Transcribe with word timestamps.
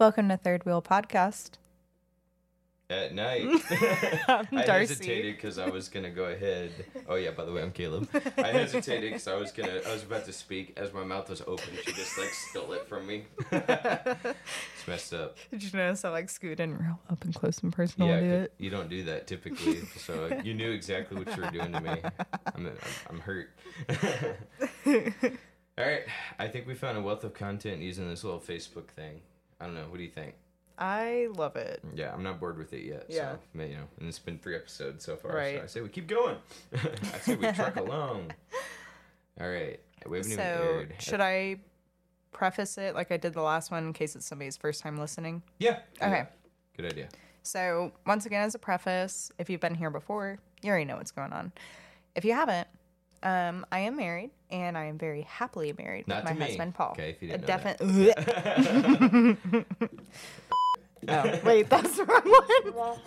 Welcome 0.00 0.30
to 0.30 0.38
Third 0.38 0.64
Wheel 0.64 0.80
Podcast. 0.80 1.58
At 2.88 3.14
night, 3.14 3.44
I'm 4.28 4.48
I 4.58 4.62
hesitated 4.62 5.36
because 5.36 5.58
I 5.58 5.68
was 5.68 5.90
gonna 5.90 6.08
go 6.08 6.24
ahead. 6.24 6.72
Oh 7.06 7.16
yeah, 7.16 7.32
by 7.32 7.44
the 7.44 7.52
way, 7.52 7.60
I'm 7.60 7.70
Caleb. 7.70 8.08
I 8.38 8.46
hesitated 8.46 9.10
because 9.10 9.28
I 9.28 9.34
was 9.34 9.52
gonna, 9.52 9.78
I 9.86 9.92
was 9.92 10.02
about 10.02 10.24
to 10.24 10.32
speak 10.32 10.72
as 10.78 10.94
my 10.94 11.04
mouth 11.04 11.28
was 11.28 11.42
open. 11.42 11.74
She 11.84 11.92
just 11.92 12.16
like 12.16 12.30
stole 12.30 12.72
it 12.72 12.88
from 12.88 13.06
me. 13.06 13.26
it's 13.52 14.88
messed 14.88 15.12
up. 15.12 15.36
Did 15.50 15.64
you 15.64 15.70
notice 15.78 16.02
I 16.02 16.08
like 16.08 16.30
scoot 16.30 16.60
in 16.60 16.78
real 16.78 16.98
up 17.10 17.22
and 17.22 17.34
close 17.34 17.58
and 17.58 17.70
personal 17.70 18.08
yeah, 18.08 18.20
it? 18.20 18.54
you 18.56 18.70
don't 18.70 18.88
do 18.88 19.02
that 19.02 19.26
typically, 19.26 19.82
so 19.98 20.30
uh, 20.32 20.40
you 20.42 20.54
knew 20.54 20.70
exactly 20.70 21.18
what 21.18 21.36
you 21.36 21.42
were 21.42 21.50
doing 21.50 21.72
to 21.72 21.80
me. 21.82 22.00
I'm, 22.54 22.66
I'm, 22.66 22.72
I'm 23.10 23.20
hurt. 23.20 23.50
All 25.76 25.84
right, 25.86 26.04
I 26.38 26.48
think 26.48 26.66
we 26.66 26.74
found 26.74 26.96
a 26.96 27.02
wealth 27.02 27.22
of 27.22 27.34
content 27.34 27.82
using 27.82 28.08
this 28.08 28.24
little 28.24 28.40
Facebook 28.40 28.88
thing. 28.88 29.20
I 29.60 29.64
don't 29.66 29.74
know. 29.74 29.84
What 29.88 29.98
do 29.98 30.02
you 30.04 30.10
think? 30.10 30.34
I 30.78 31.28
love 31.34 31.56
it. 31.56 31.82
Yeah, 31.94 32.12
I'm 32.14 32.22
not 32.22 32.40
bored 32.40 32.56
with 32.56 32.72
it 32.72 32.84
yet. 32.84 33.04
Yeah. 33.08 33.32
So, 33.54 33.62
you 33.62 33.74
know, 33.76 33.84
and 33.98 34.08
it's 34.08 34.18
been 34.18 34.38
three 34.38 34.56
episodes 34.56 35.04
so 35.04 35.16
far. 35.16 35.32
Right. 35.32 35.58
So 35.58 35.62
I 35.62 35.66
say 35.66 35.80
we 35.82 35.90
keep 35.90 36.06
going. 36.08 36.36
I 36.74 37.18
say 37.18 37.34
we 37.36 37.52
truck 37.52 37.76
along. 37.76 38.32
All 39.38 39.48
right. 39.48 39.78
We 40.08 40.16
haven't 40.16 40.32
even 40.32 40.44
So, 40.44 40.62
aired. 40.62 40.94
should 40.98 41.20
I 41.20 41.56
preface 42.32 42.78
it 42.78 42.94
like 42.94 43.12
I 43.12 43.18
did 43.18 43.34
the 43.34 43.42
last 43.42 43.70
one 43.70 43.84
in 43.88 43.92
case 43.92 44.16
it's 44.16 44.24
somebody's 44.24 44.56
first 44.56 44.80
time 44.82 44.96
listening? 44.96 45.42
Yeah. 45.58 45.80
Okay. 46.00 46.10
yeah. 46.10 46.26
Good 46.76 46.86
idea. 46.86 47.08
So, 47.42 47.92
once 48.06 48.24
again, 48.24 48.42
as 48.42 48.54
a 48.54 48.58
preface, 48.58 49.30
if 49.38 49.50
you've 49.50 49.60
been 49.60 49.74
here 49.74 49.90
before, 49.90 50.38
you 50.62 50.70
already 50.70 50.86
know 50.86 50.96
what's 50.96 51.10
going 51.10 51.32
on. 51.34 51.52
If 52.14 52.24
you 52.24 52.32
haven't, 52.32 52.68
um, 53.22 53.66
I 53.70 53.80
am 53.80 53.96
married 53.96 54.30
and 54.50 54.78
I 54.78 54.86
am 54.86 54.96
very 54.98 55.22
happily 55.22 55.72
married 55.76 56.08
Not 56.08 56.24
with 56.24 56.32
to 56.32 56.34
my 56.34 56.40
me. 56.40 56.46
husband, 56.46 56.74
Paul. 56.74 56.92
Okay, 56.92 57.10
if 57.10 57.20
you 57.22 57.28
didn't 57.28 57.46
know 57.48 57.58
that. 57.58 57.76
oh, 61.08 61.40
wait, 61.44 61.68
that's 61.68 61.96
the 61.96 62.04
wrong 62.04 62.22
one. 62.74 62.98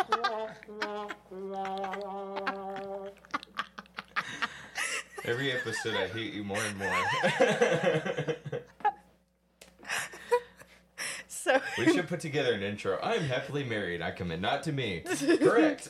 Every 5.25 5.53
episode, 5.53 5.95
I 5.95 6.08
hate 6.08 6.33
you 6.33 6.44
more 6.44 6.59
and 6.59 6.77
more. 6.77 7.02
So, 11.44 11.59
we 11.77 11.92
should 11.92 12.08
put 12.08 12.22
together 12.22 12.53
an 12.53 12.64
intro. 12.64 12.98
I'm 13.03 13.23
happily 13.23 13.66
married. 13.66 14.02
I 14.02 14.11
commit. 14.11 14.39
Not 14.39 14.64
to 14.64 14.72
me. 14.72 15.02
Correct. 15.42 15.89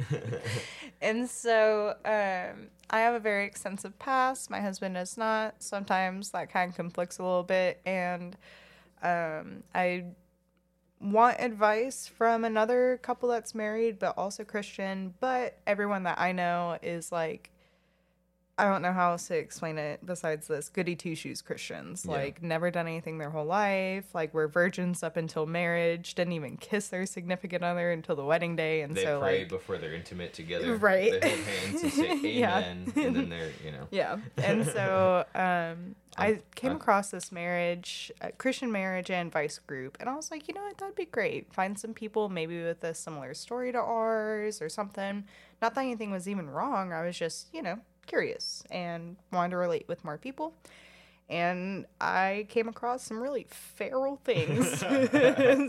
and 1.00 1.28
so 1.28 1.94
um, 2.04 2.68
I 2.90 3.00
have 3.00 3.14
a 3.14 3.20
very 3.20 3.46
extensive 3.46 3.98
past. 3.98 4.50
My 4.50 4.60
husband 4.60 4.94
does 4.94 5.16
not. 5.16 5.62
Sometimes 5.62 6.30
that 6.30 6.50
kind 6.52 6.70
of 6.70 6.76
conflicts 6.76 7.18
a 7.18 7.22
little 7.22 7.42
bit. 7.42 7.80
And 7.86 8.36
um, 9.02 9.62
I 9.74 10.04
want 11.00 11.38
advice 11.40 12.06
from 12.06 12.44
another 12.44 12.98
couple 13.02 13.28
that's 13.28 13.54
married, 13.54 13.98
but 13.98 14.16
also 14.18 14.44
Christian. 14.44 15.14
But 15.20 15.58
everyone 15.66 16.02
that 16.04 16.18
I 16.20 16.32
know 16.32 16.78
is 16.82 17.12
like, 17.12 17.51
I 18.58 18.66
don't 18.66 18.82
know 18.82 18.92
how 18.92 19.12
else 19.12 19.28
to 19.28 19.34
explain 19.34 19.78
it 19.78 20.04
besides 20.04 20.46
this 20.46 20.68
goody 20.68 20.94
two 20.94 21.14
shoes 21.14 21.40
Christians. 21.40 22.04
Yeah. 22.06 22.12
Like, 22.12 22.42
never 22.42 22.70
done 22.70 22.86
anything 22.86 23.16
their 23.16 23.30
whole 23.30 23.46
life. 23.46 24.04
Like, 24.14 24.34
we're 24.34 24.46
virgins 24.46 25.02
up 25.02 25.16
until 25.16 25.46
marriage. 25.46 26.14
Didn't 26.14 26.34
even 26.34 26.58
kiss 26.58 26.88
their 26.88 27.06
significant 27.06 27.64
other 27.64 27.90
until 27.90 28.14
the 28.14 28.24
wedding 28.24 28.54
day. 28.54 28.82
And 28.82 28.94
they 28.94 29.04
so, 29.04 29.20
pray 29.20 29.40
like, 29.40 29.48
before 29.48 29.78
they're 29.78 29.94
intimate 29.94 30.32
together. 30.34 30.76
Right. 30.82 31.20
They 31.20 31.30
hold 31.30 31.46
hands 31.46 31.82
and 31.82 31.92
say 31.92 32.16
Yeah. 32.22 32.58
amen. 32.58 32.92
And 32.96 33.16
then 33.16 33.28
they're, 33.30 33.50
you 33.64 33.72
know. 33.72 33.88
Yeah. 33.90 34.18
And 34.36 34.66
so 34.66 35.24
um, 35.34 35.94
I 36.18 36.40
came 36.54 36.72
across 36.72 37.10
this 37.10 37.32
marriage, 37.32 38.12
uh, 38.20 38.28
Christian 38.36 38.70
marriage 38.70 39.10
and 39.10 39.28
advice 39.28 39.58
group. 39.58 39.96
And 40.00 40.08
I 40.08 40.14
was 40.14 40.30
like, 40.30 40.48
you 40.48 40.54
know 40.54 40.62
what? 40.62 40.78
That'd 40.78 40.94
be 40.94 41.04
great. 41.06 41.52
Find 41.52 41.78
some 41.78 41.94
people 41.94 42.28
maybe 42.28 42.62
with 42.62 42.82
a 42.84 42.94
similar 42.94 43.32
story 43.34 43.72
to 43.72 43.78
ours 43.78 44.60
or 44.60 44.68
something. 44.68 45.24
Not 45.60 45.74
that 45.74 45.80
anything 45.80 46.10
was 46.10 46.28
even 46.28 46.50
wrong. 46.50 46.92
I 46.92 47.06
was 47.06 47.18
just, 47.18 47.48
you 47.52 47.62
know, 47.62 47.78
curious 48.06 48.62
and 48.70 49.16
wanted 49.32 49.50
to 49.50 49.56
relate 49.56 49.86
with 49.88 50.04
more 50.04 50.18
people. 50.18 50.54
And 51.28 51.86
I 51.98 52.46
came 52.50 52.68
across 52.68 53.02
some 53.02 53.22
really 53.22 53.46
feral 53.48 54.20
things. 54.22 54.84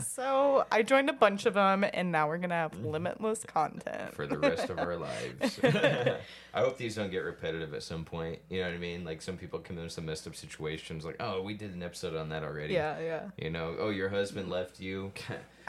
so 0.08 0.66
I 0.70 0.82
joined 0.82 1.10
a 1.10 1.14
bunch 1.14 1.46
of 1.46 1.54
them, 1.54 1.86
and 1.94 2.12
now 2.12 2.28
we're 2.28 2.38
going 2.38 2.50
to 2.50 2.56
have 2.56 2.72
mm-hmm. 2.74 2.88
limitless 2.88 3.46
content. 3.46 4.14
for 4.14 4.28
the 4.28 4.38
rest 4.38 4.70
of 4.70 4.78
our 4.78 4.98
lives. 4.98 5.60
I 5.64 6.60
hope 6.60 6.78
these 6.78 6.96
don't 6.96 7.12
get 7.12 7.20
repetitive 7.20 7.74
at 7.74 7.84
some 7.84 8.04
point. 8.04 8.40
You 8.50 8.60
know 8.60 8.68
what 8.68 8.76
I 8.76 8.80
mean? 8.80 9.06
Like 9.06 9.22
some 9.22 9.38
people 9.38 9.60
come 9.60 9.78
into 9.78 9.90
some 9.90 10.06
messed 10.06 10.28
up 10.28 10.36
situations, 10.36 11.06
like, 11.06 11.18
oh, 11.22 11.42
we 11.42 11.54
did 11.54 11.74
an 11.74 11.82
episode 11.82 12.16
on 12.16 12.28
that 12.30 12.44
already. 12.44 12.74
yeah, 12.74 13.00
yeah. 13.00 13.22
You 13.38 13.50
know, 13.50 13.76
oh, 13.80 13.90
your 13.90 14.10
husband 14.10 14.50
left 14.50 14.82
you. 14.82 15.14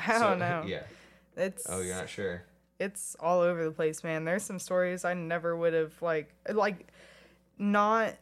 I 0.00 0.18
don't 0.18 0.40
know. 0.40 0.64
Yeah. 0.66 0.82
It's 1.36 1.66
Oh, 1.68 1.80
you're 1.80 1.94
not 1.94 2.08
sure. 2.08 2.42
It's 2.78 3.16
all 3.20 3.40
over 3.40 3.64
the 3.64 3.70
place, 3.70 4.02
man. 4.04 4.24
There's 4.24 4.42
some 4.42 4.58
stories 4.58 5.04
I 5.04 5.14
never 5.14 5.56
would 5.56 5.74
have 5.74 6.00
like 6.02 6.34
like 6.52 6.92
not 7.58 8.14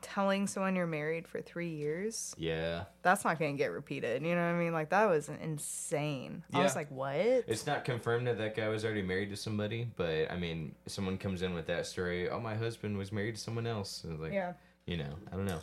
telling 0.00 0.46
someone 0.46 0.76
you're 0.76 0.86
married 0.86 1.26
for 1.26 1.40
three 1.40 1.70
years. 1.70 2.34
Yeah. 2.38 2.84
That's 3.02 3.24
not 3.24 3.38
gonna 3.38 3.54
get 3.54 3.72
repeated. 3.72 4.22
You 4.22 4.34
know 4.34 4.42
what 4.42 4.54
I 4.54 4.58
mean? 4.58 4.72
Like 4.72 4.90
that 4.90 5.06
was 5.06 5.28
insane. 5.28 6.44
I 6.52 6.62
was 6.62 6.76
like, 6.76 6.90
what? 6.90 7.16
It's 7.16 7.66
not 7.66 7.84
confirmed 7.84 8.26
that 8.26 8.38
that 8.38 8.56
guy 8.56 8.68
was 8.68 8.84
already 8.84 9.02
married 9.02 9.30
to 9.30 9.36
somebody, 9.36 9.88
but 9.96 10.30
I 10.30 10.36
mean, 10.36 10.74
someone 10.86 11.18
comes 11.18 11.42
in 11.42 11.54
with 11.54 11.66
that 11.66 11.86
story. 11.86 12.28
Oh, 12.28 12.40
my 12.40 12.54
husband 12.54 12.96
was 12.96 13.12
married 13.12 13.34
to 13.34 13.40
someone 13.40 13.66
else. 13.66 14.04
Like, 14.04 14.32
yeah. 14.32 14.52
you 14.86 14.96
know, 14.96 15.14
I 15.32 15.36
don't 15.36 15.46
know. 15.46 15.60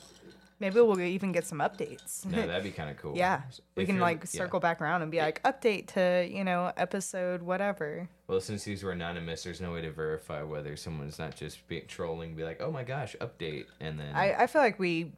Maybe 0.60 0.76
we'll 0.76 1.00
even 1.02 1.32
get 1.32 1.46
some 1.46 1.60
updates. 1.60 2.26
No, 2.26 2.48
that'd 2.48 2.64
be 2.64 2.72
kind 2.72 2.90
of 2.90 2.98
cool. 2.98 3.16
yeah. 3.16 3.42
We 3.76 3.86
can 3.86 4.00
like 4.00 4.22
yeah. 4.22 4.26
circle 4.26 4.60
back 4.60 4.82
around 4.82 5.02
and 5.02 5.12
be 5.12 5.20
like, 5.20 5.44
update 5.44 5.88
to, 5.94 6.28
you 6.30 6.44
know, 6.44 6.72
episode 6.78 7.42
whatever. 7.42 8.08
Well, 8.28 8.40
since 8.40 8.64
these 8.64 8.82
were 8.82 8.92
anonymous, 8.92 9.44
there's 9.44 9.60
no 9.60 9.74
way 9.74 9.82
to 9.82 9.92
verify 9.92 10.44
whether 10.44 10.78
someone's 10.78 11.20
not 11.20 11.36
just 11.36 11.68
be 11.68 11.82
trolling, 11.82 12.36
be 12.36 12.44
like, 12.44 12.62
oh 12.62 12.72
my 12.72 12.84
gosh, 12.84 13.16
update, 13.20 13.66
and 13.82 14.00
then 14.00 14.16
I, 14.16 14.34
I 14.34 14.48
feel 14.48 14.62
like 14.62 14.80
we 14.80 15.12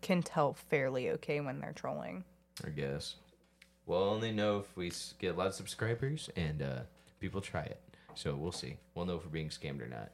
can 0.00 0.22
tell 0.22 0.54
fairly 0.54 1.10
okay 1.10 1.40
when 1.40 1.60
they're 1.60 1.72
trolling. 1.72 2.24
I 2.64 2.70
guess. 2.70 3.16
We'll 3.86 4.04
only 4.04 4.30
know 4.30 4.58
if 4.58 4.76
we 4.76 4.92
get 5.18 5.34
a 5.34 5.38
lot 5.38 5.48
of 5.48 5.54
subscribers 5.54 6.30
and 6.36 6.62
uh, 6.62 6.80
people 7.20 7.40
try 7.40 7.62
it. 7.62 7.80
So 8.14 8.34
we'll 8.34 8.52
see. 8.52 8.76
We'll 8.94 9.06
know 9.06 9.16
if 9.16 9.24
we're 9.24 9.30
being 9.30 9.48
scammed 9.48 9.82
or 9.82 9.88
not. 9.88 10.10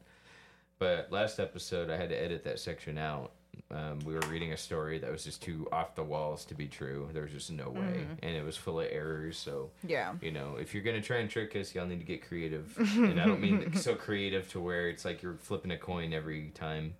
But 0.78 1.12
last 1.12 1.38
episode, 1.38 1.90
I 1.90 1.96
had 1.96 2.08
to 2.08 2.20
edit 2.20 2.42
that 2.44 2.58
section 2.58 2.96
out. 2.96 3.32
Um, 3.71 3.98
we 4.04 4.15
were 4.15 4.21
reading 4.28 4.53
a 4.53 4.56
story 4.56 4.98
that 4.98 5.10
was 5.10 5.25
just 5.25 5.43
too 5.43 5.69
off 5.72 5.94
the 5.94 6.03
walls 6.03 6.44
to 6.47 6.54
be 6.54 6.66
true. 6.69 7.09
There 7.12 7.22
was 7.22 7.32
just 7.32 7.50
no 7.50 7.69
way, 7.71 8.06
and 8.22 8.37
it 8.37 8.44
was 8.44 8.56
full 8.56 8.81
of 8.81 8.88
errors. 8.91 9.38
So 9.38 9.71
Yeah. 9.87 10.15
you 10.21 10.31
know, 10.32 10.56
if 10.56 10.75
you're 10.75 10.82
gonna 10.82 11.00
try 11.03 11.19
and 11.19 11.31
trick 11.31 11.54
us, 11.56 11.75
y'all 11.75 11.87
need 11.87 11.99
to 12.00 12.04
get 12.04 12.26
creative. 12.26 12.76
and 12.78 13.20
I 13.20 13.26
don't 13.26 13.41
mean 13.41 13.75
so 13.75 13.94
creative 14.06 14.49
to 14.53 14.60
where 14.60 14.88
it's 14.88 15.04
like 15.04 15.22
you're 15.22 15.37
flipping 15.37 15.70
a 15.70 15.78
coin 15.78 16.12
every 16.12 16.50
time. 16.50 16.94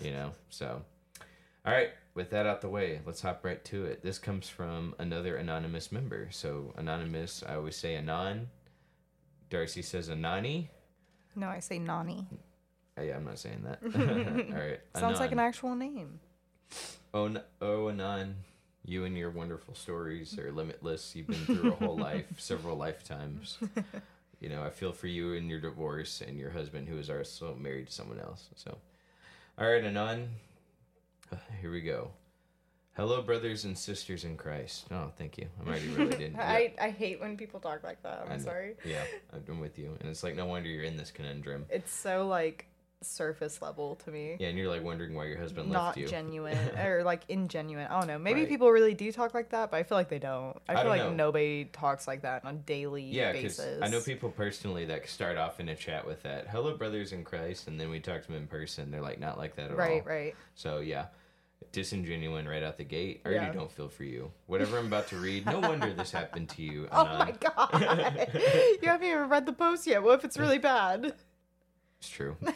You 0.00 0.12
know, 0.12 0.32
so. 0.50 0.82
All 1.66 1.72
right, 1.72 1.90
with 2.14 2.28
that 2.30 2.44
out 2.46 2.60
the 2.60 2.68
way, 2.68 3.00
let's 3.06 3.22
hop 3.22 3.42
right 3.44 3.64
to 3.64 3.86
it. 3.86 4.02
This 4.02 4.18
comes 4.18 4.48
from 4.50 4.94
another 4.98 5.36
anonymous 5.36 5.90
member. 5.90 6.28
So 6.30 6.74
anonymous, 6.76 7.42
I 7.48 7.54
always 7.54 7.74
say 7.76 7.96
anon. 7.96 8.48
Darci 9.50 9.82
says 9.82 10.08
anani. 10.10 10.68
No, 11.36 11.48
I 11.48 11.60
say 11.60 11.78
Nani. 11.78 12.26
Oh, 12.96 13.02
yeah, 13.02 13.16
I'm 13.16 13.24
not 13.24 13.38
saying 13.38 13.64
that. 13.64 13.80
All 14.52 14.58
right. 14.58 14.80
Sounds 14.96 15.20
like 15.20 15.32
an 15.32 15.38
actual 15.40 15.74
name. 15.74 16.20
Oh, 17.12 17.26
n- 17.26 17.42
oh, 17.60 17.88
Anon, 17.88 18.36
you 18.84 19.04
and 19.04 19.16
your 19.16 19.30
wonderful 19.30 19.74
stories 19.74 20.38
are 20.38 20.52
limitless. 20.52 21.14
You've 21.16 21.26
been 21.26 21.44
through 21.44 21.72
a 21.72 21.76
whole 21.76 21.96
life, 22.10 22.26
several 22.38 22.76
lifetimes. 22.76 23.58
You 24.40 24.48
know, 24.48 24.62
I 24.62 24.70
feel 24.70 24.92
for 24.92 25.06
you 25.06 25.34
and 25.34 25.48
your 25.48 25.60
divorce 25.60 26.20
and 26.20 26.38
your 26.38 26.50
husband 26.50 26.88
who 26.88 26.98
is 26.98 27.10
also 27.10 27.54
married 27.54 27.86
to 27.86 27.92
someone 27.92 28.20
else. 28.20 28.48
So, 28.56 28.76
all 29.58 29.70
right, 29.70 29.84
Anon, 29.84 30.28
here 31.60 31.72
we 31.72 31.80
go. 31.80 32.10
Hello, 32.96 33.22
brothers 33.22 33.64
and 33.64 33.76
sisters 33.76 34.22
in 34.22 34.36
Christ. 34.36 34.86
Oh, 34.92 35.10
thank 35.18 35.36
you. 35.36 35.46
I'm 35.60 35.66
already 35.66 35.88
really 35.88 36.16
didn't. 36.16 36.38
I, 36.38 36.74
I 36.80 36.90
hate 36.90 37.20
when 37.20 37.36
people 37.36 37.58
talk 37.58 37.82
like 37.82 38.00
that. 38.04 38.28
I'm 38.30 38.38
sorry. 38.38 38.76
Yeah, 38.84 39.02
I'm 39.32 39.58
with 39.58 39.80
you. 39.80 39.96
And 40.00 40.08
it's 40.08 40.22
like, 40.22 40.36
no 40.36 40.46
wonder 40.46 40.68
you're 40.68 40.84
in 40.84 40.96
this 40.96 41.10
conundrum. 41.10 41.66
It's 41.70 41.92
so 41.92 42.28
like 42.28 42.66
surface 43.04 43.60
level 43.62 43.96
to 44.04 44.10
me. 44.10 44.36
Yeah, 44.38 44.48
and 44.48 44.58
you're 44.58 44.68
like 44.68 44.82
wondering 44.82 45.14
why 45.14 45.26
your 45.26 45.38
husband 45.38 45.70
Not 45.70 45.84
left 45.86 45.98
you. 45.98 46.06
genuine 46.08 46.58
or 46.78 47.02
like 47.04 47.26
ingenuine. 47.28 47.90
I 47.90 47.98
don't 47.98 48.06
know. 48.08 48.18
Maybe 48.18 48.40
Right. 48.40 48.48
people 48.48 48.70
really 48.70 48.94
do 48.94 49.10
talk 49.12 49.34
like 49.34 49.50
that, 49.50 49.70
but 49.70 49.76
I 49.76 49.82
feel 49.82 49.96
like 49.98 50.08
they 50.08 50.18
don't. 50.18 50.56
I 50.68 50.72
I 50.72 50.74
feel 50.76 50.84
don't 50.84 50.90
like 50.98 51.02
know. 51.10 51.12
nobody 51.14 51.64
talks 51.66 52.06
like 52.08 52.22
that 52.22 52.44
on 52.44 52.54
a 52.54 52.58
daily 52.58 53.04
Yeah, 53.04 53.32
because 53.32 53.56
basis. 53.58 53.82
I 53.82 53.88
know 53.88 54.00
people 54.00 54.30
personally 54.30 54.84
that 54.86 55.08
start 55.08 55.36
off 55.36 55.60
in 55.60 55.68
a 55.68 55.74
chat 55.76 56.06
with 56.06 56.22
that, 56.24 56.48
"Hello, 56.48 56.76
brothers 56.76 57.12
in 57.12 57.24
Christ," 57.24 57.68
and 57.68 57.78
then 57.78 57.90
we 57.90 58.00
talk 58.00 58.22
to 58.22 58.28
them 58.28 58.36
in 58.36 58.46
person. 58.46 58.90
They're 58.90 59.00
like 59.00 59.20
not 59.20 59.38
like 59.38 59.56
that 59.56 59.70
at 59.70 59.76
Right, 59.76 60.02
all. 60.02 60.08
right. 60.08 60.34
So 60.54 60.78
yeah, 60.80 61.06
disingenuine 61.72 62.46
right 62.48 62.62
out 62.62 62.76
the 62.78 62.84
gate. 62.84 63.22
I 63.24 63.28
already 63.30 63.46
Yeah. 63.46 63.52
don't 63.52 63.70
feel 63.70 63.88
for 63.88 64.04
you. 64.04 64.30
Whatever 64.46 64.78
I'm 64.78 64.86
about 64.86 65.08
to 65.08 65.16
read, 65.16 65.46
no 65.46 65.60
wonder 65.68 65.92
this 65.92 66.12
happened 66.12 66.48
to 66.50 66.62
you. 66.62 66.88
Oh 66.92 67.04
Anon. 67.06 67.18
my 67.18 67.32
god. 67.32 68.28
you 68.82 68.88
haven't 68.88 69.08
even 69.08 69.28
read 69.28 69.46
the 69.46 69.52
post 69.52 69.86
yet. 69.86 70.02
What 70.02 70.18
if 70.18 70.24
it's 70.24 70.38
really 70.38 70.58
bad? 70.58 71.14
It's 72.04 72.12
true. 72.12 72.36
All 72.42 72.52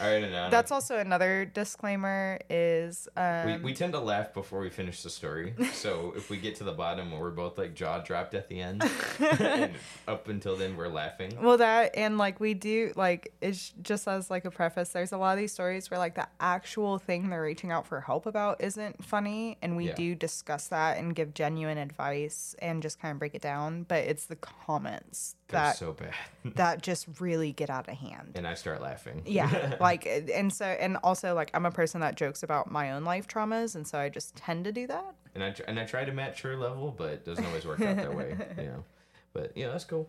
right, 0.00 0.22
Anon. 0.22 0.50
That's 0.50 0.70
also 0.70 0.98
another 0.98 1.44
disclaimer 1.44 2.38
is 2.48 3.08
um, 3.16 3.46
we, 3.46 3.56
we 3.58 3.74
tend 3.74 3.92
to 3.94 3.98
laugh 3.98 4.32
before 4.32 4.60
we 4.60 4.70
finish 4.70 5.02
the 5.02 5.10
story. 5.10 5.54
So 5.72 6.12
if 6.16 6.30
we 6.30 6.36
get 6.36 6.54
to 6.56 6.64
the 6.64 6.72
bottom 6.72 7.10
and 7.12 7.20
we're 7.20 7.30
both 7.30 7.58
like 7.58 7.74
jaw 7.74 7.98
dropped 7.98 8.34
at 8.34 8.48
the 8.48 8.60
end, 8.60 8.84
and 9.40 9.72
up 10.06 10.28
until 10.28 10.56
then 10.56 10.76
we're 10.76 10.88
laughing. 10.88 11.36
Well, 11.42 11.56
that 11.58 11.96
and 11.96 12.16
like 12.16 12.38
we 12.38 12.54
do 12.54 12.92
like 12.94 13.32
it's 13.40 13.72
just 13.82 14.06
as 14.06 14.30
like 14.30 14.44
a 14.44 14.50
preface. 14.52 14.90
There's 14.90 15.12
a 15.12 15.18
lot 15.18 15.32
of 15.32 15.38
these 15.38 15.52
stories 15.52 15.90
where 15.90 15.98
like 15.98 16.14
the 16.14 16.28
actual 16.40 16.98
thing 16.98 17.30
they're 17.30 17.42
reaching 17.42 17.72
out 17.72 17.86
for 17.86 18.00
help 18.00 18.26
about 18.26 18.62
isn't 18.62 19.04
funny, 19.04 19.58
and 19.62 19.76
we 19.76 19.88
Yeah. 19.88 19.94
do 19.94 20.14
discuss 20.14 20.68
that 20.68 20.98
and 20.98 21.14
give 21.14 21.34
genuine 21.34 21.78
advice 21.78 22.54
and 22.60 22.82
just 22.82 23.00
kind 23.00 23.12
of 23.12 23.18
break 23.18 23.34
it 23.34 23.42
down. 23.42 23.82
But 23.82 24.04
it's 24.04 24.26
the 24.26 24.36
comments 24.36 25.34
They're 25.48 25.60
that 25.60 25.76
so 25.76 25.92
bad. 25.92 26.14
that 26.56 26.82
just 26.82 27.06
really 27.20 27.52
get 27.52 27.70
out 27.70 27.88
of 27.88 27.96
hand. 27.96 28.27
And 28.34 28.46
I 28.46 28.54
start 28.54 28.80
laughing. 28.80 29.22
Yeah, 29.26 29.76
like 29.80 30.06
and 30.06 30.52
so 30.52 30.64
and 30.64 30.96
also 31.02 31.34
like 31.34 31.50
I'm 31.54 31.66
a 31.66 31.70
person 31.70 32.00
that 32.00 32.16
jokes 32.16 32.42
about 32.42 32.70
my 32.70 32.92
own 32.92 33.04
life 33.04 33.26
traumas, 33.28 33.74
and 33.74 33.86
so 33.86 33.98
I 33.98 34.08
just 34.08 34.36
tend 34.36 34.64
to 34.64 34.72
do 34.72 34.86
that. 34.86 35.14
and 35.34 35.44
I 35.44 35.54
and 35.66 35.78
I 35.78 35.84
try 35.84 36.04
to 36.04 36.12
match 36.12 36.42
her 36.42 36.56
level, 36.56 36.94
but 36.96 37.12
it 37.12 37.24
doesn't 37.24 37.44
always 37.44 37.64
work 37.66 37.80
out 37.80 37.96
that 37.96 38.14
way, 38.14 38.36
you 38.58 38.64
know. 38.64 38.84
But 39.32 39.52
yeah, 39.56 39.68
that's 39.68 39.84
cool. 39.84 40.08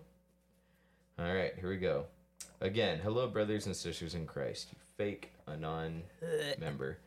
All 1.18 1.34
right, 1.34 1.54
here 1.60 1.70
we 1.70 1.78
go. 1.78 2.06
Again, 2.62 3.00
hello, 3.02 3.28
brothers 3.28 3.66
and 3.66 3.76
sisters 3.76 4.16
in 4.16 4.26
Christ. 4.26 4.70
You 4.72 4.80
fake 4.98 5.32
anon 5.48 6.04
member. 6.60 6.98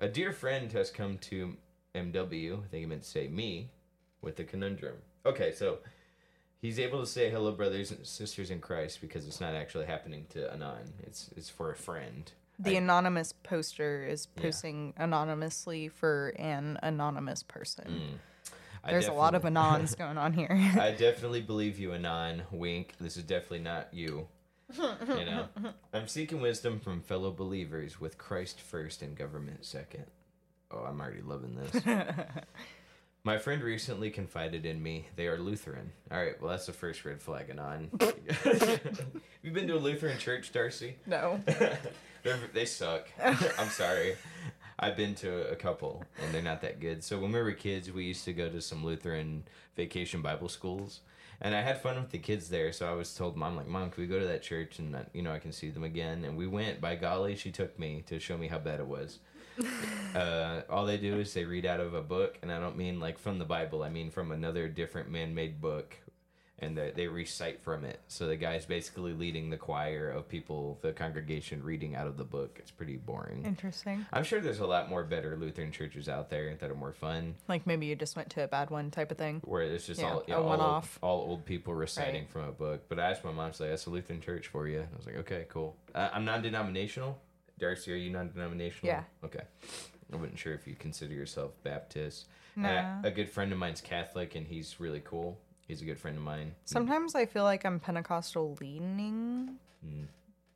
A 0.00 0.08
dear 0.08 0.32
friend 0.32 0.70
has 0.72 0.90
come 0.90 1.18
to 1.18 1.56
MW. 1.94 2.52
I 2.52 2.66
think 2.68 2.80
he 2.80 2.86
meant 2.86 3.02
to 3.02 3.08
say 3.08 3.28
me, 3.28 3.70
with 4.22 4.38
a 4.38 4.44
conundrum. 4.44 4.96
Okay, 5.26 5.52
so 5.52 5.78
he's 6.60 6.78
able 6.78 7.00
to 7.00 7.06
say 7.06 7.30
hello, 7.30 7.52
brothers 7.52 7.90
and 7.90 8.06
sisters 8.06 8.50
in 8.50 8.60
Christ 8.60 9.00
because 9.00 9.26
it's 9.26 9.40
not 9.40 9.54
actually 9.54 9.86
happening 9.86 10.26
to 10.30 10.52
anon. 10.52 10.92
It's 11.02 11.30
it's 11.36 11.50
for 11.50 11.70
a 11.70 11.76
friend. 11.76 12.30
The 12.58 12.74
I- 12.74 12.78
anonymous 12.78 13.32
poster 13.32 14.04
is 14.04 14.26
Yeah. 14.36 14.42
posting 14.42 14.94
anonymously 14.96 15.88
for 15.88 16.34
an 16.36 16.78
anonymous 16.82 17.42
person. 17.42 17.84
Mm. 17.88 18.18
There's 18.90 19.06
a 19.08 19.12
lot 19.12 19.34
of 19.34 19.42
anons 19.42 19.96
going 19.98 20.16
on 20.18 20.32
here. 20.32 20.48
I 20.80 20.92
definitely 20.92 21.42
believe 21.42 21.78
you, 21.78 21.92
Anon. 21.92 22.44
Wink. 22.50 22.94
This 22.98 23.16
is 23.18 23.22
definitely 23.24 23.58
not 23.60 23.92
you. 23.92 24.28
You 24.76 25.24
know, 25.24 25.48
I'm 25.92 26.08
seeking 26.08 26.40
wisdom 26.40 26.78
from 26.80 27.02
fellow 27.02 27.30
believers 27.30 28.00
with 28.00 28.16
Christ 28.18 28.60
first 28.60 29.02
and 29.02 29.16
government 29.16 29.64
second. 29.64 30.04
Oh, 30.70 30.84
I'm 30.84 31.00
already 31.00 31.22
loving 31.22 31.54
this. 31.56 31.82
My 33.28 33.36
friend 33.36 33.62
recently 33.62 34.08
confided 34.10 34.64
in 34.64 34.82
me 34.82 35.04
they 35.16 35.26
are 35.26 35.36
Lutheran. 35.36 35.92
All 36.10 36.16
right, 36.16 36.40
well 36.40 36.50
that's 36.50 36.64
the 36.64 36.72
first 36.72 37.04
red 37.04 37.20
flag, 37.20 37.50
Anon. 37.50 37.90
you 39.42 39.50
been 39.50 39.66
to 39.66 39.74
a 39.74 39.78
Lutheran 39.78 40.16
church, 40.16 40.50
Darci? 40.50 40.94
no. 41.04 41.38
They're, 42.22 42.64
suck. 42.64 43.06
I'm 43.22 43.68
sorry. 43.68 44.16
I've 44.78 44.96
been 44.96 45.14
to 45.16 45.46
a 45.50 45.56
couple, 45.56 46.04
and 46.22 46.32
they're 46.32 46.40
not 46.40 46.62
that 46.62 46.80
good. 46.80 47.04
So 47.04 47.18
when 47.18 47.30
we 47.30 47.42
were 47.42 47.52
kids, 47.52 47.92
we 47.92 48.04
used 48.04 48.24
to 48.24 48.32
go 48.32 48.48
to 48.48 48.62
some 48.62 48.82
Lutheran 48.82 49.44
vacation 49.76 50.22
Bible 50.22 50.48
schools, 50.48 51.00
and 51.42 51.54
I 51.54 51.60
had 51.60 51.82
fun 51.82 51.96
with 51.96 52.10
the 52.10 52.18
kids 52.18 52.48
there. 52.48 52.72
So 52.72 52.90
I 52.90 52.94
was 52.94 53.14
told 53.14 53.36
mom, 53.36 53.56
like, 53.56 53.68
mom, 53.68 53.90
can 53.90 54.02
we 54.02 54.08
go 54.08 54.18
to 54.18 54.26
that 54.26 54.42
church 54.42 54.78
and 54.78 54.96
uh, 54.96 55.00
you 55.12 55.20
know 55.20 55.32
I 55.32 55.38
can 55.38 55.52
see 55.52 55.68
them 55.68 55.84
again? 55.84 56.24
And 56.24 56.34
we 56.34 56.46
went. 56.46 56.80
By 56.80 56.96
golly, 56.96 57.36
she 57.36 57.50
took 57.50 57.78
me 57.78 58.02
to 58.06 58.18
show 58.18 58.38
me 58.38 58.48
how 58.48 58.58
bad 58.58 58.80
it 58.80 58.86
was. 58.86 59.18
uh, 60.14 60.62
all 60.70 60.86
they 60.86 60.96
do 60.98 61.18
is 61.18 61.32
they 61.34 61.44
read 61.44 61.66
out 61.66 61.80
of 61.80 61.94
a 61.94 62.02
book, 62.02 62.38
and 62.42 62.52
I 62.52 62.60
don't 62.60 62.76
mean 62.76 63.00
like 63.00 63.18
from 63.18 63.38
the 63.38 63.44
Bible. 63.44 63.82
I 63.82 63.88
mean 63.88 64.10
from 64.10 64.32
another 64.32 64.68
different 64.68 65.10
man-made 65.10 65.60
book 65.60 65.96
and 66.60 66.76
they, 66.76 66.90
they 66.90 67.06
recite 67.06 67.60
from 67.60 67.84
it. 67.84 68.00
So 68.08 68.26
the 68.26 68.36
guy's 68.36 68.66
basically 68.66 69.12
leading 69.12 69.50
the 69.50 69.56
choir 69.56 70.10
of 70.10 70.28
people, 70.28 70.78
the 70.82 70.92
congregation 70.92 71.62
reading 71.62 71.94
out 71.94 72.06
of 72.08 72.16
the 72.16 72.24
book. 72.24 72.56
It's 72.58 72.70
pretty 72.72 72.96
boring. 72.96 73.44
Interesting. 73.44 74.04
I'm 74.12 74.24
sure 74.24 74.40
there's 74.40 74.58
a 74.58 74.66
lot 74.66 74.90
more 74.90 75.04
better 75.04 75.36
Lutheran 75.36 75.70
churches 75.70 76.08
out 76.08 76.30
there 76.30 76.56
that 76.56 76.68
are 76.70 76.74
more 76.74 76.92
fun, 76.92 77.36
Like 77.46 77.66
maybe 77.66 77.86
you 77.86 77.94
just 77.94 78.16
went 78.16 78.30
to 78.30 78.42
a 78.42 78.48
bad 78.48 78.70
one 78.70 78.90
type 78.90 79.12
of 79.12 79.18
thing. 79.18 79.40
where 79.44 79.62
it's 79.62 79.86
just 79.86 80.00
Yeah, 80.00 80.10
all 80.14 80.24
a 80.28 80.32
all, 80.34 80.60
old, 80.74 80.84
all 81.00 81.20
old 81.30 81.44
people 81.44 81.74
reciting 81.74 82.22
Right. 82.22 82.30
from 82.30 82.48
a 82.48 82.52
book. 82.52 82.88
But 82.88 82.98
I 82.98 83.10
asked 83.10 83.24
my 83.24 83.30
mom, 83.30 83.52
she's 83.52 83.60
like, 83.60 83.70
"That's 83.70 83.86
a 83.86 83.90
Lutheran 83.90 84.20
church 84.20 84.48
for 84.48 84.66
you." 84.66 84.80
I 84.80 84.96
was 84.96 85.06
like, 85.06 85.16
"Okay, 85.18 85.46
cool." 85.48 85.76
Uh, 85.94 86.08
I'm 86.12 86.24
non-denominational. 86.24 87.16
Darci, 87.58 87.92
are 87.92 87.96
you 87.96 88.10
non-denominational? 88.10 88.86
Yeah. 88.86 89.02
Okay. 89.24 89.42
I 90.12 90.16
wasn't 90.16 90.38
sure 90.38 90.54
if 90.54 90.66
you 90.66 90.74
consider 90.74 91.12
yourself 91.14 91.52
Baptist. 91.62 92.28
No. 92.56 92.68
Uh, 92.68 93.00
a 93.04 93.10
good 93.10 93.28
friend 93.30 93.52
of 93.52 93.58
mine's 93.58 93.80
Catholic, 93.80 94.34
and 94.34 94.46
he's 94.46 94.80
really 94.80 95.02
cool. 95.04 95.38
He's 95.66 95.82
a 95.82 95.84
good 95.84 96.00
friend 96.00 96.16
of 96.16 96.22
mine. 96.22 96.54
Sometimes 96.64 97.14
I 97.14 97.26
feel 97.26 97.44
like 97.44 97.66
I'm 97.66 97.78
Pentecostal 97.78 98.56
leaning 98.58 99.58
Me 99.82 100.08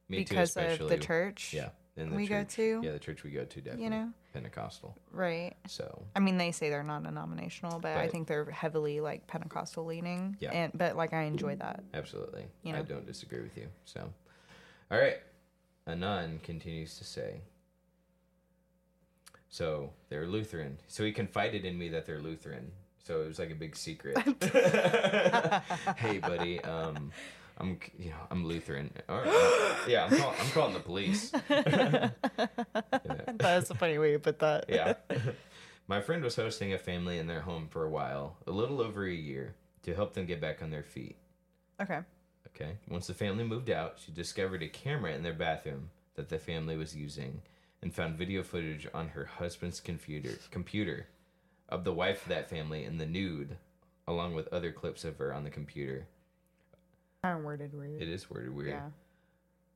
because 0.09 0.55
too, 0.55 0.61
of 0.61 0.89
the 0.89 0.97
church. 0.97 1.53
Yeah, 1.53 1.69
the 1.97 2.07
we 2.07 2.27
go 2.27 2.45
to, 2.45 2.81
Yeah, 2.83 2.93
the 2.93 2.99
church 2.99 3.23
we 3.23 3.31
go 3.31 3.45
to 3.45 3.61
definitely. 3.61 3.85
You 3.85 3.91
know? 3.91 4.13
Pentecostal. 4.33 4.97
Right. 5.13 5.53
So 5.69 6.03
I 6.17 6.21
mean, 6.21 6.39
they 6.39 6.51
say 6.51 6.71
they're 6.71 6.83
not 6.83 7.03
denominational, 7.03 7.79
but 7.79 7.99
I 7.99 8.09
think 8.09 8.27
they're 8.27 8.51
heavily 8.51 9.01
like 9.01 9.27
Pentecostal 9.27 9.85
leaning. 9.85 10.39
Yeah. 10.41 10.51
And 10.53 10.73
but 10.75 10.97
like 10.97 11.13
I 11.13 11.25
enjoy 11.25 11.57
that. 11.57 11.85
absolutely, 11.93 12.47
You 12.63 12.73
know? 12.73 12.79
I 12.79 12.83
don't 12.83 13.07
disagree 13.07 13.43
with 13.43 13.57
you. 13.59 13.67
So, 13.85 14.09
all 14.91 14.99
right. 14.99 15.19
Anon 15.87 16.41
continues 16.43 16.97
to 16.99 17.05
say. 17.05 17.41
So 19.49 19.91
they're 20.09 20.27
Lutheran. 20.27 20.79
So 20.89 21.05
he 21.05 21.13
confided 21.13 21.65
in 21.65 21.79
me 21.79 21.89
that 21.91 22.07
they're 22.07 22.21
Lutheran. 22.21 22.73
So 23.05 23.21
it 23.23 23.27
was 23.29 23.39
like 23.39 23.51
a 23.51 23.55
big 23.55 23.77
secret. 23.77 24.17
hey, 25.97 26.19
buddy. 26.19 26.61
Um, 26.65 27.11
I'm 27.59 27.79
you 27.99 28.11
know 28.11 28.17
I'm 28.31 28.45
Lutheran. 28.47 28.91
All 29.09 29.19
right. 29.21 29.77
yeah, 29.89 30.05
I'm, 30.11 30.17
call- 30.19 30.35
I'm 30.41 30.51
calling 30.51 30.75
the 30.75 30.81
police. 30.81 31.33
Yeah. 31.51 32.11
That's 33.35 33.71
a 33.71 33.75
funny 33.75 33.99
way 33.99 34.13
to 34.13 34.19
put 34.19 34.39
that. 34.41 34.67
yeah. 34.69 34.95
My 35.89 36.01
friend 36.01 36.23
was 36.23 36.37
hosting 36.37 36.73
a 36.73 36.79
family 36.79 37.19
in 37.19 37.27
their 37.27 37.41
home 37.41 37.67
for 37.69 37.85
a 37.85 37.91
while, 37.91 38.37
a 38.47 38.51
little 38.51 38.81
over 38.81 39.05
a 39.05 39.13
year, 39.13 39.55
to 39.83 39.95
help 39.95 40.15
them 40.15 40.27
get 40.27 40.41
back 40.41 40.63
on 40.63 40.71
their 40.71 40.83
feet. 40.83 41.17
Okay. 41.81 41.99
Okay. 42.49 42.77
Once 42.89 43.07
the 43.07 43.15
family 43.15 43.45
moved 43.45 43.71
out, 43.71 43.99
she 44.05 44.13
discovered 44.13 44.63
a 44.63 44.69
camera 44.69 45.13
in 45.15 45.23
their 45.23 45.33
bathroom 45.33 45.91
that 46.15 46.29
the 46.29 46.39
family 46.39 46.77
was 46.77 46.95
using 46.95 47.41
and 47.81 47.95
found 47.95 48.17
video 48.17 48.43
footage 48.43 48.87
on 48.95 49.09
her 49.09 49.25
husband's 49.25 49.81
computer 49.81 50.39
computer 50.51 51.07
of 51.69 51.85
the 51.85 51.93
wife 51.93 52.23
of 52.23 52.29
that 52.29 52.51
family 52.51 52.85
in 52.85 52.99
the 52.99 53.07
nude, 53.07 53.57
along 54.07 54.35
with 54.35 54.53
other 54.53 54.71
clips 54.71 55.05
of 55.05 55.17
her 55.19 55.33
on 55.33 55.45
the 55.45 55.51
computer. 55.51 56.07
Kind 57.23 57.39
of 57.39 57.45
worded 57.45 57.73
weird. 57.73 58.03
It 58.03 58.09
is 58.09 58.29
worded 58.29 58.55
weird. 58.55 58.69
Yeah. 58.71 58.91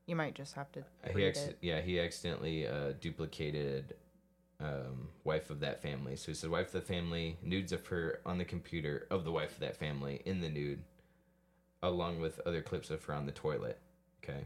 You 0.07 0.15
might 0.15 0.35
just 0.35 0.55
have 0.55 0.71
to 0.73 0.81
Uh, 1.05 1.13
He 1.17 1.23
it. 1.25 1.59
yeah, 1.63 1.81
he 1.81 1.99
accidentally 1.99 2.67
uh, 2.67 2.93
duplicated 3.01 3.95
um, 4.61 5.09
wife 5.25 5.51
of 5.51 5.61
that 5.61 5.83
family. 5.83 6.17
So 6.17 6.27
he 6.29 6.35
said 6.35 6.51
wife 6.51 6.67
of 6.69 6.73
the 6.73 6.81
family, 6.81 7.39
nudes 7.43 7.73
of 7.73 7.87
her 7.87 8.21
on 8.25 8.39
the 8.39 8.45
computer 8.45 9.07
of 9.11 9.25
the 9.25 9.33
wife 9.33 9.53
of 9.53 9.61
that 9.61 9.77
family 9.77 10.23
in 10.25 10.41
the 10.41 10.49
nude, 10.49 10.83
along 11.89 12.21
with 12.21 12.41
other 12.47 12.63
clips 12.63 12.91
of 12.91 13.05
her 13.05 13.15
on 13.15 13.27
the 13.27 13.33
toilet. 13.33 13.79
Okay, 14.23 14.45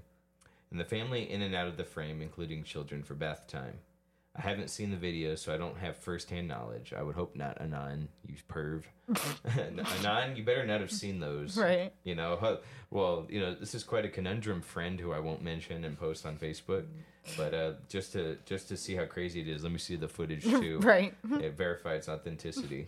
and 0.71 0.79
the 0.79 0.85
family 0.85 1.31
in 1.31 1.43
and 1.43 1.55
out 1.55 1.69
of 1.69 1.77
the 1.77 1.85
frame, 1.85 2.23
including 2.23 2.65
children 2.65 3.03
for 3.03 3.15
bath 3.15 3.47
time. 3.47 3.79
I 4.37 4.43
haven't 4.43 4.71
seen 4.71 4.93
the 4.93 4.97
video, 4.97 5.35
so 5.35 5.53
I 5.53 5.57
don't 5.57 5.77
have 5.79 5.97
firsthand 5.97 6.47
knowledge. 6.47 6.93
I 6.97 7.03
would 7.03 7.17
hope 7.17 7.35
not, 7.35 7.61
Anon, 7.61 8.09
you 8.27 8.37
perv. 8.49 8.85
Anon, 9.99 10.37
you 10.37 10.45
better 10.45 10.65
not 10.65 10.81
have 10.81 10.93
seen 10.93 11.19
those. 11.19 11.57
Right. 11.57 11.93
You 12.05 12.15
know, 12.15 12.59
well, 12.91 13.27
you 13.29 13.41
know, 13.41 13.55
this 13.55 13.75
is 13.75 13.83
quite 13.83 14.05
a 14.05 14.09
conundrum 14.09 14.63
friend 14.63 15.01
who 15.01 15.13
I 15.13 15.19
won't 15.19 15.43
mention 15.43 15.85
and 15.85 15.99
post 15.99 16.25
on 16.25 16.37
Facebook, 16.37 16.85
but 17.37 17.55
uh, 17.55 17.73
just 17.89 18.13
to 18.13 18.39
just 18.47 18.69
to 18.69 18.77
see 18.77 18.95
how 18.95 19.05
crazy 19.05 19.41
it 19.41 19.49
is, 19.49 19.65
let 19.65 19.73
me 19.73 19.79
see 19.79 19.97
the 19.97 20.09
footage 20.09 20.45
too. 20.45 20.79
Right. 20.79 21.13
It 21.33 21.57
verify 21.57 21.95
its 21.95 22.09
authenticity. 22.09 22.87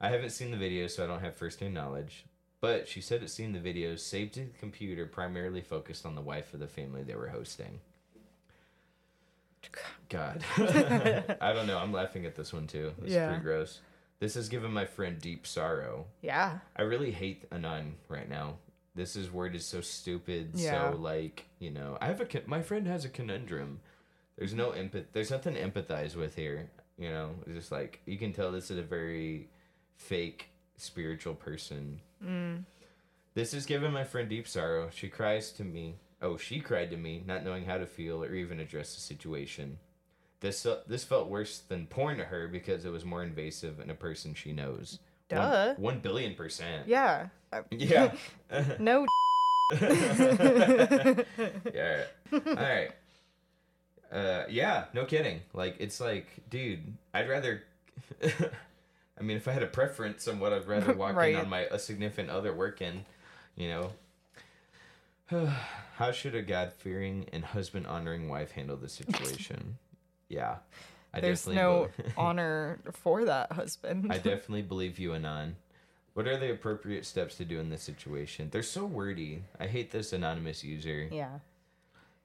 I 0.00 0.08
haven't 0.08 0.30
seen 0.30 0.50
the 0.50 0.56
video, 0.56 0.86
so 0.86 1.04
I 1.04 1.06
don't 1.06 1.20
have 1.20 1.36
firsthand 1.36 1.74
knowledge. 1.74 2.24
But 2.60 2.88
she 2.88 3.00
said 3.00 3.22
it 3.22 3.30
seeing 3.30 3.52
the 3.52 3.58
videos 3.60 4.00
saved 4.00 4.34
to 4.34 4.40
the 4.40 4.58
computer 4.58 5.06
primarily 5.06 5.60
focused 5.60 6.06
on 6.06 6.14
the 6.14 6.22
wife 6.22 6.54
of 6.54 6.60
the 6.60 6.66
family 6.66 7.02
they 7.02 7.14
were 7.14 7.28
hosting. 7.28 7.80
God. 10.08 10.42
I 10.56 11.52
don't 11.52 11.66
know. 11.66 11.78
I'm 11.78 11.92
laughing 11.92 12.24
at 12.26 12.36
this 12.36 12.52
one 12.52 12.66
too. 12.66 12.92
It's 13.02 13.12
Yeah. 13.12 13.28
pretty 13.28 13.42
gross. 13.42 13.80
This 14.20 14.34
has 14.34 14.48
given 14.48 14.72
my 14.72 14.84
friend 14.86 15.18
deep 15.20 15.46
sorrow. 15.46 16.06
Yeah. 16.22 16.60
I 16.76 16.82
really 16.82 17.10
hate 17.10 17.44
Anon 17.52 17.96
right 18.08 18.28
now. 18.28 18.56
This 18.94 19.16
is 19.16 19.30
word 19.30 19.54
is 19.54 19.66
so 19.66 19.80
stupid. 19.80 20.52
Yeah. 20.54 20.92
So 20.92 20.96
like 20.96 21.46
you 21.58 21.70
know, 21.70 21.98
I 22.00 22.06
have 22.06 22.20
a 22.20 22.26
my 22.46 22.62
friend 22.62 22.86
has 22.86 23.04
a 23.04 23.08
conundrum. 23.08 23.80
There's 24.38 24.54
no 24.54 24.70
empath. 24.70 25.06
There's 25.12 25.30
nothing 25.30 25.54
to 25.54 25.62
empathize 25.70 26.14
with 26.14 26.36
here. 26.36 26.70
You 26.96 27.10
know, 27.10 27.30
it's 27.46 27.54
just 27.56 27.72
like 27.72 28.00
you 28.06 28.16
can 28.16 28.32
tell 28.32 28.52
this 28.52 28.70
is 28.70 28.78
a 28.78 28.82
very 28.82 29.48
fake 29.96 30.48
spiritual 30.76 31.34
person. 31.34 32.00
Mm. 32.24 32.64
This 33.34 33.52
has 33.52 33.66
given 33.66 33.92
my 33.92 34.04
friend 34.04 34.28
deep 34.28 34.48
sorrow. 34.48 34.88
She 34.92 35.08
cries 35.08 35.50
to 35.52 35.64
me. 35.64 35.96
Oh, 36.22 36.36
she 36.38 36.60
cried 36.60 36.90
to 36.90 36.96
me, 36.96 37.22
not 37.26 37.44
knowing 37.44 37.66
how 37.66 37.76
to 37.78 37.86
feel 37.86 38.24
or 38.24 38.34
even 38.34 38.58
address 38.60 38.94
the 38.94 39.00
situation. 39.00 39.78
This 40.40 40.64
uh, 40.66 40.80
this 40.86 41.04
felt 41.04 41.28
worse 41.28 41.58
than 41.58 41.86
porn 41.86 42.18
to 42.18 42.24
her 42.24 42.48
because 42.48 42.84
it 42.84 42.90
was 42.92 43.04
more 43.04 43.22
invasive 43.22 43.80
in 43.80 43.90
a 43.90 43.94
person 43.94 44.34
she 44.34 44.52
knows. 44.52 44.98
One- 45.28 45.40
Duh. 45.40 45.74
One, 45.76 45.98
billion 46.00 46.34
percent. 46.34 46.86
Yeah. 46.88 47.28
Uh, 47.52 47.62
Yeah. 47.70 48.12
No. 48.78 49.06
yeah. 49.80 52.04
All 52.32 52.40
right. 52.54 52.90
Uh, 54.12 54.44
yeah, 54.48 54.84
no 54.94 55.04
kidding. 55.04 55.40
Like 55.52 55.76
it's 55.80 56.00
like, 56.00 56.26
dude, 56.48 56.94
I'd 57.12 57.28
rather. 57.28 57.64
I 59.18 59.22
mean, 59.22 59.36
if 59.36 59.48
I 59.48 59.52
had 59.52 59.62
a 59.62 59.66
preference 59.68 60.28
on 60.28 60.38
what 60.40 60.52
I'd 60.52 60.66
rather 60.66 60.92
walk 60.92 61.16
Right. 61.16 61.34
in 61.34 61.40
on 61.40 61.48
my 61.48 61.60
a 61.70 61.78
significant 61.78 62.30
other 62.30 62.52
working, 62.52 63.04
you 63.56 63.68
know. 63.68 63.92
How 65.96 66.12
should 66.12 66.34
a 66.34 66.42
God 66.42 66.72
fearing 66.72 67.26
and 67.32 67.44
husband 67.44 67.86
honoring 67.86 68.28
wife 68.28 68.52
handle 68.52 68.76
the 68.76 68.88
situation? 68.88 69.78
yeah, 70.28 70.56
I 71.14 71.20
There's 71.20 71.44
definitely 71.44 71.62
no 71.62 71.88
honor 72.16 72.78
for 72.92 73.24
that 73.24 73.52
husband. 73.52 74.06
I 74.12 74.18
definitely 74.18 74.62
believe 74.62 74.98
you, 74.98 75.14
Anon. 75.14 75.56
What 76.14 76.26
are 76.28 76.36
the 76.38 76.50
appropriate 76.52 77.04
steps 77.04 77.36
to 77.36 77.44
do 77.44 77.58
in 77.60 77.68
this 77.70 77.82
situation? 77.82 78.48
They're 78.50 78.62
so 78.62 78.86
wordy. 78.86 79.42
I 79.60 79.66
hate 79.66 79.90
this 79.90 80.12
anonymous 80.12 80.62
user. 80.64 81.08
yeah. 81.10 81.38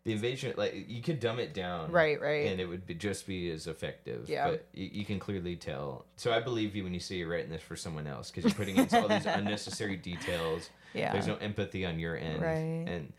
The 0.03 0.13
invasion, 0.13 0.53
like 0.57 0.85
you 0.87 1.01
could 1.03 1.19
dumb 1.19 1.37
it 1.39 1.53
down, 1.53 1.91
Right, 1.91 2.19
right. 2.19 2.47
and 2.47 2.59
it 2.59 2.65
would 2.65 2.87
be 2.87 2.95
just 2.95 3.27
be 3.27 3.51
as 3.51 3.67
effective. 3.67 4.27
Yeah. 4.27 4.49
but 4.49 4.65
you, 4.73 4.89
you 4.93 5.05
can 5.05 5.19
clearly 5.19 5.55
tell. 5.55 6.05
So 6.15 6.33
I 6.33 6.39
believe 6.39 6.75
you 6.75 6.83
when 6.83 6.93
you 6.93 6.99
say 6.99 7.15
you're 7.17 7.29
writing 7.29 7.51
this 7.51 7.61
for 7.61 7.75
someone 7.75 8.07
else 8.07 8.31
because 8.31 8.45
you're 8.45 8.57
putting 8.57 8.77
in 8.77 8.87
all 8.93 9.07
these 9.07 9.25
unnecessary 9.27 9.97
details. 9.97 10.71
Yeah. 10.95 11.13
There's 11.13 11.27
no 11.27 11.35
empathy 11.35 11.85
on 11.85 11.99
your 11.99 12.17
end, 12.17 12.41
Right. 12.41 12.85
and 12.91 13.13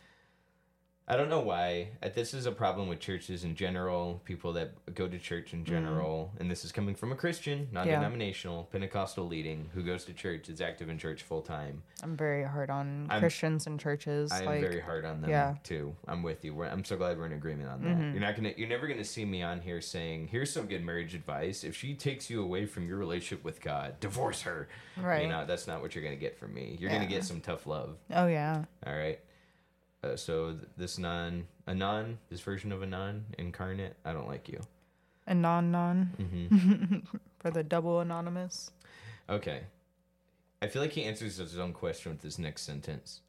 I 1.13 1.17
don't 1.17 1.29
know 1.29 1.41
why. 1.41 1.89
Uh, 2.03 2.09
This 2.09 2.33
is 2.33 2.47
a 2.47 2.53
problem 2.53 2.89
with 2.89 2.99
churches 2.99 3.45
in 3.45 3.55
general. 3.55 4.23
People 4.25 4.55
that 4.55 4.71
go 4.95 5.07
to 5.09 5.19
church 5.19 5.49
Mm-hmm. 5.49 5.57
in 5.59 5.65
general, 5.67 6.33
and 6.41 6.51
this 6.51 6.65
is 6.65 6.73
coming 6.73 6.95
from 6.95 7.13
a 7.13 7.15
Christian, 7.15 7.69
non-denominational, 7.71 8.65
Pentecostal 8.73 9.27
leading 9.27 9.69
who 9.75 9.83
goes 9.83 10.05
to 10.07 10.15
church, 10.15 10.49
is 10.49 10.63
active 10.63 10.89
in 10.89 10.97
church 10.97 11.23
full 11.23 11.43
time. 11.43 11.83
I'm 12.03 12.17
very 12.17 12.45
hard 12.45 12.71
on 12.71 13.09
I'm- 13.11 13.21
Christians 13.21 13.67
and 13.67 13.79
churches. 13.79 14.33
I 14.33 14.41
am 14.41 14.47
like, 14.47 14.61
very 14.63 14.81
hard 14.81 15.05
on 15.05 15.21
them 15.21 15.29
yeah. 15.29 15.49
Mm-hmm. 15.51 15.63
too. 15.65 15.95
I'm 16.09 16.23
with 16.23 16.45
you. 16.47 16.55
We're, 16.55 16.67
I'm 16.69 16.85
so 16.85 16.97
glad 16.97 17.19
we're 17.19 17.27
in 17.27 17.35
agreement 17.35 17.69
on 17.69 17.83
that. 17.83 17.99
You're 18.13 18.21
not 18.21 18.35
gonna, 18.35 18.55
you're 18.57 18.69
never 18.69 18.87
gonna 18.89 19.05
see 19.05 19.27
me 19.27 19.43
on 19.43 19.61
here 19.61 19.83
saying, 19.83 20.29
"Here's 20.29 20.51
some 20.51 20.67
good 20.67 20.83
marriage 20.83 21.15
advice. 21.15 21.63
If 21.63 21.77
she 21.77 21.95
takes 21.95 22.31
you 22.31 22.43
away 22.43 22.65
from 22.65 22.89
your 22.89 22.97
relationship 22.97 23.45
with 23.45 23.61
God, 23.61 24.01
divorce 24.01 24.41
her." 24.43 24.67
Right. 24.97 25.23
You 25.25 25.29
know, 25.29 25.45
that's 25.45 25.67
not 25.67 25.83
what 25.83 25.95
you're 25.95 26.05
gonna 26.05 26.17
get 26.17 26.39
from 26.39 26.55
me. 26.55 26.77
You're 26.81 26.91
gonna 26.91 27.07
get 27.07 27.25
some 27.25 27.41
tough 27.43 27.67
love. 27.67 27.97
oh 28.15 28.27
yeah. 28.29 28.65
All 28.87 28.95
right. 28.95 29.19
Uh, 30.05 30.17
so 30.17 30.53
th- 30.53 30.65
this 30.77 30.99
non, 30.99 31.47
anon, 31.67 32.19
this 32.29 32.41
version 32.41 32.73
of 32.73 32.81
a 32.83 32.85
anon 32.87 33.25
incarnate, 33.39 33.97
I 34.05 34.13
don't 34.13 34.27
like 34.29 34.49
you. 34.49 34.61
A 35.27 35.35
non 35.35 35.71
non 35.71 36.07
hmm 36.19 36.97
for 37.39 37.51
the 37.51 37.63
double 37.63 38.01
anonymous. 38.01 38.71
Okay. 39.31 39.63
I 40.61 40.67
feel 40.69 40.83
like 40.83 40.93
he 40.93 41.05
answers 41.05 41.37
his 41.37 41.59
own 41.59 41.73
question 41.73 42.13
with 42.13 42.23
this 42.23 42.39
next 42.39 42.63
sentence. 42.63 43.21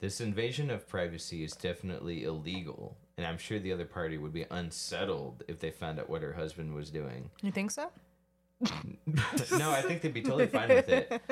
This 0.00 0.20
invasion 0.20 0.70
of 0.70 0.88
privacy 0.88 1.44
is 1.44 1.52
definitely 1.52 2.24
illegal, 2.24 2.96
and 3.16 3.26
I'm 3.26 3.38
sure 3.38 3.58
the 3.58 3.72
other 3.72 3.86
party 3.86 4.18
would 4.18 4.32
be 4.34 4.44
unsettled 4.50 5.44
if 5.48 5.60
they 5.60 5.70
found 5.70 5.98
out 5.98 6.10
what 6.10 6.22
her 6.22 6.34
husband 6.34 6.74
was 6.74 6.90
doing. 6.90 7.30
You 7.42 7.52
think 7.52 7.70
so? 7.70 7.90
No, 9.58 9.70
I 9.70 9.82
think 9.82 10.02
they'd 10.02 10.14
be 10.14 10.22
totally 10.22 10.46
fine 10.46 10.68
with 10.68 10.88
it. 10.88 11.22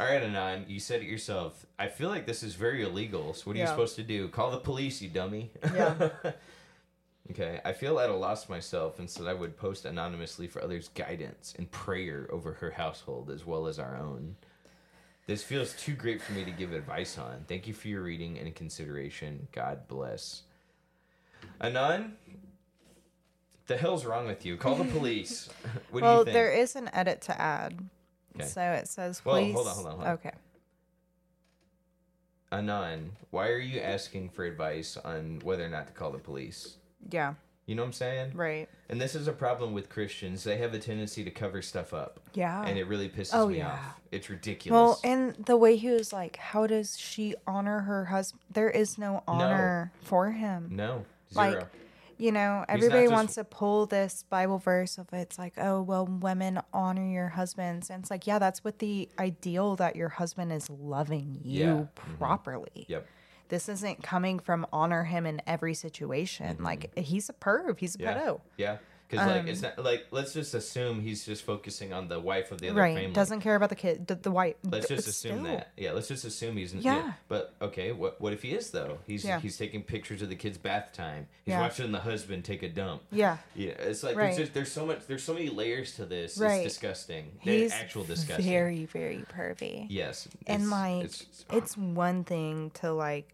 All 0.00 0.06
right, 0.06 0.22
Anon, 0.22 0.64
you 0.68 0.80
said 0.80 1.02
it 1.02 1.06
yourself. 1.06 1.66
I 1.78 1.88
feel 1.88 2.08
like 2.08 2.26
this 2.26 2.42
is 2.42 2.54
very 2.54 2.82
illegal. 2.82 3.34
So 3.34 3.44
what 3.44 3.56
are 3.56 3.60
you 3.60 3.66
supposed 3.66 3.96
to 3.96 4.02
do? 4.02 4.28
Call 4.28 4.50
the 4.50 4.58
police, 4.58 5.02
you 5.02 5.08
dummy. 5.08 5.50
Yeah. 5.62 6.10
okay, 7.30 7.60
I 7.64 7.72
feel 7.72 7.98
at 7.98 8.10
a 8.10 8.14
loss 8.14 8.48
myself, 8.48 8.98
and 8.98 9.08
so 9.08 9.26
I 9.26 9.34
would 9.34 9.56
post 9.56 9.84
anonymously 9.84 10.46
for 10.46 10.62
others' 10.62 10.88
guidance 10.88 11.54
and 11.56 11.70
prayer 11.70 12.28
over 12.30 12.54
her 12.54 12.70
household 12.70 13.30
as 13.30 13.44
well 13.44 13.66
as 13.66 13.78
our 13.78 13.96
own. 13.96 14.36
This 15.26 15.42
feels 15.42 15.74
too 15.74 15.94
great 15.94 16.22
for 16.22 16.32
me 16.32 16.44
to 16.44 16.50
give 16.50 16.72
advice 16.72 17.18
on. 17.18 17.44
Thank 17.46 17.66
you 17.66 17.74
for 17.74 17.88
your 17.88 18.00
reading 18.00 18.38
and 18.38 18.54
consideration. 18.54 19.46
God 19.52 19.86
bless. 19.86 20.44
Anon, 21.60 22.16
the 23.68 23.76
hell's 23.76 24.04
wrong 24.04 24.26
with 24.26 24.44
you? 24.44 24.56
Call 24.56 24.74
the 24.74 24.84
police. 24.98 25.48
what 25.90 26.00
do 26.02 26.06
you 26.06 26.24
think? 26.24 26.34
there 26.34 26.52
is 26.52 26.74
an 26.76 26.90
edit 26.92 27.20
to 27.22 27.40
add. 27.40 27.78
Okay. 28.36 28.46
So 28.46 28.60
it 28.60 28.88
says, 28.88 29.22
Well, 29.24 29.36
please. 29.36 29.54
hold 29.54 29.68
on, 29.68 29.74
hold 29.74 29.86
on, 29.86 29.92
hold 29.92 30.04
on. 30.04 30.12
Okay. 30.14 30.30
Anon, 32.50 33.12
why 33.30 33.48
are 33.48 33.58
you 33.58 33.80
asking 33.80 34.30
for 34.30 34.44
advice 34.44 34.96
on 34.96 35.40
whether 35.44 35.64
or 35.64 35.68
not 35.68 35.86
to 35.88 35.92
call 35.92 36.10
the 36.10 36.18
police? 36.18 36.76
Yeah. 37.10 37.34
You 37.66 37.74
know 37.74 37.82
what 37.82 37.88
I'm 37.88 37.92
saying? 37.92 38.32
Right. 38.34 38.66
And 38.88 38.98
this 38.98 39.14
is 39.14 39.28
a 39.28 39.32
problem 39.32 39.74
with 39.74 39.90
Christians. 39.90 40.42
They 40.44 40.56
have 40.56 40.72
a 40.72 40.78
tendency 40.78 41.22
to 41.24 41.30
cover 41.30 41.60
stuff 41.60 41.92
up. 41.92 42.18
Yeah. 42.32 42.64
And 42.64 42.78
it 42.78 42.84
really 42.88 43.10
pisses 43.10 43.32
Oh, 43.34 43.48
me 43.48 43.58
yeah. 43.58 43.72
off. 43.72 44.00
It's 44.10 44.30
ridiculous. 44.30 44.72
Well, 44.72 45.00
and 45.04 45.34
the 45.44 45.58
way 45.58 45.76
he 45.76 45.90
was 45.90 46.10
like, 46.10 46.36
how 46.38 46.66
does 46.66 46.96
she 46.98 47.34
honor 47.46 47.80
her 47.80 48.06
husband? 48.06 48.40
There 48.50 48.70
is 48.70 48.96
no 48.96 49.22
honor 49.28 49.92
for 50.02 50.30
him. 50.30 50.68
no. 50.72 51.04
Like, 51.34 51.50
Zero. 51.52 51.68
You 52.18 52.32
know, 52.32 52.64
everybody 52.68 53.04
just- 53.04 53.12
wants 53.12 53.34
to 53.36 53.44
pull 53.44 53.86
this 53.86 54.24
Bible 54.28 54.58
verse 54.58 54.98
of 54.98 55.06
it's 55.12 55.38
like, 55.38 55.54
oh, 55.56 55.80
well, 55.82 56.04
women 56.06 56.60
honor 56.72 57.06
your 57.06 57.28
husbands. 57.28 57.90
And 57.90 58.02
it's 58.02 58.10
like, 58.10 58.26
yeah, 58.26 58.38
that's 58.38 58.64
what 58.64 58.80
the 58.80 59.08
ideal 59.18 59.76
that 59.76 59.94
your 59.96 60.08
husband 60.08 60.52
is 60.52 60.68
loving 60.68 61.38
you 61.44 61.64
Yeah. 61.64 61.72
Mhm. 61.74 61.88
properly. 62.18 62.86
Yep. 62.88 63.06
This 63.48 63.68
isn't 63.68 64.02
coming 64.02 64.40
from 64.40 64.66
honor 64.72 65.04
him 65.04 65.24
in 65.26 65.40
every 65.46 65.72
situation. 65.74 66.62
Like, 66.62 66.96
he's 66.98 67.28
a 67.30 67.32
perv, 67.32 67.78
he's 67.78 67.94
a 67.94 67.98
Mm-hmm. 67.98 68.06
Yeah. 68.18 68.22
pedo. 68.26 68.40
Yeah. 68.58 68.76
Because 69.08 69.26
like 69.26 69.40
um, 69.42 69.48
it's 69.48 69.62
not 69.62 69.78
like 69.82 70.06
let's 70.10 70.34
just 70.34 70.52
assume 70.52 71.00
he's 71.00 71.24
just 71.24 71.42
focusing 71.42 71.92
on 71.94 72.08
the 72.08 72.20
wife 72.20 72.52
of 72.52 72.60
the 72.60 72.68
other 72.68 72.80
Right. 72.80 72.94
family. 72.96 73.12
Doesn't 73.12 73.40
care 73.40 73.54
about 73.56 73.70
the 73.70 73.74
kid, 73.74 74.06
the, 74.06 74.16
the 74.16 74.30
white. 74.30 74.58
Let's 74.64 74.86
just 74.88 75.08
assume 75.08 75.40
still. 75.44 75.56
that. 75.56 75.72
Yeah, 75.78 75.92
let's 75.92 76.08
just 76.08 76.24
assume 76.26 76.56
he's 76.58 76.74
Yeah. 76.74 77.12
But 77.26 77.54
okay, 77.62 77.92
what 77.92 78.20
what 78.20 78.32
if 78.34 78.42
he 78.42 78.52
is 78.52 78.70
though? 78.70 78.98
He's 79.06 79.24
Yeah. 79.24 79.40
he's 79.40 79.56
taking 79.56 79.82
pictures 79.82 80.20
of 80.20 80.28
the 80.28 80.36
kid's 80.36 80.58
bath 80.58 80.92
time. 80.92 81.26
He's 81.46 81.52
Yeah. 81.52 81.60
watching 81.60 81.90
the 81.90 82.00
husband 82.00 82.44
take 82.44 82.62
a 82.62 82.68
dump. 82.68 83.02
Yeah. 83.10 83.38
Yeah, 83.54 83.70
it's 83.78 84.02
like 84.02 84.14
Right. 84.16 84.26
there's 84.26 84.36
just 84.36 84.52
there's 84.54 84.72
so 84.72 84.84
much 84.84 85.06
there's 85.06 85.22
so 85.24 85.32
many 85.32 85.48
layers 85.48 85.94
to 85.96 86.04
this. 86.04 86.36
Right. 86.36 86.64
It's 86.64 86.74
disgusting. 86.74 87.32
He's 87.40 87.72
actual 87.72 88.04
disgusting. 88.04 88.44
very, 88.44 88.84
very 88.84 89.24
pervy. 89.34 89.86
yes. 89.88 90.28
and 90.46 90.62
it's- 90.64 90.70
like 90.70 91.04
it's, 91.04 91.44
it's, 91.50 91.76
one 91.78 92.24
thing 92.24 92.70
to 92.74 92.92
like 92.92 93.32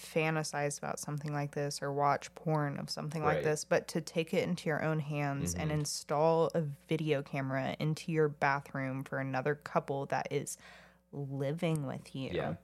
fantasize 0.00 0.78
about 0.78 0.98
something 0.98 1.32
like 1.32 1.52
this 1.54 1.82
or 1.82 1.92
watch 1.92 2.34
porn 2.34 2.78
of 2.78 2.88
something 2.90 3.22
Right. 3.22 3.36
like 3.36 3.44
this 3.44 3.64
but 3.64 3.86
to 3.88 4.00
take 4.00 4.32
it 4.34 4.42
into 4.48 4.68
your 4.68 4.82
own 4.82 4.98
hands 4.98 5.54
and 5.54 5.70
Mhm. 5.70 5.74
install 5.74 6.50
a 6.54 6.62
video 6.88 7.22
camera 7.22 7.76
into 7.78 8.10
your 8.12 8.28
bathroom 8.28 9.04
for 9.04 9.18
another 9.18 9.54
couple 9.56 10.06
that 10.06 10.28
is 10.30 10.56
living 11.12 11.86
with 11.86 12.14
you 12.14 12.30
yeah. 12.32 12.54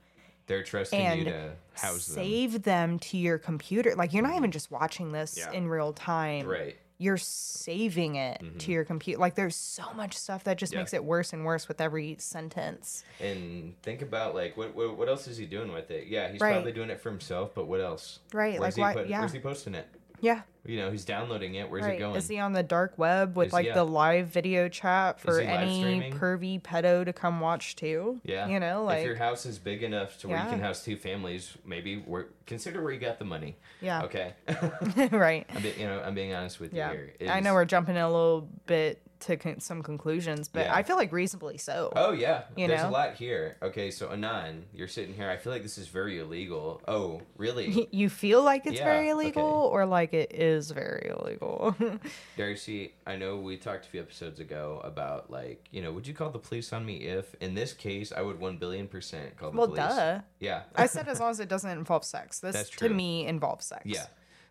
They're 0.46 0.62
trusting 0.62 1.18
you 1.18 1.24
to 1.24 1.56
house 1.74 2.06
them. 2.06 2.14
save 2.14 2.62
them. 2.62 2.98
to 3.00 3.16
your 3.18 3.36
computer 3.38 3.94
like 3.96 4.12
you're 4.12 4.22
not 4.22 4.36
even 4.36 4.52
just 4.52 4.70
watching 4.70 5.10
this 5.12 5.36
Yeah. 5.36 5.50
in 5.50 5.68
real 5.68 5.92
time 5.92 6.46
Right. 6.46 6.76
You're 6.98 7.16
saving 7.18 8.14
it 8.16 8.40
Mhm. 8.42 8.58
to 8.58 8.72
your 8.72 8.84
computer 8.84 9.20
like 9.20 9.34
there's 9.34 9.54
so 9.56 9.92
much 9.94 10.16
stuff 10.16 10.44
that 10.44 10.56
just 10.56 10.72
Yeah. 10.72 10.78
makes 10.78 10.94
it 10.94 11.04
worse 11.04 11.32
and 11.32 11.44
worse 11.44 11.68
with 11.68 11.80
every 11.80 12.16
sentence 12.18 13.04
And 13.20 13.74
think 13.82 14.00
about 14.02 14.34
like 14.34 14.56
what, 14.56 14.74
what 14.74 14.96
what 14.96 15.08
else 15.08 15.28
is 15.28 15.36
he 15.36 15.46
doing 15.46 15.72
with 15.72 15.90
it? 15.90 16.06
Yeah, 16.06 16.30
he's 16.32 16.40
Right. 16.40 16.52
probably 16.52 16.72
doing 16.72 16.90
it 16.90 17.00
for 17.00 17.10
himself, 17.10 17.54
but 17.54 17.66
what 17.66 17.80
else? 17.80 18.20
right 18.32 18.58
Where's 18.60 18.76
like 18.78 18.94
he 18.94 18.98
why 18.98 19.02
put, 19.02 19.08
yeah 19.10 19.20
Where's 19.20 19.32
he 19.32 19.40
posting 19.40 19.74
it? 19.74 19.86
Yeah 20.20 20.42
You 20.64 20.78
know, 20.78 20.90
he's 20.90 21.04
downloading 21.04 21.54
it. 21.54 21.70
Where's 21.70 21.84
right. 21.84 21.94
it 21.94 21.98
going? 22.00 22.16
Is 22.16 22.26
he 22.28 22.38
on 22.40 22.52
the 22.52 22.62
dark 22.62 22.98
web 22.98 23.36
with 23.36 23.48
Is- 23.48 23.52
like 23.52 23.66
yeah. 23.66 23.74
the 23.74 23.84
live 23.84 24.26
video 24.28 24.68
chat 24.68 25.20
for 25.20 25.40
any 25.40 26.10
pervy 26.12 26.60
pedo 26.60 27.04
to 27.04 27.12
come 27.12 27.40
watch 27.40 27.76
too? 27.76 28.20
yeah. 28.24 28.48
You 28.48 28.58
know, 28.58 28.82
like 28.84 28.98
if 29.00 29.06
your 29.06 29.16
house 29.16 29.46
is 29.46 29.58
big 29.58 29.82
enough 29.82 30.18
to 30.20 30.28
where 30.28 30.42
you 30.42 30.50
can 30.50 30.60
house 30.60 30.84
two 30.84 30.96
families, 30.96 31.56
maybe 31.64 31.96
where, 31.98 32.26
consider 32.46 32.82
where 32.82 32.92
you 32.92 32.98
got 33.00 33.18
the 33.18 33.24
money. 33.24 33.56
yeah, 33.80 34.02
Okay. 34.02 34.32
right. 35.12 35.46
I'm 35.54 35.62
be, 35.62 35.74
you 35.78 35.86
know 35.86 36.02
I'm 36.04 36.14
being 36.14 36.34
honest 36.34 36.58
with 36.58 36.72
Yeah, 36.74 36.92
you 36.92 37.10
here. 37.20 37.30
I 37.30 37.40
know 37.40 37.54
we're 37.54 37.64
jumping 37.64 37.96
a 37.96 38.10
little 38.10 38.48
bit 38.66 39.00
to 39.20 39.36
con- 39.36 39.60
some 39.60 39.82
conclusions, 39.82 40.48
but 40.48 40.66
Yeah. 40.66 40.74
I 40.74 40.82
feel 40.82 40.96
like 40.96 41.10
reasonably 41.12 41.58
so. 41.58 41.92
Oh 41.96 42.12
yeah, 42.12 42.42
You 42.56 42.66
there's 42.68 42.82
know? 42.82 42.88
a 42.88 42.90
lot 42.90 43.14
here. 43.14 43.56
Okay, 43.62 43.90
so 43.90 44.10
Anon, 44.12 44.66
you're 44.74 44.88
sitting 44.88 45.14
here. 45.14 45.30
I 45.30 45.36
feel 45.36 45.52
like 45.52 45.62
this 45.62 45.78
is 45.78 45.88
very 45.88 46.18
illegal. 46.18 46.82
Oh, 46.86 47.22
really? 47.36 47.88
You 47.92 48.08
feel 48.10 48.42
like 48.42 48.66
it's 48.66 48.76
Yeah, 48.78 48.84
very 48.84 49.08
illegal, 49.10 49.42
okay. 49.44 49.72
or 49.74 49.86
like 49.86 50.12
it 50.12 50.32
is 50.34 50.70
very 50.70 51.10
illegal. 51.18 51.74
Darci, 52.38 52.90
I 53.06 53.16
know 53.16 53.36
we 53.36 53.56
talked 53.56 53.86
a 53.86 53.88
few 53.88 54.00
episodes 54.00 54.40
ago 54.40 54.80
about 54.84 55.30
like, 55.30 55.66
you 55.70 55.82
know, 55.82 55.92
would 55.92 56.06
you 56.06 56.14
call 56.14 56.30
the 56.30 56.38
police 56.38 56.72
on 56.72 56.84
me 56.84 56.96
if, 56.96 57.34
in 57.40 57.54
this 57.54 57.72
case, 57.72 58.12
I 58.16 58.22
would 58.22 58.38
one 58.40 58.56
billion 58.58 58.88
percent 58.88 59.36
call 59.36 59.50
the 59.50 59.56
police? 59.56 59.78
well, 59.78 59.86
police. 59.88 59.96
duh. 59.98 60.20
Yeah. 60.40 60.62
I 60.74 60.86
said 60.86 61.08
as 61.14 61.20
long 61.20 61.30
as 61.30 61.40
it 61.40 61.48
doesn't 61.48 61.70
involve 61.70 62.04
sex. 62.04 62.40
This 62.40 62.54
That's 62.54 62.70
to 62.70 62.76
true. 62.88 62.94
me 62.94 63.26
involves 63.26 63.66
sex. 63.66 63.82
Yeah. 63.86 64.06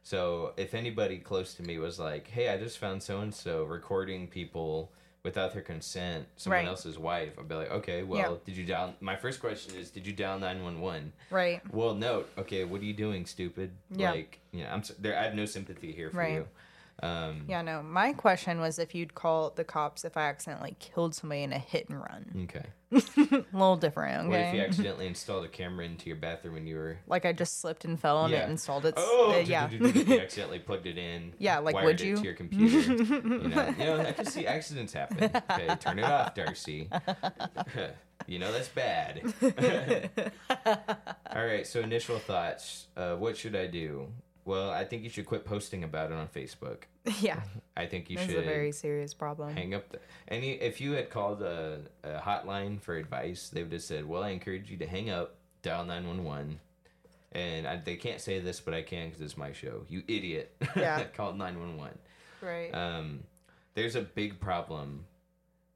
So 0.05 0.53
if 0.55 0.75
anybody 0.75 1.17
close 1.17 1.55
to 1.55 1.63
me 1.63 1.79
was 1.79 1.97
like, 1.97 2.27
"Hey, 2.27 2.49
I 2.49 2.57
just 2.57 2.77
found 2.77 3.01
so 3.01 3.21
and 3.21 3.33
so 3.33 3.63
recording 3.63 4.27
people 4.27 4.91
without 5.23 5.51
their 5.53 5.63
consent, 5.63 6.27
someone 6.37 6.59
Right. 6.59 6.67
else's 6.67 6.99
wife," 6.99 7.39
I'd 7.39 7.47
be 7.47 7.55
like, 7.55 7.71
"Okay, 7.71 8.03
well, 8.03 8.39
did 8.45 8.55
you 8.55 8.65
dial?" 8.67 8.93
My 8.99 9.15
first 9.15 9.39
question 9.41 9.75
is, 9.75 9.89
"Did 9.89 10.05
you 10.05 10.13
dial 10.13 10.37
nine 10.37 10.61
one 10.63 10.79
one?" 10.79 11.11
Right. 11.31 11.59
Well, 11.73 11.95
no. 11.95 12.25
Okay, 12.37 12.65
what 12.65 12.81
are 12.81 12.85
you 12.85 12.93
doing, 12.93 13.25
stupid? 13.25 13.71
Yeah. 13.89 14.11
Like, 14.11 14.37
you 14.51 14.63
know, 14.63 14.69
I'm 14.69 14.83
there. 14.99 15.17
I 15.17 15.23
have 15.23 15.33
no 15.33 15.47
sympathy 15.47 15.91
here 15.91 16.11
for 16.11 16.17
Right. 16.17 16.33
you. 16.33 16.47
Um, 17.01 17.45
Yeah, 17.49 17.63
no. 17.63 17.81
My 17.81 18.13
question 18.13 18.59
was 18.59 18.77
if 18.77 18.93
you'd 18.93 19.15
call 19.15 19.49
the 19.49 19.63
cops 19.63 20.05
if 20.05 20.15
I 20.15 20.29
accidentally 20.29 20.75
killed 20.77 21.15
somebody 21.15 21.41
in 21.41 21.51
a 21.51 21.57
hit 21.59 21.89
and 21.89 21.99
run. 21.99 22.43
Okay. 22.43 22.67
A 22.95 23.45
little 23.53 23.75
different, 23.77 24.29
What 24.29 24.39
if 24.39 24.53
you 24.55 24.61
accidentally 24.61 25.07
installed 25.07 25.43
a 25.45 25.47
camera 25.47 25.85
into 25.85 26.07
your 26.07 26.15
bathroom 26.15 26.53
when 26.53 26.65
you 26.67 26.75
were? 26.77 26.97
Like 27.07 27.25
I 27.25 27.33
just 27.33 27.59
slipped 27.59 27.83
and 27.85 27.99
fell 27.99 28.17
on 28.17 28.31
it 28.31 28.35
Yeah. 28.35 28.43
and 28.43 28.51
installed 28.53 28.85
it. 28.85 28.93
Oh, 28.97 29.33
uh, 29.35 29.39
yeah. 29.39 29.69
you 29.69 29.85
accidentally 30.19 30.59
plugged 30.59 30.87
it 30.87 30.97
in. 30.97 31.33
Yeah, 31.37 31.59
like, 31.59 31.75
would 31.75 31.99
it 31.99 32.05
you? 32.05 32.15
to 32.17 32.23
your 32.23 32.33
computer? 32.33 32.93
you, 33.03 33.21
know, 33.49 33.73
you 33.77 33.85
know, 33.85 33.99
I 34.01 34.11
can 34.13 34.25
see 34.25 34.47
accidents 34.47 34.93
happen. 34.93 35.23
Okay, 35.51 35.75
turn 35.79 35.99
it 35.99 36.05
off, 36.05 36.33
Darci. 36.35 36.87
you 38.27 38.39
know 38.39 38.51
that's 38.51 38.69
bad. 38.69 39.21
All 41.35 41.45
right. 41.45 41.65
So 41.67 41.81
initial 41.81 42.19
thoughts. 42.19 42.87
Uh, 42.95 43.15
what 43.15 43.35
should 43.37 43.55
I 43.55 43.67
do? 43.67 44.07
Well, 44.45 44.69
I 44.69 44.85
think 44.85 45.03
you 45.03 45.09
should 45.09 45.25
quit 45.25 45.43
posting 45.45 45.83
about 45.83 46.11
it 46.11 46.15
on 46.15 46.27
Facebook. 46.27 46.83
yeah. 47.21 47.39
I 47.77 47.85
think 47.85 48.09
you 48.09 48.17
This 48.17 48.27
is 48.27 48.33
should 48.33 48.43
a 48.43 48.47
very 48.47 48.71
serious 48.71 49.13
problem. 49.13 49.53
hang 49.55 49.73
up 49.73 49.89
the 49.89 49.99
any 50.27 50.51
if 50.53 50.79
you 50.81 50.93
had 50.93 51.09
called 51.09 51.41
a, 51.41 51.79
a 52.03 52.19
hotline 52.19 52.81
for 52.81 52.95
advice 52.95 53.49
they 53.49 53.63
would 53.63 53.71
have 53.73 53.83
said 53.83 54.05
well 54.07 54.23
i 54.23 54.29
encourage 54.29 54.69
you 54.71 54.77
to 54.77 54.87
hang 54.87 55.09
up 55.09 55.35
dial 55.61 55.83
911 55.85 56.59
and 57.33 57.67
I, 57.67 57.75
they 57.83 57.95
can't 57.97 58.21
say 58.21 58.39
this 58.39 58.59
but 58.59 58.73
i 58.73 58.81
can 58.81 59.07
because 59.09 59.21
it's 59.21 59.37
my 59.37 59.51
show 59.51 59.83
you 59.89 60.03
idiot 60.07 60.55
Yeah. 60.75 61.03
called 61.15 61.37
911 61.37 61.97
Right. 62.41 62.71
um, 62.73 63.23
there's 63.73 63.95
a 63.95 64.01
big 64.01 64.39
problem 64.39 65.05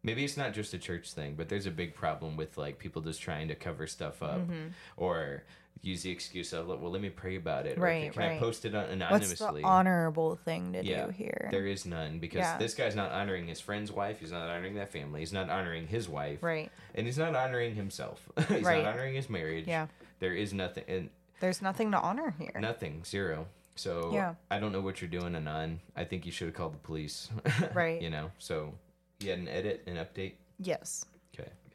maybe 0.04 0.24
it's 0.24 0.38
not 0.38 0.54
just 0.54 0.74
a 0.74 0.78
church 0.80 1.12
thing 1.14 1.36
but 1.36 1.50
there's 1.50 1.66
a 1.66 1.72
big 1.72 1.94
problem 1.96 2.38
with 2.38 2.58
like 2.58 2.80
people 2.80 3.02
just 3.02 3.22
trying 3.22 3.50
to 3.50 3.56
cover 3.56 3.86
stuff 3.88 4.24
up 4.24 4.40
Mm-hmm. 4.40 4.68
or 4.98 5.44
use 5.82 6.04
the 6.04 6.12
excuse 6.12 6.52
of 6.52 6.68
well 6.68 6.92
let 6.92 7.02
me 7.02 7.10
pray 7.10 7.38
about 7.38 7.66
it 7.66 7.78
or 7.78 7.82
Right, 7.82 8.12
can 8.12 8.22
i 8.22 8.38
post 8.38 8.66
it 8.66 8.76
on- 8.76 8.82
What's 8.84 8.92
anonymously 8.94 9.62
the 9.62 9.68
honorable 9.68 10.36
thing 10.36 10.74
to 10.74 10.84
Yeah, 10.86 11.06
do 11.06 11.12
here? 11.12 11.48
there 11.52 11.66
is 11.66 11.86
none 11.86 12.20
because 12.20 12.40
Yeah. 12.40 12.58
this 12.58 12.74
guy's 12.74 12.96
not 12.96 13.12
honoring 13.12 13.48
his 13.48 13.62
friend's 13.62 13.92
wife. 13.92 14.20
He's 14.20 14.32
not 14.34 14.50
honoring 14.50 14.76
that 14.76 14.92
family. 14.92 15.22
He's 15.22 15.32
not 15.32 15.50
honoring 15.50 15.88
his 15.88 16.10
wife. 16.10 16.44
Right. 16.44 16.70
And 16.96 17.06
he's 17.06 17.18
not 17.18 17.34
honoring 17.36 17.76
himself. 17.76 18.28
he's 18.50 18.62
Right. 18.64 18.84
not 18.84 18.94
honoring 18.94 19.16
his 19.16 19.30
marriage. 19.30 19.68
Yeah. 19.68 19.88
There 20.20 20.34
is 20.34 20.54
nothing. 20.54 20.84
And 20.90 21.10
There's 21.40 21.62
nothing 21.62 21.92
to 21.92 21.98
honor 21.98 22.36
here. 22.38 22.60
nothing. 22.60 23.04
Zero. 23.06 23.48
So 23.76 24.12
Yeah. 24.14 24.36
I 24.52 24.60
don't 24.60 24.74
know 24.74 24.82
what 24.82 25.00
you're 25.02 25.10
doing, 25.10 25.34
Anon. 25.36 25.80
I 25.96 26.04
think 26.04 26.26
you 26.26 26.34
should 26.34 26.48
have 26.48 26.56
called 26.56 26.74
the 26.74 26.80
police. 26.80 27.30
Right. 27.74 28.02
you 28.02 28.10
know. 28.10 28.32
So 28.38 28.74
you 29.22 29.30
had 29.30 29.40
an 29.40 29.48
edit, 29.48 29.84
an 29.88 29.96
update. 29.96 30.34
Yes. 30.60 31.06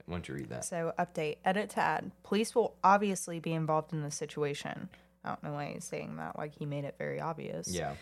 Why 0.07 0.17
don't 0.17 0.29
you 0.29 0.35
read 0.35 0.51
that? 0.51 0.65
So, 0.65 0.93
update, 0.99 1.39
edit 1.45 1.71
to 1.71 1.81
add. 1.81 2.11
Police 2.23 2.55
will 2.55 2.77
obviously 2.85 3.41
be 3.41 3.53
involved 3.53 3.93
in 3.93 4.03
the 4.03 4.11
situation. 4.11 4.89
I 5.25 5.31
don't 5.31 5.43
know 5.43 5.53
why 5.53 5.73
he's 5.73 5.85
saying 5.85 6.17
that, 6.17 6.37
like 6.37 6.55
he 6.55 6.67
made 6.67 6.85
it 6.85 6.97
very 6.99 7.21
obvious. 7.21 7.69
Yeah. 7.69 7.95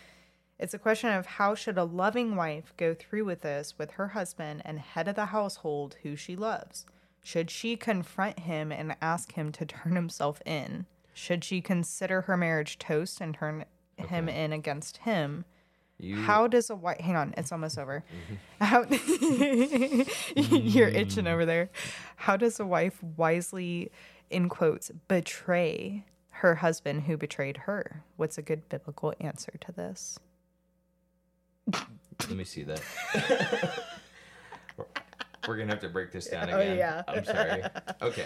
It's 0.59 0.73
a 0.73 0.79
question 0.79 1.11
of 1.11 1.25
how 1.25 1.55
should 1.55 1.77
a 1.77 1.83
loving 1.83 2.35
wife 2.35 2.73
go 2.77 2.93
through 2.93 3.25
with 3.25 3.41
this 3.41 3.77
with 3.77 3.91
her 3.91 4.09
husband 4.09 4.61
and 4.65 4.79
head 4.79 5.07
of 5.07 5.15
the 5.15 5.27
household 5.27 5.97
who 6.03 6.15
she 6.15 6.35
loves? 6.35 6.85
Should 7.23 7.49
she 7.49 7.77
confront 7.77 8.39
him 8.39 8.71
and 8.71 8.95
ask 9.01 9.33
him 9.33 9.51
to 9.53 9.65
turn 9.65 9.95
himself 9.95 10.41
in? 10.45 10.85
Should 11.13 11.43
she 11.43 11.61
consider 11.61 12.21
her 12.21 12.35
marriage 12.35 12.77
toast 12.79 13.21
and 13.21 13.33
turn 13.33 13.65
him 13.97 14.27
in 14.27 14.51
against 14.51 14.97
him? 14.97 15.45
You. 15.99 16.17
How 16.17 16.47
does 16.47 16.69
a 16.69 16.75
wife? 16.75 16.99
Hang 16.99 17.15
on, 17.15 17.33
it's 17.37 17.51
almost 17.51 17.77
over. 17.77 18.03
Mm-hmm. 18.61 18.65
How 18.65 18.83
you're 20.57 20.89
itching 20.89 21.27
over 21.27 21.45
there? 21.45 21.69
How 22.15 22.35
does 22.35 22.59
a 22.59 22.65
wife 22.65 23.01
wisely, 23.15 23.91
in 24.29 24.49
quotes, 24.49 24.91
betray 25.07 26.05
her 26.29 26.55
husband 26.55 27.03
who 27.03 27.15
betrayed 27.15 27.57
her? 27.57 28.03
What's 28.17 28.37
a 28.37 28.41
good 28.41 28.67
biblical 28.69 29.13
answer 29.19 29.53
to 29.61 29.71
this? 29.71 30.19
Let 31.71 32.31
me 32.31 32.43
see 32.43 32.63
that. 32.63 32.81
We're 35.47 35.57
gonna 35.57 35.71
have 35.71 35.81
to 35.81 35.89
break 35.89 36.11
this 36.11 36.27
down 36.27 36.43
again. 36.45 36.55
Oh, 36.55 36.61
again. 36.61 36.77
yeah. 36.77 37.03
I'm 37.07 37.25
sorry. 37.25 37.63
Okay, 38.01 38.25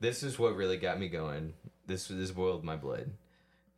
this 0.00 0.22
is 0.22 0.38
what 0.38 0.54
really 0.56 0.76
got 0.76 1.00
me 1.00 1.08
going. 1.08 1.54
This 1.86 2.08
this 2.08 2.30
boiled 2.30 2.64
my 2.64 2.76
blood. 2.76 3.10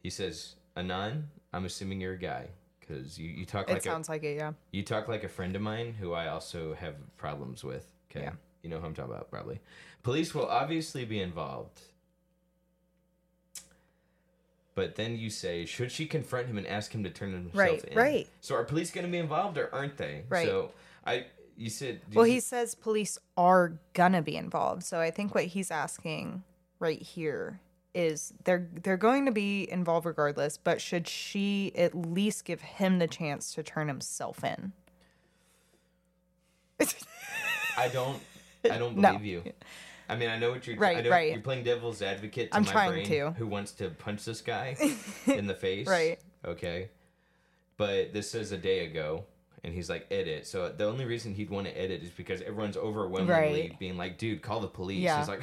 He 0.02 0.10
says, 0.10 0.56
"Anon, 0.76 1.28
I'm 1.52 1.64
assuming 1.64 2.00
you're 2.00 2.14
a 2.14 2.18
guy 2.18 2.48
because 2.90 3.18
you, 3.18 3.28
you 3.30 3.44
talk 3.44 3.68
like 3.68 3.78
It 3.78 3.82
sounds 3.84 4.08
a 4.08 4.12
like 4.12 4.24
it, 4.24 4.36
yeah. 4.36 4.52
you 4.72 4.82
talk 4.82 5.08
like 5.08 5.24
a 5.24 5.28
friend 5.28 5.54
of 5.56 5.62
mine 5.62 5.94
who 5.98 6.12
I 6.12 6.28
also 6.28 6.74
have 6.74 6.94
problems 7.16 7.62
with. 7.64 7.86
Okay, 8.10 8.24
Yeah. 8.24 8.32
you 8.62 8.70
know 8.70 8.78
who 8.78 8.86
I'm 8.86 8.94
talking 8.94 9.12
about 9.12 9.30
probably. 9.30 9.60
Police 10.02 10.34
will 10.34 10.46
obviously 10.46 11.04
be 11.04 11.20
involved." 11.20 11.80
But 14.74 14.94
then 14.96 15.16
you 15.16 15.30
say, 15.30 15.66
should 15.66 15.92
she 15.92 16.06
confront 16.06 16.46
him 16.46 16.56
and 16.56 16.66
ask 16.66 16.94
him 16.94 17.02
to 17.04 17.10
turn 17.10 17.32
himself 17.32 17.54
Right, 17.58 17.84
in? 17.84 17.98
right. 17.98 18.28
So 18.40 18.54
are 18.54 18.64
police 18.64 18.90
going 18.90 19.04
to 19.04 19.10
be 19.10 19.18
involved 19.18 19.58
or 19.58 19.68
aren't 19.74 19.96
they? 19.98 20.22
Right. 20.28 20.46
So 20.46 20.70
I, 21.04 21.26
you 21.56 21.68
said. 21.68 22.00
did 22.08 22.14
Well, 22.16 22.26
you- 22.26 22.34
he 22.34 22.40
says 22.40 22.74
police 22.74 23.18
are 23.36 23.78
gonna 23.94 24.22
be 24.22 24.36
involved. 24.36 24.84
So 24.84 25.00
I 25.00 25.10
think 25.10 25.34
what 25.34 25.44
he's 25.44 25.70
asking 25.70 26.44
right 26.78 27.00
here 27.02 27.60
is 27.94 28.32
they're 28.44 28.68
they're 28.82 28.96
going 28.96 29.26
to 29.26 29.32
be 29.32 29.70
involved 29.70 30.06
regardless, 30.06 30.56
but 30.56 30.80
should 30.80 31.08
she 31.08 31.72
at 31.76 31.94
least 31.94 32.44
give 32.44 32.60
him 32.60 32.98
the 32.98 33.08
chance 33.08 33.52
to 33.54 33.62
turn 33.62 33.88
himself 33.88 34.44
in? 34.44 34.72
I 37.76 37.88
don't. 37.88 38.20
I 38.70 38.78
don't 38.78 38.96
No. 38.96 39.12
believe 39.12 39.24
you. 39.24 39.52
I 40.08 40.16
mean, 40.16 40.28
I 40.28 40.38
know 40.38 40.50
what 40.50 40.66
you're. 40.66 40.76
I 40.76 40.78
Right, 40.78 41.04
know 41.04 41.10
right. 41.10 41.32
You're 41.32 41.40
playing 41.42 41.64
devil's 41.64 42.02
advocate 42.02 42.50
to 42.50 42.56
I'm 42.56 42.64
my 42.64 42.72
trying 42.72 42.90
brain, 42.92 43.06
to. 43.06 43.30
who 43.32 43.46
wants 43.46 43.72
to 43.72 43.90
punch 43.90 44.24
this 44.24 44.40
guy 44.40 44.76
in 45.26 45.46
the 45.46 45.54
face. 45.54 45.86
Right. 45.86 46.18
Okay. 46.44 46.90
But 47.76 48.12
this 48.12 48.34
is 48.34 48.52
a 48.52 48.58
day 48.58 48.84
ago, 48.86 49.24
and 49.64 49.74
he's 49.74 49.88
like, 49.90 50.06
edit. 50.10 50.46
So 50.46 50.68
the 50.70 50.84
only 50.86 51.04
reason 51.04 51.34
he'd 51.34 51.50
want 51.50 51.66
to 51.66 51.78
edit 51.78 52.02
is 52.02 52.10
because 52.10 52.40
everyone's 52.42 52.76
overwhelmingly 52.76 53.32
Right. 53.68 53.78
being 53.78 53.96
like, 53.96 54.18
dude, 54.18 54.42
call 54.42 54.60
the 54.60 54.68
police. 54.68 55.00
Yeah. 55.00 55.18
He's 55.18 55.28
like, 55.28 55.42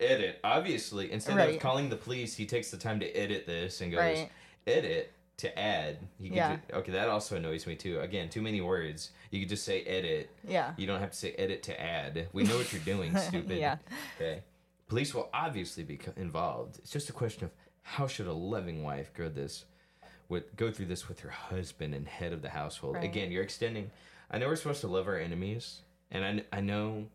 edit. 0.00 0.38
Obviously, 0.44 1.10
instead 1.12 1.38
of 1.38 1.60
calling 1.60 1.88
the 1.88 1.96
police, 1.96 2.34
he 2.36 2.46
takes 2.46 2.70
the 2.70 2.76
time 2.76 3.00
to 3.00 3.06
edit 3.16 3.46
this 3.46 3.80
and 3.80 3.90
goes, 3.90 3.98
Right. 4.00 4.30
edit 4.66 5.12
to 5.38 5.58
add. 5.58 5.98
You 6.18 6.32
Yeah. 6.34 6.56
ju- 6.56 6.74
okay, 6.78 6.92
that 6.92 7.08
also 7.08 7.36
annoys 7.36 7.66
me 7.66 7.76
too. 7.76 8.00
Again, 8.00 8.28
too 8.28 8.42
many 8.42 8.60
words. 8.60 9.10
You 9.30 9.40
could 9.40 9.48
just 9.48 9.64
say 9.64 9.82
edit. 9.84 10.30
Yeah. 10.46 10.72
You 10.76 10.86
don't 10.86 11.00
have 11.00 11.12
to 11.12 11.16
say 11.16 11.32
edit 11.32 11.62
to 11.64 11.80
add. 11.80 12.28
We 12.32 12.42
know 12.44 12.56
what 12.56 12.72
you're 12.72 12.82
doing, 12.82 13.16
stupid. 13.16 13.56
Yeah. 13.58 13.76
Okay. 14.16 14.42
Police 14.88 15.14
will 15.14 15.28
obviously 15.34 15.84
be 15.84 15.98
involved. 16.16 16.78
It's 16.78 16.90
just 16.90 17.08
a 17.10 17.12
question 17.12 17.44
of 17.44 17.50
how 17.82 18.06
should 18.06 18.26
a 18.26 18.32
loving 18.32 18.82
wife 18.82 19.12
go 19.14 19.28
this 19.28 19.64
with 20.28 20.54
go 20.56 20.70
through 20.70 20.86
this 20.86 21.08
with 21.08 21.20
her 21.20 21.30
husband 21.30 21.94
and 21.94 22.06
head 22.06 22.32
of 22.32 22.42
the 22.42 22.50
household. 22.50 22.96
Right. 22.96 23.04
Again, 23.04 23.30
you're 23.32 23.42
extending. 23.42 23.90
I 24.30 24.38
know 24.38 24.46
we're 24.48 24.56
supposed 24.56 24.82
to 24.82 24.88
love 24.88 25.08
our 25.08 25.18
enemies, 25.18 25.80
and 26.10 26.24
I, 26.52 26.58
I 26.58 26.60
know 26.60 27.06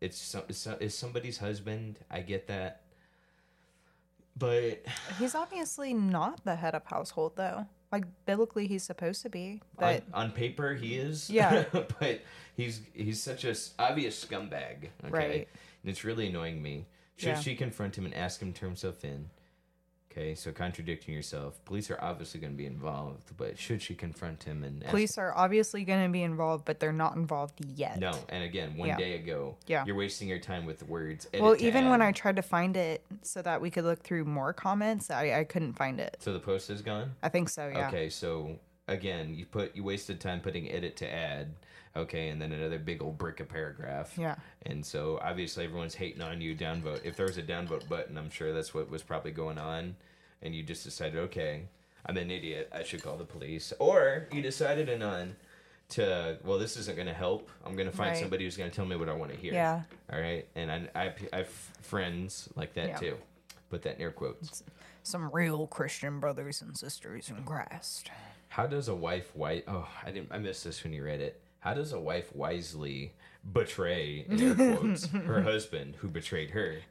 it's 0.00 0.18
some, 0.18 0.42
it's, 0.48 0.66
it's 0.66 0.94
somebody's 0.94 1.38
husband. 1.38 1.98
I 2.10 2.20
get 2.20 2.46
that, 2.48 2.82
but 4.36 4.84
He's 5.18 5.34
obviously 5.34 5.92
not 5.94 6.44
the 6.44 6.56
head 6.56 6.74
of 6.74 6.84
household 6.84 7.32
though. 7.36 7.66
Like 7.90 8.04
biblically 8.24 8.66
he's 8.66 8.82
supposed 8.82 9.22
to 9.22 9.28
be. 9.28 9.60
But 9.78 10.04
on 10.14 10.32
paper 10.32 10.74
he 10.74 10.94
is. 10.94 11.28
Yeah. 11.28 11.64
but 11.72 12.22
he's 12.56 12.80
he's 12.94 13.20
such 13.20 13.44
a 13.44 13.54
obvious 13.78 14.24
scumbag. 14.24 14.88
Okay. 15.04 15.10
Right. 15.10 15.48
And 15.82 15.90
it's 15.90 16.04
really 16.04 16.28
annoying 16.28 16.62
me. 16.62 16.86
Should 17.16 17.28
Yeah. 17.28 17.40
she 17.40 17.54
confront 17.54 17.96
him 17.98 18.06
and 18.06 18.14
ask 18.14 18.40
him 18.40 18.52
to 18.52 18.58
turn 18.60 18.70
himself 18.70 19.04
in? 19.04 19.28
Okay, 20.12 20.34
so 20.34 20.52
contradicting 20.52 21.14
yourself. 21.14 21.64
Police 21.64 21.90
are 21.90 21.98
obviously 22.02 22.38
going 22.38 22.52
to 22.52 22.56
be 22.56 22.66
involved, 22.66 23.30
but 23.38 23.58
should 23.58 23.80
she 23.80 23.94
confront 23.94 24.42
him 24.42 24.62
and 24.62 24.82
ask 24.82 24.90
police 24.90 25.16
are 25.16 25.32
obviously 25.34 25.84
gonna 25.84 26.10
be 26.10 26.22
involved, 26.22 26.66
but 26.66 26.80
they're 26.80 26.92
not 26.92 27.16
involved 27.16 27.64
yet. 27.64 27.98
No, 27.98 28.12
and 28.28 28.44
again, 28.44 28.76
one 28.76 28.88
Yeah. 28.88 28.96
day 28.98 29.14
ago, 29.14 29.56
Yeah. 29.66 29.84
you're 29.86 29.96
wasting 29.96 30.28
your 30.28 30.38
time 30.38 30.66
with 30.66 30.82
words. 30.86 31.26
Well, 31.32 31.50
edit 31.52 31.60
to 31.60 31.66
even 31.66 31.88
when 31.88 32.02
add. 32.02 32.08
I 32.08 32.12
tried 32.12 32.36
to 32.36 32.42
find 32.42 32.76
it 32.76 33.02
so 33.22 33.40
that 33.40 33.62
we 33.62 33.70
could 33.70 33.84
look 33.84 34.00
through 34.02 34.24
more 34.26 34.52
comments, 34.52 35.10
I, 35.10 35.32
I 35.40 35.44
couldn't 35.44 35.74
find 35.74 35.98
it. 35.98 36.18
so 36.20 36.34
the 36.34 36.40
post 36.40 36.68
is 36.68 36.82
gone. 36.82 37.12
I 37.22 37.30
think 37.30 37.48
so, 37.48 37.68
yeah. 37.68 37.88
Okay, 37.88 38.10
so 38.10 38.58
again, 38.88 39.34
you 39.34 39.46
put 39.46 39.74
you 39.74 39.82
wasted 39.82 40.20
time 40.20 40.40
putting 40.40 40.70
edit 40.70 40.94
to 40.96 41.10
add. 41.10 41.54
Okay, 41.94 42.28
and 42.28 42.40
then 42.40 42.52
another 42.52 42.78
big 42.78 43.02
old 43.02 43.18
brick 43.18 43.40
of 43.40 43.48
paragraph. 43.48 44.16
Yeah. 44.18 44.36
And 44.64 44.84
so 44.84 45.18
obviously 45.22 45.64
everyone's 45.64 45.94
hating 45.94 46.22
on 46.22 46.40
you. 46.40 46.56
Downvote. 46.56 47.04
If 47.04 47.16
there 47.16 47.26
was 47.26 47.36
a 47.36 47.42
downvote 47.42 47.86
button, 47.88 48.16
I'm 48.16 48.30
sure 48.30 48.52
that's 48.54 48.72
what 48.72 48.88
was 48.90 49.02
probably 49.02 49.30
going 49.30 49.58
on. 49.58 49.96
And 50.40 50.54
you 50.54 50.62
just 50.62 50.84
decided, 50.84 51.16
okay, 51.16 51.64
I'm 52.06 52.16
an 52.16 52.30
idiot. 52.30 52.70
I 52.74 52.82
should 52.82 53.02
call 53.02 53.16
the 53.16 53.24
police. 53.24 53.72
Or 53.78 54.26
you 54.32 54.40
decided 54.40 54.88
anon 54.88 55.36
to, 55.90 56.38
well, 56.44 56.58
this 56.58 56.78
isn't 56.78 56.96
going 56.96 57.08
to 57.08 57.14
help. 57.14 57.50
I'm 57.66 57.76
going 57.76 57.90
to 57.90 57.94
find 57.96 58.12
Right. 58.12 58.18
somebody 58.20 58.44
who's 58.44 58.56
going 58.56 58.70
to 58.70 58.74
tell 58.74 58.86
me 58.86 58.96
what 58.96 59.10
I 59.10 59.12
want 59.12 59.30
to 59.30 59.36
hear. 59.36 59.52
Yeah. 59.52 59.82
All 60.10 60.18
right. 60.18 60.46
And 60.54 60.70
I, 60.72 60.88
I, 60.94 61.12
I 61.32 61.36
have 61.38 61.48
friends 61.48 62.48
like 62.56 62.72
that 62.74 62.88
Yeah. 62.88 62.96
too. 62.96 63.16
Put 63.68 63.82
that 63.82 63.96
in 63.96 64.02
air 64.02 64.10
quotes. 64.12 64.62
Some 65.02 65.30
real 65.30 65.66
Christian 65.66 66.20
brothers 66.20 66.62
and 66.62 66.76
sisters 66.76 67.28
in 67.28 67.44
Christ. 67.44 68.10
How 68.48 68.66
does 68.66 68.88
a 68.88 68.94
wife 68.94 69.32
wi 69.34 69.62
Oh, 69.68 69.86
I 70.04 70.10
didn't. 70.10 70.28
I 70.32 70.38
missed 70.38 70.64
this 70.64 70.82
when 70.84 70.92
you 70.94 71.04
read 71.04 71.20
it. 71.20 71.40
How 71.62 71.74
does 71.74 71.92
a 71.92 72.00
wife 72.00 72.34
wisely 72.34 73.14
betray 73.52 74.26
in 74.28 74.40
air 74.40 74.76
quotes 74.76 75.06
her 75.26 75.42
husband 75.42 75.96
who 75.96 76.08
betrayed 76.08 76.50
her? 76.50 76.82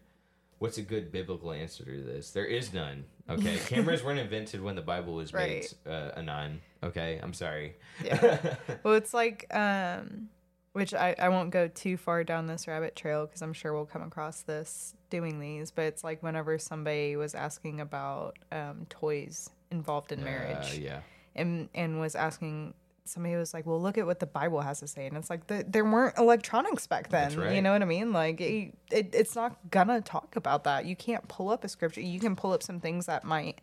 what's 0.61 0.77
a 0.77 0.81
good 0.83 1.11
biblical 1.11 1.51
answer 1.51 1.83
to 1.83 2.03
this? 2.03 2.29
There 2.29 2.45
is 2.45 2.71
none. 2.71 3.05
Okay, 3.27 3.57
cameras 3.65 4.03
weren't 4.03 4.19
invented 4.19 4.61
when 4.61 4.75
the 4.75 4.81
Bible 4.81 5.15
was 5.15 5.33
made. 5.33 5.65
Uh, 5.87 6.11
anon. 6.15 6.61
Okay, 6.83 7.19
I'm 7.21 7.33
sorry. 7.33 7.75
Yeah. 8.03 8.55
well, 8.83 8.93
it's 8.93 9.11
like, 9.11 9.47
um, 9.55 10.29
which 10.73 10.93
I, 10.93 11.15
I 11.17 11.29
won't 11.29 11.49
go 11.49 11.67
too 11.67 11.97
far 11.97 12.23
down 12.23 12.45
this 12.45 12.67
rabbit 12.67 12.95
trail 12.95 13.25
because 13.25 13.41
I'm 13.41 13.53
sure 13.53 13.73
we'll 13.73 13.87
come 13.87 14.03
across 14.03 14.43
this 14.43 14.93
doing 15.09 15.39
these, 15.39 15.71
but 15.71 15.85
it's 15.85 16.03
like 16.03 16.21
whenever 16.21 16.59
somebody 16.59 17.15
was 17.15 17.33
asking 17.33 17.81
about 17.81 18.37
um, 18.51 18.85
toys 18.87 19.49
involved 19.71 20.11
in 20.11 20.23
marriage. 20.23 20.73
Uh, 20.73 20.79
yeah. 20.79 20.99
and 21.35 21.69
and 21.73 21.99
was 21.99 22.15
asking 22.15 22.75
somebody 23.05 23.35
was 23.35 23.53
like 23.53 23.65
well 23.65 23.81
look 23.81 23.97
at 23.97 24.05
what 24.05 24.19
the 24.19 24.25
bible 24.25 24.61
has 24.61 24.79
to 24.79 24.87
say 24.87 25.07
and 25.07 25.17
it's 25.17 25.29
like 25.29 25.47
the, 25.47 25.65
there 25.67 25.83
weren't 25.83 26.17
electronics 26.17 26.85
back 26.87 27.09
then 27.09 27.35
right. 27.35 27.55
you 27.55 27.61
know 27.61 27.71
what 27.71 27.81
i 27.81 27.85
mean 27.85 28.13
like 28.13 28.39
it, 28.39 28.73
it, 28.91 29.09
it's 29.13 29.35
not 29.35 29.57
gonna 29.71 29.99
talk 30.01 30.35
about 30.35 30.63
that 30.63 30.85
you 30.85 30.95
can't 30.95 31.27
pull 31.27 31.49
up 31.49 31.63
a 31.63 31.67
scripture 31.67 32.01
you 32.01 32.19
can 32.19 32.35
pull 32.35 32.53
up 32.53 32.61
some 32.61 32.79
things 32.79 33.07
that 33.07 33.23
might 33.23 33.59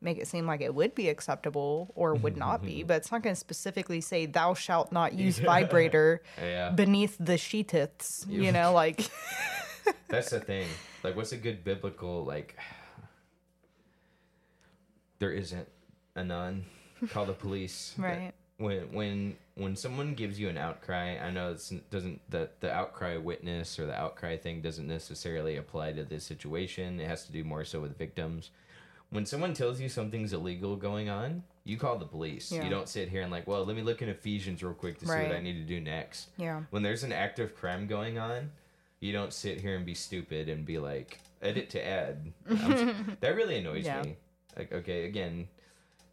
make 0.00 0.18
it 0.18 0.26
seem 0.26 0.46
like 0.46 0.60
it 0.60 0.74
would 0.74 0.94
be 0.94 1.08
acceptable 1.08 1.92
or 1.94 2.14
would 2.14 2.36
not 2.36 2.62
be 2.62 2.82
but 2.86 2.96
it's 2.96 3.12
not 3.12 3.22
going 3.22 3.34
to 3.34 3.40
specifically 3.40 4.00
say 4.00 4.26
thou 4.26 4.54
shalt 4.54 4.90
not 4.92 5.12
use 5.18 5.38
vibrator 5.38 6.22
Yeah. 6.42 6.70
beneath 6.70 7.16
the 7.20 7.34
sheetiths 7.34 8.28
you 8.28 8.50
know 8.50 8.72
like 8.82 9.10
That's 10.08 10.30
the 10.30 10.40
thing. 10.40 10.66
Like, 11.02 11.16
what's 11.16 11.32
a 11.32 11.36
good 11.36 11.64
biblical 11.64 12.24
like? 12.24 12.56
There 15.20 15.30
isn't 15.30 15.68
a 16.16 16.24
nun. 16.24 16.66
Call 17.08 17.24
the 17.24 17.32
police. 17.32 17.94
Right. 17.96 18.32
When 18.58 18.92
when 18.92 19.36
when 19.56 19.74
someone 19.76 20.14
gives 20.14 20.38
you 20.38 20.48
an 20.48 20.56
outcry, 20.56 21.16
I 21.18 21.30
know 21.30 21.50
it 21.52 21.90
doesn't 21.90 22.20
the 22.30 22.48
the 22.60 22.72
outcry 22.72 23.16
witness 23.16 23.78
or 23.78 23.86
the 23.86 23.98
outcry 23.98 24.36
thing 24.36 24.60
doesn't 24.60 24.86
necessarily 24.86 25.56
apply 25.56 25.92
to 25.94 26.04
this 26.04 26.24
situation. 26.24 27.00
It 27.00 27.08
has 27.08 27.24
to 27.26 27.32
do 27.32 27.42
more 27.42 27.64
so 27.64 27.80
with 27.80 27.98
victims. 27.98 28.50
When 29.10 29.26
someone 29.26 29.54
tells 29.54 29.80
you 29.80 29.88
something's 29.88 30.32
illegal 30.32 30.76
going 30.76 31.08
on, 31.08 31.42
you 31.64 31.76
call 31.76 31.98
the 31.98 32.04
police. 32.06 32.50
Yeah. 32.50 32.64
You 32.64 32.70
don't 32.70 32.88
sit 32.88 33.08
here 33.08 33.22
and 33.22 33.30
like, 33.30 33.46
well, 33.46 33.64
let 33.64 33.76
me 33.76 33.82
look 33.82 34.02
in 34.02 34.08
Ephesians 34.08 34.62
real 34.62 34.72
quick 34.72 34.98
to 34.98 35.06
see 35.06 35.12
what 35.12 35.32
I 35.32 35.40
need 35.40 35.54
to 35.54 35.62
do 35.74 35.80
next 35.80 36.28
yeah 36.36 36.62
when 36.70 36.82
there's 36.82 37.04
an 37.04 37.12
active 37.12 37.54
crime 37.56 37.86
going 37.86 38.18
on, 38.18 38.50
you 39.00 39.12
don't 39.12 39.32
sit 39.32 39.60
here 39.60 39.76
and 39.76 39.84
be 39.84 39.94
stupid 39.94 40.48
and 40.48 40.64
be 40.64 40.78
like, 40.78 41.18
edit 41.42 41.70
to 41.70 41.84
add. 41.86 42.32
That 43.20 43.34
really 43.36 43.58
annoys 43.58 43.84
Yeah. 43.84 44.02
me. 44.02 44.16
Like, 44.56 44.72
okay, 44.72 45.04
again, 45.06 45.48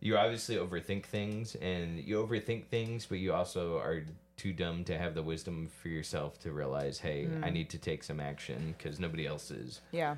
you 0.02 0.18
obviously 0.18 0.56
overthink 0.56 1.06
things 1.06 1.56
and 1.56 2.00
you 2.00 2.16
overthink 2.26 2.66
things, 2.66 3.06
but 3.06 3.20
you 3.20 3.32
also 3.34 3.78
are 3.78 4.04
too 4.36 4.52
dumb 4.52 4.84
to 4.84 4.98
have 4.98 5.14
the 5.14 5.22
wisdom 5.22 5.70
for 5.82 5.88
yourself 5.90 6.40
to 6.40 6.52
realize, 6.52 6.98
hey, 7.00 7.26
I 7.44 7.50
Mm. 7.50 7.54
need 7.54 7.70
to 7.70 7.78
take 7.78 8.04
some 8.04 8.20
action 8.20 8.74
because 8.78 9.00
nobody 9.00 9.28
else 9.28 9.52
is. 9.52 9.82
Yeah. 9.92 10.18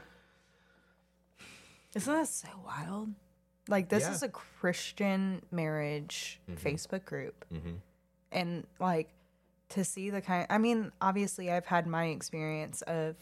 Isn't 1.95 2.13
that 2.13 2.27
so 2.27 2.47
wild? 2.65 3.09
Like 3.67 3.89
this 3.89 4.03
Yeah. 4.03 4.11
is 4.13 4.23
a 4.23 4.29
Christian 4.29 5.41
marriage 5.51 6.39
Facebook 6.49 7.05
group. 7.05 7.45
Mhm. 7.51 7.79
And 8.31 8.67
like 8.79 9.09
to 9.69 9.83
see 9.83 10.09
the 10.09 10.21
kind 10.21 10.47
I 10.49 10.57
mean, 10.57 10.91
obviously 11.01 11.51
I've 11.51 11.65
had 11.67 11.87
my 11.87 12.05
experience 12.05 12.81
of 12.83 13.15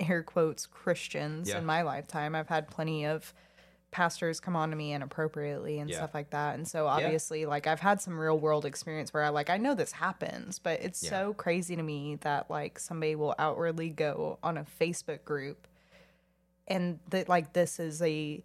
air 0.00 0.22
quotes 0.22 0.66
Christians 0.66 1.48
Yeah. 1.48 1.58
in 1.58 1.66
my 1.66 1.82
lifetime. 1.82 2.34
I've 2.34 2.48
had 2.48 2.68
plenty 2.68 3.04
of 3.04 3.32
pastors 3.92 4.40
come 4.40 4.56
on 4.56 4.70
to 4.70 4.76
me 4.76 4.92
inappropriately 4.92 5.78
and 5.78 5.88
Yeah. 5.88 5.98
stuff 5.98 6.14
like 6.14 6.30
that. 6.30 6.56
And 6.56 6.66
so 6.66 6.86
obviously 6.88 7.46
like 7.46 7.66
I've 7.68 7.78
had 7.80 8.00
some 8.00 8.18
real 8.18 8.38
world 8.38 8.64
experience 8.64 9.12
where 9.14 9.22
I 9.22 9.28
like 9.28 9.48
I 9.50 9.58
know 9.58 9.74
this 9.76 9.92
happens, 9.92 10.58
but 10.58 10.80
it's 10.80 11.02
Yeah. 11.04 11.10
so 11.10 11.34
crazy 11.34 11.76
to 11.76 11.82
me 11.82 12.16
that 12.22 12.50
like 12.50 12.78
somebody 12.80 13.14
will 13.14 13.34
outwardly 13.38 13.90
go 13.90 14.38
on 14.42 14.56
a 14.58 14.64
Facebook 14.80 15.24
group 15.24 15.68
and 16.66 16.98
that 17.10 17.28
like 17.28 17.52
this 17.52 17.78
is 17.78 18.02
a 18.02 18.42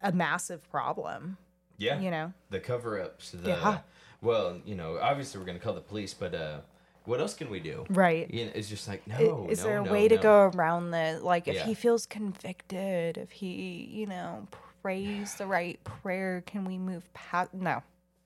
a 0.00 0.12
massive 0.12 0.62
problem, 0.70 1.38
Yeah. 1.76 1.98
you 1.98 2.10
know? 2.12 2.32
The 2.50 2.60
cover 2.60 3.00
ups, 3.02 3.32
the. 3.32 3.48
Yeah. 3.48 3.78
Well, 4.20 4.60
you 4.64 4.76
know, 4.76 4.98
obviously 5.00 5.40
we're 5.40 5.46
going 5.46 5.58
to 5.58 5.64
call 5.64 5.74
the 5.74 5.80
police, 5.80 6.14
but 6.14 6.34
uh, 6.34 6.60
what 7.08 7.20
else 7.20 7.34
can 7.34 7.48
we 7.50 7.58
do? 7.58 7.84
Right. 7.88 8.32
You 8.32 8.44
know, 8.46 8.52
it's 8.54 8.68
just 8.68 8.86
like, 8.86 9.06
no. 9.06 9.46
Is 9.48 9.58
no, 9.60 9.64
there 9.64 9.80
a 9.80 9.84
no, 9.84 9.90
way 9.92 10.08
to 10.08 10.18
go 10.18 10.50
around 10.54 10.90
this? 10.90 11.22
like 11.22 11.48
if 11.48 11.54
Yeah. 11.56 11.64
he 11.64 11.74
feels 11.74 12.04
convicted, 12.06 13.16
if 13.16 13.30
he, 13.30 13.88
you 13.90 14.06
know, 14.06 14.46
prays 14.82 15.34
the 15.34 15.46
right 15.46 15.82
prayer, 15.84 16.42
can 16.46 16.64
we 16.64 16.76
move 16.76 17.12
past 17.14 17.54
no. 17.54 17.82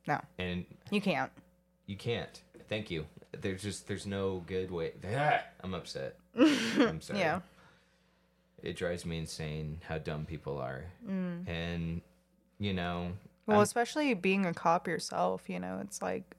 No. 0.08 0.20
And 0.38 0.64
You 0.90 1.00
can't. 1.00 1.30
You 1.86 1.96
can't. 1.96 2.42
Thank 2.68 2.90
you. 2.90 3.06
There's 3.40 3.62
just 3.62 3.86
there's 3.86 4.06
no 4.06 4.42
good 4.46 4.70
way. 4.70 4.92
I'm 5.62 5.74
upset. 5.74 6.16
I'm 6.36 7.00
sorry. 7.00 7.20
Yeah. 7.20 7.40
It 8.62 8.76
drives 8.76 9.04
me 9.06 9.18
insane 9.18 9.80
how 9.88 9.98
dumb 9.98 10.24
people 10.24 10.58
are. 10.58 10.84
Mm. 11.08 11.48
And 11.48 12.00
you 12.58 12.72
know, 12.74 13.12
Well, 13.46 13.58
I'm- 13.58 13.62
especially 13.62 14.12
being 14.14 14.44
a 14.44 14.52
cop 14.54 14.86
yourself, 14.88 15.48
you 15.48 15.60
know, 15.60 15.80
it's 15.82 16.02
like 16.02 16.36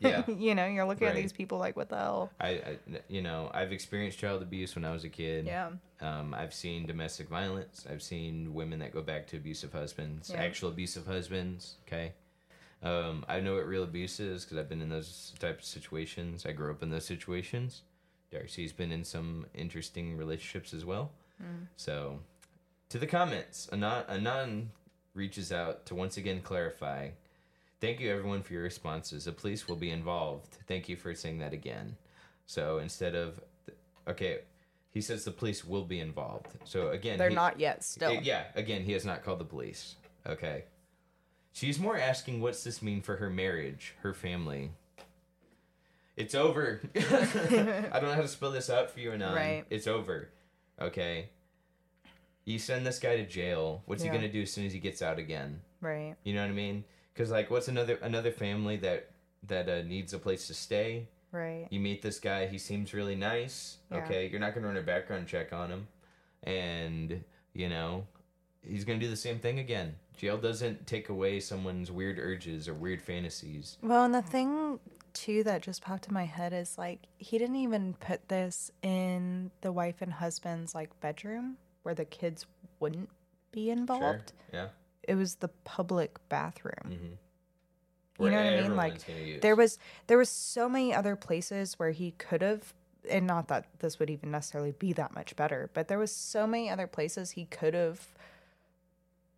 yeah. 0.00 0.22
you 0.38 0.54
know, 0.54 0.66
you're 0.66 0.86
looking 0.86 1.06
at 1.06 1.14
these 1.14 1.32
people 1.32 1.58
like 1.58 1.76
what 1.76 1.88
the 1.88 1.96
hell? 1.96 2.30
I, 2.40 2.48
I 2.48 2.78
you 3.08 3.22
know, 3.22 3.50
I've 3.54 3.72
experienced 3.72 4.18
child 4.18 4.42
abuse 4.42 4.74
when 4.74 4.84
I 4.84 4.92
was 4.92 5.04
a 5.04 5.08
kid. 5.08 5.46
Yeah. 5.46 5.70
Um, 6.00 6.34
I've 6.34 6.54
seen 6.54 6.86
domestic 6.86 7.28
violence. 7.28 7.86
I've 7.90 8.02
seen 8.02 8.54
women 8.54 8.78
that 8.80 8.92
go 8.92 9.02
back 9.02 9.26
to 9.28 9.36
abusive 9.36 9.72
husbands, 9.72 10.30
Yeah. 10.32 10.42
actual 10.42 10.70
abusive 10.70 11.06
husbands. 11.06 11.76
Okay. 11.86 12.12
Um, 12.82 13.24
I 13.28 13.40
know 13.40 13.56
what 13.56 13.66
real 13.66 13.82
abuse 13.82 14.20
is 14.20 14.44
because 14.44 14.56
I've 14.56 14.68
been 14.68 14.80
in 14.80 14.88
those 14.88 15.34
type 15.38 15.58
of 15.58 15.64
situations. 15.64 16.46
I 16.46 16.52
grew 16.52 16.70
up 16.70 16.82
in 16.82 16.90
those 16.90 17.04
situations. 17.04 17.82
Darci's 18.32 18.72
been 18.72 18.92
in 18.92 19.04
some 19.04 19.44
interesting 19.54 20.16
relationships 20.16 20.72
as 20.72 20.84
well. 20.84 21.10
So, 21.76 22.20
to 22.90 22.98
the 22.98 23.06
comments, 23.06 23.66
Anon, 23.72 24.04
Anon 24.08 24.70
reaches 25.14 25.50
out 25.52 25.86
to 25.86 25.94
once 25.94 26.18
again 26.18 26.42
clarify. 26.42 27.08
Thank 27.80 28.00
you 28.00 28.10
everyone 28.12 28.42
for 28.42 28.52
your 28.52 28.62
responses. 28.62 29.24
The 29.24 29.32
police 29.32 29.66
will 29.66 29.76
be 29.76 29.90
involved. 29.90 30.58
Thank 30.68 30.88
you 30.88 30.96
for 30.96 31.14
saying 31.14 31.38
that 31.38 31.52
again. 31.54 31.96
So 32.46 32.78
instead 32.78 33.14
of, 33.14 33.40
okay, 34.06 34.40
he 34.90 35.00
says 35.00 35.24
the 35.24 35.30
police 35.30 35.64
will 35.64 35.84
be 35.84 36.00
involved. 36.00 36.48
So 36.64 36.90
again, 36.90 37.16
They're 37.18 37.30
he- 37.30 37.34
not 37.34 37.58
yet 37.58 37.82
still. 37.82 38.10
uh, 38.18 38.20
Yeah, 38.20 38.44
again, 38.54 38.82
he 38.82 38.92
has 38.92 39.04
not 39.04 39.22
called 39.24 39.38
the 39.40 39.44
police. 39.46 39.96
Okay. 40.26 40.64
She's 41.52 41.78
more 41.78 41.96
asking 41.96 42.40
what's 42.40 42.62
this 42.64 42.82
mean 42.82 43.00
for 43.00 43.16
her 43.16 43.30
marriage, 43.30 43.94
her 44.02 44.12
family. 44.12 44.72
It's 46.16 46.34
over. 46.34 46.82
I 46.94 47.00
don't 47.00 48.02
know 48.02 48.14
how 48.14 48.20
to 48.20 48.28
spell 48.28 48.50
this 48.50 48.68
out 48.68 48.90
for 48.90 49.00
you 49.00 49.12
and 49.12 49.24
I. 49.24 49.34
Right. 49.34 49.64
It's 49.70 49.86
over. 49.86 50.28
Okay. 50.80 51.30
You 52.44 52.58
send 52.58 52.84
this 52.84 52.98
guy 52.98 53.16
to 53.16 53.24
jail. 53.26 53.82
What's 53.86 54.04
Yeah. 54.04 54.10
he 54.12 54.18
gonna 54.18 54.30
do 54.30 54.42
as 54.42 54.52
soon 54.52 54.66
as 54.66 54.72
he 54.74 54.80
gets 54.80 55.00
out 55.00 55.18
again? 55.18 55.60
Right. 55.80 56.14
You 56.24 56.34
know 56.34 56.42
what 56.42 56.50
I 56.50 56.54
mean? 56.54 56.84
Because 57.12 57.30
like, 57.30 57.50
what's 57.50 57.68
another 57.68 57.98
another 58.02 58.32
family 58.32 58.76
that 58.78 59.10
that 59.46 59.68
uh, 59.68 59.82
needs 59.82 60.12
a 60.12 60.18
place 60.18 60.46
to 60.48 60.54
stay? 60.54 61.08
Right. 61.32 61.68
You 61.70 61.78
meet 61.80 62.02
this 62.02 62.18
guy, 62.18 62.46
he 62.46 62.58
seems 62.58 62.92
really 62.92 63.14
nice. 63.14 63.78
Yeah. 63.90 63.98
Okay, 63.98 64.28
you're 64.28 64.40
not 64.40 64.54
gonna 64.54 64.66
run 64.66 64.76
a 64.76 64.82
background 64.82 65.26
check 65.26 65.52
on 65.52 65.70
him, 65.70 65.86
and 66.42 67.22
you 67.52 67.68
know, 67.68 68.06
he's 68.62 68.84
gonna 68.84 68.98
do 68.98 69.10
the 69.10 69.16
same 69.16 69.38
thing 69.38 69.58
again. 69.58 69.94
Jail 70.16 70.36
doesn't 70.36 70.86
take 70.86 71.08
away 71.08 71.40
someone's 71.40 71.90
weird 71.90 72.18
urges 72.18 72.68
or 72.68 72.74
weird 72.74 73.00
fantasies. 73.00 73.78
Well, 73.82 74.04
and 74.04 74.14
the 74.14 74.22
thing 74.22 74.78
too 75.12 75.42
that 75.44 75.62
just 75.62 75.82
popped 75.82 76.06
in 76.06 76.14
my 76.14 76.24
head 76.24 76.52
is 76.52 76.78
like 76.78 77.00
he 77.18 77.38
didn't 77.38 77.56
even 77.56 77.94
put 77.94 78.28
this 78.28 78.70
in 78.82 79.50
the 79.60 79.72
wife 79.72 80.02
and 80.02 80.12
husband's 80.12 80.74
like 80.74 80.98
bedroom 81.00 81.56
where 81.82 81.94
the 81.94 82.04
kids 82.04 82.46
wouldn't 82.78 83.08
be 83.52 83.70
involved. 83.70 84.32
Sure. 84.52 84.60
Yeah. 84.60 84.68
It 85.04 85.14
was 85.14 85.36
the 85.36 85.48
public 85.64 86.18
bathroom. 86.28 86.74
Mm-hmm. 86.84 88.24
You 88.24 88.30
know 88.30 88.36
what 88.36 88.46
I 88.52 88.60
mean? 88.60 88.76
Like 88.76 89.40
there 89.40 89.56
was 89.56 89.78
there 90.06 90.18
was 90.18 90.28
so 90.28 90.68
many 90.68 90.94
other 90.94 91.16
places 91.16 91.78
where 91.78 91.90
he 91.90 92.10
could 92.12 92.42
have 92.42 92.74
and 93.08 93.26
not 93.26 93.48
that 93.48 93.64
this 93.78 93.98
would 93.98 94.10
even 94.10 94.30
necessarily 94.30 94.72
be 94.72 94.92
that 94.92 95.14
much 95.14 95.34
better, 95.36 95.70
but 95.72 95.88
there 95.88 95.98
was 95.98 96.12
so 96.14 96.46
many 96.46 96.68
other 96.68 96.86
places 96.86 97.30
he 97.30 97.46
could 97.46 97.72
have 97.72 98.06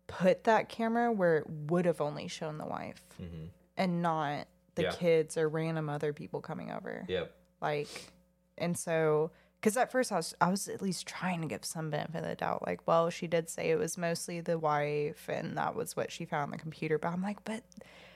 put 0.07 0.43
that 0.43 0.67
camera 0.67 1.11
where 1.11 1.37
it 1.37 1.49
would 1.49 1.85
have 1.85 2.01
only 2.01 2.27
shown 2.27 2.57
the 2.57 2.65
wife 2.65 3.01
Mhm. 3.21 3.49
and 3.77 4.01
not 4.01 4.47
the 4.75 4.83
Yeah. 4.83 4.91
kids 4.91 5.37
or 5.37 5.47
random 5.47 5.87
other 5.89 6.11
people 6.11 6.41
coming 6.41 6.71
over. 6.71 7.05
Yep. 7.07 7.33
Like 7.61 8.11
and 8.57 8.77
so 8.77 9.31
because 9.63 9.77
at 9.77 9.89
first 9.93 10.11
I 10.11 10.17
was 10.17 10.35
I 10.41 10.49
was 10.49 10.67
at 10.67 10.81
least 10.81 11.07
trying 11.07 11.39
to 11.39 11.47
give 11.47 11.63
some 11.63 11.89
benefit 11.89 12.17
of 12.23 12.29
the 12.29 12.35
doubt. 12.35 12.67
Like, 12.67 12.81
well, 12.85 13.09
she 13.09 13.27
did 13.27 13.49
say 13.49 13.69
it 13.71 13.79
was 13.79 13.97
mostly 13.97 14.41
the 14.41 14.59
wife 14.59 15.29
and 15.29 15.55
that 15.57 15.73
was 15.73 15.95
what 15.95 16.11
she 16.11 16.25
found 16.25 16.43
on 16.43 16.51
the 16.51 16.57
computer. 16.57 16.97
But 16.99 17.13
I'm 17.13 17.21
like, 17.21 17.41
but 17.45 17.63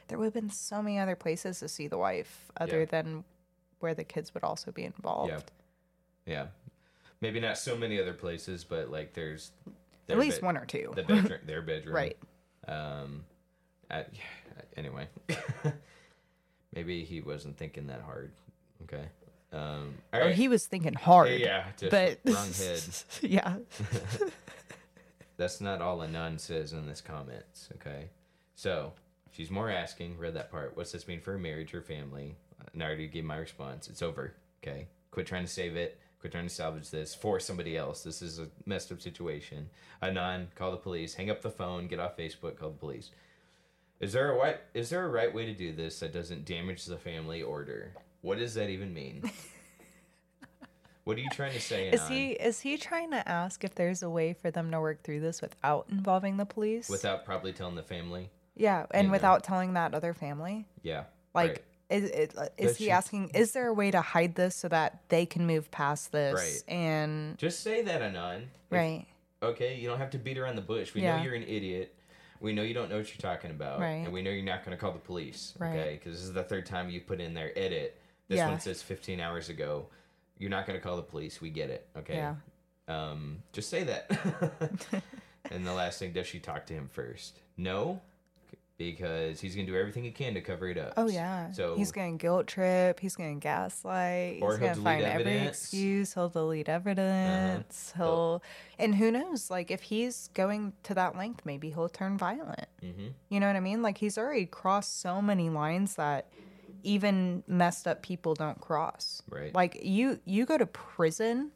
there 0.10 0.18
would 0.18 0.26
have 0.26 0.34
been 0.34 0.50
so 0.50 0.82
many 0.82 1.00
other 1.00 1.16
places 1.16 1.60
to 1.62 1.70
see 1.70 1.88
the 1.88 1.98
wife 1.98 2.52
other 2.60 2.80
Yeah. 2.80 2.86
than 2.86 3.24
where 3.80 3.94
the 3.94 4.04
kids 4.04 4.34
would 4.34 4.44
also 4.44 4.72
be 4.74 4.84
involved. 4.84 5.32
Yeah. 5.32 5.40
Yeah. 6.34 6.48
Maybe 7.22 7.40
not 7.40 7.58
so 7.58 7.78
many 7.78 7.98
other 8.02 8.14
places, 8.14 8.66
but 8.66 8.92
like 8.92 9.14
there's 9.14 9.52
At 10.10 10.20
least 10.20 10.42
bed- 10.42 10.46
one 10.48 10.58
or 10.58 10.66
two. 10.66 10.92
the 10.96 11.04
bedroom, 11.14 11.40
their 11.46 11.62
bedroom. 11.62 11.96
Right. 11.96 12.18
Um. 12.68 13.24
At, 13.90 14.10
yeah, 14.14 14.62
anyway. 14.76 15.08
Maybe 16.74 17.06
he 17.06 17.22
wasn't 17.22 17.56
thinking 17.58 17.88
that 17.88 18.02
hard. 18.02 18.32
Okay. 18.84 19.06
Um, 19.54 19.96
right. 20.14 20.36
he 20.36 20.48
was 20.48 20.66
thinking 20.66 20.94
hard. 20.94 21.32
yeah, 21.32 21.66
just 21.78 21.92
but 21.92 22.20
wrong 22.26 22.52
head. 22.58 22.82
yeah. 23.22 23.56
That's 25.38 25.62
not 25.62 25.82
all 25.82 26.02
Anon 26.04 26.40
says 26.40 26.74
in 26.74 26.88
this 26.88 27.00
comments, 27.02 27.70
okay? 27.76 28.10
So, 28.56 28.94
she's 29.32 29.52
more 29.52 29.70
asking, 29.70 30.18
read 30.18 30.34
that 30.34 30.52
part. 30.52 30.76
What's 30.76 30.92
this 30.92 31.08
mean 31.08 31.22
for 31.22 31.34
her 31.34 31.38
marriage 31.38 31.74
or 31.74 31.82
family? 31.82 32.36
And 32.74 32.82
I 32.82 32.88
already 32.88 33.08
gave 33.08 33.24
my 33.24 33.38
response. 33.38 33.88
It's 33.88 34.02
over, 34.02 34.34
okay? 34.64 34.88
Quit 35.12 35.28
trying 35.28 35.46
to 35.46 35.52
save 35.52 35.76
it. 35.76 36.00
Quit 36.20 36.32
trying 36.32 36.48
to 36.48 36.54
salvage 36.54 36.90
this 36.90 37.14
for 37.14 37.40
somebody 37.40 37.78
else. 37.78 38.02
This 38.04 38.24
is 38.24 38.40
a 38.40 38.48
messed 38.66 38.92
up 38.92 39.00
situation. 39.00 39.70
Anon, 40.02 40.48
call 40.56 40.72
the 40.72 40.78
police. 40.78 41.14
Hang 41.14 41.30
up 41.30 41.44
the 41.44 41.52
phone. 41.52 41.88
Get 41.88 42.00
off 42.00 42.18
Facebook. 42.18 42.58
Call 42.58 42.72
the 42.72 42.78
police. 42.78 43.12
Is 44.00 44.14
there 44.14 44.32
a 44.32 44.38
what? 44.38 44.66
Is 44.74 44.90
there 44.90 45.06
a 45.06 45.10
right 45.10 45.34
way 45.34 45.46
to 45.46 45.54
do 45.54 45.72
this 45.72 46.00
that 46.00 46.14
doesn't 46.14 46.46
damage 46.46 46.86
the 46.86 46.98
family 46.98 47.44
order? 47.44 47.94
What 48.28 48.40
does 48.40 48.56
that 48.56 48.70
even 48.70 48.94
mean? 48.94 49.24
what 51.06 51.16
are 51.16 51.22
you 51.22 51.30
trying 51.30 51.54
to 51.54 51.62
say? 51.62 51.88
Is 51.88 52.06
he 52.10 52.32
is 52.32 52.60
he 52.60 52.76
trying 52.76 53.12
to 53.12 53.26
ask 53.26 53.64
if 53.64 53.74
there's 53.74 54.04
a 54.04 54.10
way 54.10 54.34
for 54.34 54.52
them 54.52 54.70
to 54.72 54.82
work 54.82 55.02
through 55.02 55.22
this 55.22 55.42
without 55.42 55.86
involving 55.90 56.36
the 56.36 56.46
police? 56.46 56.90
without 56.90 57.24
probably 57.24 57.54
telling 57.54 57.76
the 57.76 57.84
family? 57.84 58.30
yeah, 58.54 58.86
and 58.92 59.08
Yeah. 59.08 59.12
without 59.14 59.46
telling 59.46 59.76
that 59.76 59.94
other 59.94 60.14
family. 60.14 60.66
Yeah. 60.84 61.06
Like, 61.34 61.50
right. 61.50 61.64
is, 61.90 62.10
is, 62.10 62.36
uh, 62.36 62.50
is 62.58 62.76
he 62.76 62.86
she- 62.86 62.92
asking? 62.92 63.30
Is 63.30 63.54
there 63.54 63.68
a 63.68 63.74
way 63.74 63.92
to 63.92 64.02
hide 64.02 64.36
this 64.36 64.56
so 64.56 64.68
that 64.68 65.04
they 65.08 65.26
can 65.26 65.48
move 65.48 65.72
past 65.72 66.12
this? 66.12 66.34
Right. 66.34 66.64
And 66.76 67.38
Just 67.38 67.62
say 67.62 67.82
that, 67.84 68.02
Anon. 68.02 68.42
If- 68.42 68.50
right, 68.72 69.06
Okay, 69.42 69.76
you 69.78 69.88
don't 69.88 70.00
have 70.00 70.10
to 70.10 70.18
beat 70.18 70.38
around 70.38 70.58
the 70.58 70.64
bush. 70.64 70.94
We 70.94 71.02
Yeah. 71.02 71.16
know 71.18 71.24
you're 71.24 71.36
an 71.36 71.44
idiot. 71.44 71.96
We 72.42 72.52
know 72.54 72.64
you 72.64 72.74
don't 72.74 72.90
know 72.90 72.98
what 72.98 73.08
you're 73.08 73.32
talking 73.32 73.52
about. 73.52 73.80
Right. 73.80 74.04
And 74.04 74.12
we 74.12 74.22
know 74.22 74.32
you're 74.32 74.44
not 74.44 74.66
going 74.66 74.76
to 74.76 74.82
call 74.82 74.92
the 74.92 75.00
police. 75.00 75.54
Right. 75.60 75.80
Okay? 75.80 75.94
Because 75.94 76.14
this 76.14 76.24
is 76.24 76.34
the 76.34 76.44
third 76.44 76.66
time 76.66 76.90
you 76.90 77.00
put 77.00 77.22
in 77.22 77.34
there 77.34 77.58
edit. 77.58 78.00
This 78.28 78.38
Yeah. 78.38 78.50
one 78.50 78.60
says 78.60 78.82
15 78.82 79.20
hours 79.20 79.50
ago. 79.50 79.88
You're 80.38 80.50
not 80.50 80.68
going 80.68 80.78
to 80.78 80.84
call 80.84 80.96
the 80.98 81.02
police. 81.04 81.42
We 81.42 81.50
get 81.50 81.70
it. 81.70 81.88
Okay? 81.98 82.16
yeah, 82.16 82.36
Um, 82.88 83.42
just 83.54 83.70
say 83.70 83.84
that. 83.84 84.10
and 85.52 85.66
the 85.66 85.74
last 85.74 85.98
thing, 86.00 86.12
does 86.14 86.28
she 86.28 86.40
talk 86.40 86.66
to 86.68 86.74
him 86.74 86.88
first? 86.88 87.40
No. 87.58 88.02
Because 88.78 89.40
he's 89.42 89.56
going 89.56 89.66
to 89.66 89.72
do 89.74 89.80
everything 89.80 90.04
he 90.04 90.12
can 90.12 90.36
to 90.36 90.42
cover 90.42 90.68
it 90.70 90.78
up. 90.78 90.94
oh 90.98 91.08
yeah. 91.08 91.52
So 91.52 91.76
he's 91.76 91.92
gonna 91.92 92.12
guilt 92.18 92.46
trip. 92.46 93.00
He's 93.00 93.16
gonna 93.16 93.34
gaslight. 93.38 94.38
Or 94.44 94.52
he's 94.52 94.60
gonna 94.60 94.76
find 94.84 95.04
every 95.04 95.22
evidence. 95.24 95.42
Uh-huh. 95.42 95.50
excuse. 95.50 96.14
He'll 96.14 96.30
delete 96.30 96.70
evidence. 96.70 97.92
He'll, 97.98 98.44
and 98.78 98.94
who 98.94 99.10
knows? 99.12 99.50
Like 99.50 99.72
if 99.72 99.82
he's 99.82 100.30
going 100.36 100.74
to 100.84 100.94
that 100.94 101.18
length, 101.18 101.42
maybe 101.44 101.72
he'll 101.72 101.90
turn 101.90 102.20
violent. 102.20 102.68
Mhm. 102.84 103.14
You 103.30 103.40
know 103.40 103.48
what 103.48 103.56
I 103.56 103.62
mean? 103.62 103.82
Like 103.82 103.98
he's 103.98 104.16
already 104.16 104.46
crossed 104.46 105.00
so 105.02 105.24
many 105.24 105.50
lines 105.50 105.96
that 105.96 106.28
even 106.84 107.44
messed 107.48 107.88
up 107.88 108.02
people 108.02 108.34
don't 108.34 108.60
cross. 108.62 109.22
Right. 109.30 109.54
Like 109.54 109.80
you 109.84 110.20
you 110.26 110.46
go 110.46 110.58
to 110.58 110.66
prison 110.66 111.52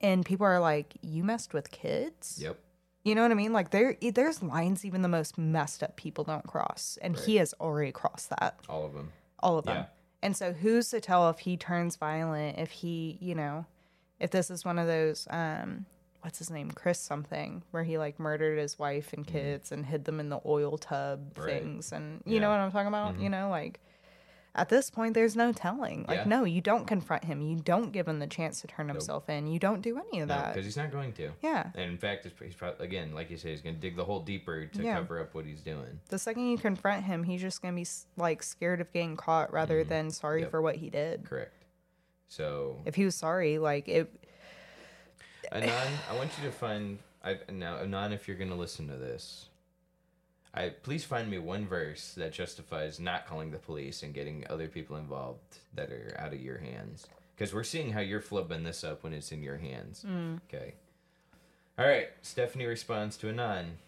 and 0.00 0.24
people 0.24 0.46
are 0.46 0.60
like, 0.60 0.94
You 1.02 1.24
messed 1.24 1.54
with 1.54 1.70
kids? 1.70 2.38
Yep. 2.40 2.58
You 3.04 3.14
know 3.14 3.22
what 3.22 3.30
I 3.30 3.34
mean? 3.34 3.52
Like 3.52 3.70
there 3.70 3.96
there's 4.00 4.42
lines 4.42 4.84
even 4.84 5.02
the 5.02 5.08
most 5.08 5.36
messed 5.38 5.82
up 5.82 5.96
people 5.96 6.24
don't 6.24 6.46
cross. 6.46 6.98
And 7.02 7.16
he 7.18 7.36
has 7.36 7.54
already 7.60 7.92
crossed 7.92 8.30
that. 8.30 8.58
All 8.68 8.84
of 8.86 8.94
them. 8.94 9.12
All 9.40 9.58
of 9.58 9.64
them. 9.66 9.76
Yeah. 9.76 9.84
And 10.22 10.36
so 10.36 10.52
who's 10.52 10.88
to 10.90 11.00
tell 11.00 11.28
if 11.28 11.40
he 11.40 11.56
turns 11.58 11.96
violent, 11.96 12.58
if 12.58 12.70
he, 12.70 13.18
you 13.20 13.34
know, 13.34 13.66
if 14.20 14.30
this 14.30 14.50
is 14.50 14.64
one 14.64 14.78
of 14.78 14.86
those 14.86 15.26
um 15.30 15.86
what's 16.22 16.38
his 16.38 16.50
name? 16.50 16.70
Chris 16.70 16.98
something, 16.98 17.62
where 17.70 17.84
he 17.84 17.98
like 17.98 18.18
murdered 18.18 18.58
his 18.58 18.78
wife 18.78 19.12
and 19.12 19.26
kids 19.26 19.70
and 19.70 19.84
hid 19.84 20.06
them 20.06 20.18
in 20.20 20.30
the 20.30 20.40
oil 20.46 20.78
tub 20.78 21.34
Mm-hmm. 21.34 21.42
Right. 21.42 21.62
things 21.62 21.92
and 21.92 22.22
you 22.24 22.40
know 22.40 22.48
Yeah. 22.48 22.54
Mm-hmm. 22.54 22.60
what 22.60 22.64
I'm 22.64 22.72
talking 22.72 22.88
about? 22.88 23.20
You 23.20 23.28
know, 23.28 23.50
like 23.50 23.80
at 24.56 24.68
this 24.68 24.88
point 24.90 25.14
there's 25.14 25.34
no 25.36 25.52
telling. 25.52 26.04
Like 26.06 26.18
Yeah. 26.18 26.24
no, 26.24 26.44
you 26.44 26.60
don't 26.60 26.86
confront 26.86 27.24
him. 27.24 27.40
You 27.42 27.56
don't 27.56 27.90
give 27.92 28.06
him 28.06 28.18
the 28.20 28.26
chance 28.26 28.60
to 28.60 28.66
turn 28.68 28.88
himself 28.88 29.28
in. 29.28 29.46
You 29.48 29.58
don't 29.58 29.80
do 29.82 29.98
any 29.98 30.20
of 30.20 30.28
No, 30.28 30.34
that. 30.36 30.54
because 30.54 30.64
he's 30.64 30.76
not 30.76 30.92
going 30.92 31.12
to. 31.14 31.30
yeah. 31.42 31.70
And 31.74 31.90
in 31.90 31.98
fact, 31.98 32.26
he's 32.40 32.54
probably, 32.54 32.84
again, 32.86 33.14
like 33.14 33.30
you 33.30 33.36
say, 33.36 33.50
he's 33.50 33.60
going 33.62 33.74
to 33.74 33.80
dig 33.80 33.96
the 33.96 34.04
hole 34.04 34.20
deeper 34.20 34.66
to 34.66 34.82
Yeah. 34.82 34.94
cover 34.98 35.20
up 35.20 35.34
what 35.34 35.44
he's 35.44 35.60
doing. 35.60 35.98
The 36.08 36.18
second 36.18 36.48
you 36.48 36.58
confront 36.58 37.04
him, 37.04 37.24
he's 37.24 37.40
just 37.40 37.62
gonna 37.62 37.74
be 37.74 37.86
like 38.16 38.42
scared 38.42 38.80
of 38.80 38.92
getting 38.92 39.16
caught 39.16 39.52
rather 39.52 39.82
than 39.84 40.10
sorry 40.10 40.40
Mm-hmm. 40.40 40.44
Yep. 40.44 40.50
for 40.50 40.62
what 40.62 40.76
he 40.76 40.90
did. 40.90 41.24
Correct. 41.24 41.52
So, 42.28 42.78
If 42.84 42.94
he 42.94 43.04
was 43.04 43.14
sorry, 43.14 43.58
like 43.58 43.88
it, 43.88 44.10
Anon, 45.52 45.70
I 46.10 46.16
want 46.16 46.30
you 46.38 46.44
to 46.48 46.52
find. 46.52 46.98
I 47.22 47.38
now 47.50 47.78
Anon, 47.78 48.12
if 48.12 48.26
you're 48.26 48.36
going 48.36 48.50
to 48.50 48.56
listen 48.56 48.88
to 48.88 48.96
this, 48.96 49.48
I 50.56 50.68
please 50.68 51.04
find 51.04 51.28
me 51.28 51.38
one 51.38 51.66
verse 51.66 52.14
that 52.16 52.32
justifies 52.32 53.00
not 53.00 53.26
calling 53.26 53.50
the 53.50 53.58
police 53.58 54.02
and 54.04 54.14
getting 54.14 54.44
other 54.48 54.68
people 54.68 54.96
involved 54.96 55.58
that 55.74 55.90
are 55.90 56.14
out 56.18 56.32
of 56.32 56.40
your 56.40 56.58
hands. 56.58 57.06
Because 57.34 57.52
we're 57.52 57.64
seeing 57.64 57.90
how 57.90 58.00
you're 58.00 58.20
flubbing 58.20 58.62
this 58.64 58.84
up 58.84 59.02
when 59.02 59.12
it's 59.12 59.32
in 59.32 59.42
your 59.42 59.56
hands. 59.56 60.04
Mm. 60.08 60.40
Okay. 60.48 60.74
All 61.76 61.86
right. 61.86 62.08
Stephanie 62.22 62.66
responds 62.66 63.16
to 63.16 63.28
Anon. 63.28 63.78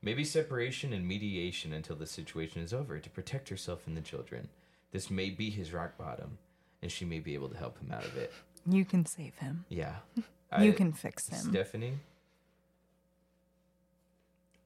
Maybe 0.00 0.24
separation 0.24 0.94
and 0.94 1.06
mediation 1.06 1.74
until 1.74 1.96
the 1.96 2.06
situation 2.06 2.62
is 2.62 2.72
over 2.72 2.98
to 2.98 3.10
protect 3.10 3.50
herself 3.50 3.86
and 3.86 3.94
the 3.96 4.00
children. 4.00 4.48
This 4.92 5.10
may 5.10 5.28
be 5.28 5.50
his 5.50 5.72
rock 5.74 5.98
bottom, 5.98 6.38
and 6.80 6.90
she 6.90 7.04
may 7.04 7.18
be 7.18 7.34
able 7.34 7.48
to 7.50 7.56
help 7.58 7.78
him 7.78 7.92
out 7.92 8.04
of 8.04 8.16
it. 8.16 8.32
you 8.66 8.84
can 8.86 9.04
save 9.04 9.34
him. 9.38 9.66
Yeah. 9.68 9.96
you 10.16 10.24
I- 10.50 10.70
can 10.70 10.92
fix 10.94 11.28
him. 11.28 11.50
Stephanie, 11.50 11.94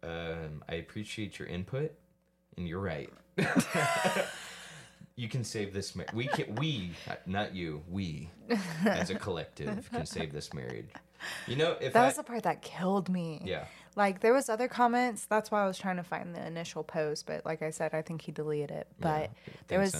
um, 0.02 0.62
I 0.68 0.74
appreciate 0.74 1.38
your 1.38 1.48
input, 1.48 1.92
and 2.56 2.66
you're 2.66 2.80
right. 2.80 3.10
you 5.16 5.28
can 5.28 5.44
save 5.44 5.72
this. 5.72 5.94
Mar- 5.94 6.06
we 6.14 6.26
can. 6.26 6.54
We, 6.56 6.92
not 7.26 7.54
you. 7.54 7.82
We, 7.88 8.30
as 8.86 9.10
a 9.10 9.14
collective, 9.14 9.90
can 9.90 10.06
save 10.06 10.32
this 10.32 10.52
marriage. 10.54 10.88
You 11.46 11.56
know, 11.56 11.76
if 11.80 11.92
that 11.92 12.02
I, 12.02 12.06
was 12.06 12.16
the 12.16 12.22
part 12.22 12.44
that 12.44 12.62
killed 12.62 13.08
me. 13.08 13.42
yeah, 13.44 13.66
Like 13.94 14.20
there 14.20 14.32
was 14.32 14.48
other 14.48 14.68
comments. 14.68 15.26
That's 15.26 15.50
why 15.50 15.62
I 15.62 15.66
was 15.66 15.78
trying 15.78 15.96
to 15.96 16.02
find 16.02 16.34
the 16.34 16.46
initial 16.46 16.82
post, 16.82 17.26
but 17.26 17.44
like 17.44 17.60
I 17.62 17.70
said, 17.70 17.92
I 17.94 18.02
think 18.02 18.22
he 18.22 18.32
deleted 18.32 18.70
it. 18.70 18.88
But 18.98 19.30
there 19.68 19.78
was 19.78 19.94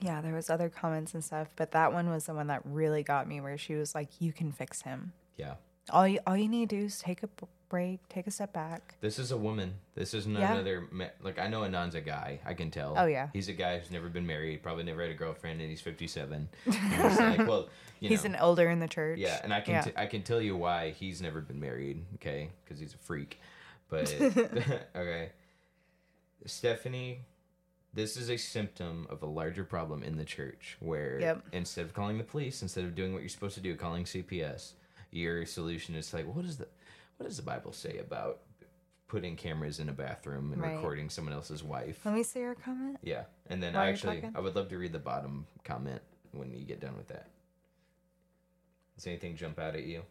yeah, 0.00 0.20
there 0.20 0.34
was 0.34 0.50
other 0.50 0.68
comments 0.68 1.14
and 1.14 1.22
stuff. 1.22 1.48
But 1.56 1.72
that 1.72 1.92
one 1.92 2.10
was 2.10 2.24
the 2.24 2.34
one 2.34 2.48
that 2.48 2.62
really 2.64 3.02
got 3.02 3.28
me, 3.28 3.40
where 3.40 3.56
she 3.56 3.74
was 3.74 3.94
like, 3.94 4.20
"You 4.20 4.32
can 4.32 4.50
fix 4.50 4.82
him. 4.82 5.12
Yeah, 5.36 5.54
All 5.90 6.08
you 6.08 6.18
all 6.26 6.36
you 6.36 6.48
need 6.48 6.70
to 6.70 6.76
do 6.80 6.84
is 6.86 6.98
take 6.98 7.22
a 7.22 7.28
break, 7.68 8.08
take 8.08 8.26
a 8.26 8.30
step 8.30 8.52
back." 8.52 8.94
this 9.00 9.18
is 9.18 9.30
a 9.30 9.36
woman. 9.36 9.74
This 9.94 10.14
is 10.14 10.26
none 10.26 10.40
Yeah. 10.42 10.54
other. 10.56 10.88
Ma- 10.90 11.08
like 11.22 11.38
I 11.38 11.48
know 11.48 11.64
Anon's 11.64 11.94
a 11.94 12.00
guy. 12.00 12.40
I 12.44 12.54
can 12.54 12.70
tell. 12.70 12.94
Oh, 12.96 13.06
yeah. 13.06 13.28
he's 13.32 13.48
a 13.48 13.52
guy 13.52 13.78
who's 13.78 13.90
never 13.90 14.08
been 14.08 14.26
married. 14.26 14.62
Probably 14.62 14.84
never 14.84 15.02
had 15.02 15.10
a 15.10 15.14
girlfriend, 15.14 15.60
and 15.60 15.68
he's 15.68 15.80
fifty-seven. 15.82 16.48
Like, 16.66 17.38
well, 17.46 17.68
you 18.00 18.08
He's 18.08 18.24
know, 18.24 18.30
an 18.30 18.34
elder 18.36 18.68
in 18.70 18.78
the 18.80 18.88
church. 18.88 19.18
Yeah, 19.18 19.40
and 19.42 19.52
I 19.52 19.60
can 19.60 19.74
Yeah. 19.74 19.80
t- 19.82 19.92
I 19.96 20.06
can 20.06 20.22
tell 20.22 20.40
you 20.40 20.56
why 20.56 20.90
he's 20.90 21.20
never 21.20 21.40
been 21.40 21.60
married, 21.60 22.04
okay? 22.16 22.50
Because 22.64 22.78
he's 22.80 22.94
a 22.94 22.98
freak. 22.98 23.38
But 23.88 24.12
okay, 24.96 25.30
Stephanie, 26.46 27.20
this 27.92 28.16
is 28.16 28.30
a 28.30 28.36
symptom 28.36 29.06
of 29.10 29.22
a 29.22 29.26
larger 29.26 29.64
problem 29.64 30.02
in 30.02 30.16
the 30.16 30.24
church 30.24 30.76
where 30.80 31.20
Yep. 31.20 31.42
instead 31.52 31.84
of 31.84 31.94
calling 31.94 32.18
the 32.18 32.24
police, 32.24 32.62
instead 32.62 32.84
of 32.84 32.94
doing 32.94 33.12
what 33.12 33.20
you're 33.22 33.28
supposed 33.28 33.54
to 33.54 33.60
do, 33.60 33.76
calling 33.76 34.04
CPS, 34.04 34.72
your 35.14 35.46
solution 35.46 35.94
is 35.94 36.12
like, 36.12 36.26
what 36.26 36.44
is 36.44 36.58
the 36.58 36.68
what 37.16 37.26
does 37.28 37.36
the 37.36 37.42
Bible 37.42 37.72
say 37.72 37.98
about 37.98 38.40
putting 39.06 39.36
cameras 39.36 39.78
in 39.78 39.88
a 39.88 39.92
bathroom 39.92 40.52
and 40.52 40.60
Right. 40.60 40.74
recording 40.74 41.08
someone 41.08 41.32
else's 41.32 41.62
wife? 41.62 42.04
Let 42.04 42.14
me 42.14 42.24
see 42.24 42.40
your 42.40 42.56
comment. 42.56 42.98
Yeah, 43.02 43.24
and 43.48 43.62
then 43.62 43.74
While 43.74 43.84
I 43.84 43.88
actually? 43.90 44.28
I 44.34 44.40
would 44.40 44.56
love 44.56 44.68
to 44.70 44.78
read 44.78 44.92
the 44.92 44.98
bottom 44.98 45.46
comment 45.62 46.02
when 46.32 46.52
you 46.52 46.64
get 46.64 46.80
done 46.80 46.96
with 46.96 47.06
that. 47.08 47.28
Does 48.96 49.06
anything 49.06 49.36
jump 49.36 49.58
out 49.60 49.74
at 49.76 49.84
you? 49.84 50.02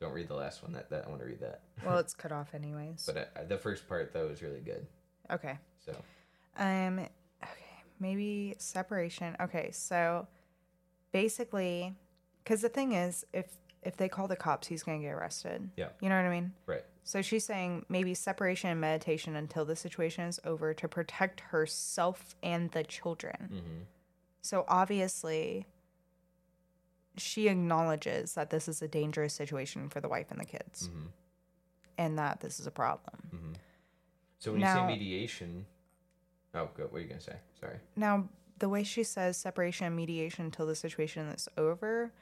Don't 0.00 0.12
read 0.12 0.28
the 0.28 0.34
last 0.34 0.62
one. 0.62 0.72
That 0.72 0.88
that 0.90 1.04
I 1.06 1.08
want 1.08 1.20
to 1.20 1.26
read 1.26 1.40
that. 1.40 1.60
Well, 1.84 1.98
it's 2.04 2.14
cut 2.14 2.32
off 2.32 2.54
anyways. 2.54 3.04
But 3.06 3.32
uh, 3.36 3.44
the 3.44 3.58
first 3.58 3.86
part 3.88 4.12
though 4.14 4.28
is 4.28 4.42
really 4.42 4.60
good. 4.60 4.86
okay. 5.30 5.58
So 5.84 5.94
Um 6.56 7.00
okay, 7.00 7.82
maybe 8.00 8.54
separation. 8.58 9.36
Okay, 9.40 9.70
so 9.72 10.26
basically 11.12 11.94
cuz 12.46 12.62
the 12.62 12.68
thing 12.70 12.92
is 12.92 13.24
if 13.32 13.46
if 13.84 13.96
they 13.96 14.08
call 14.08 14.28
the 14.28 14.36
cops, 14.36 14.66
he's 14.66 14.82
going 14.82 15.00
to 15.00 15.06
get 15.06 15.12
arrested. 15.14 15.70
Yeah. 15.76 15.88
You 16.00 16.08
know 16.08 16.16
what 16.16 16.24
I 16.26 16.30
mean? 16.30 16.52
right, 16.66 16.84
So 17.04 17.22
she's 17.22 17.44
saying 17.44 17.84
maybe 17.88 18.14
separation 18.14 18.70
and 18.70 18.80
meditation 18.80 19.36
until 19.36 19.64
the 19.64 19.76
situation 19.76 20.24
is 20.24 20.40
over 20.44 20.72
to 20.74 20.88
protect 20.88 21.40
herself 21.40 22.34
and 22.42 22.70
the 22.70 22.84
children. 22.84 23.50
mm-hmm. 23.52 23.82
So 24.42 24.64
obviously 24.68 25.66
she 27.16 27.48
acknowledges 27.48 28.34
that 28.34 28.50
this 28.50 28.68
is 28.68 28.82
a 28.82 28.88
dangerous 28.88 29.32
situation 29.34 29.88
for 29.88 30.00
the 30.00 30.08
wife 30.08 30.26
and 30.30 30.40
the 30.40 30.44
kids 30.44 30.88
Mm-hmm. 30.88 31.06
and 31.98 32.18
that 32.18 32.40
this 32.40 32.58
is 32.60 32.66
a 32.66 32.70
problem. 32.70 33.54
so 34.38 34.52
when 34.52 34.60
you 34.60 34.66
say 34.66 34.86
mediation, 34.86 35.66
oh, 36.54 36.68
good. 36.74 36.90
What 36.90 36.98
are 36.98 37.00
you 37.02 37.08
gonna 37.08 37.20
say? 37.20 37.36
Sorry. 37.60 37.76
Now, 37.96 38.28
the 38.58 38.68
way 38.68 38.82
she 38.84 39.02
says 39.04 39.36
separation 39.36 39.86
and 39.86 39.96
mediation 39.96 40.44
until 40.46 40.66
the 40.66 40.76
situation 40.76 41.26
is 41.28 41.48
over, 41.56 42.12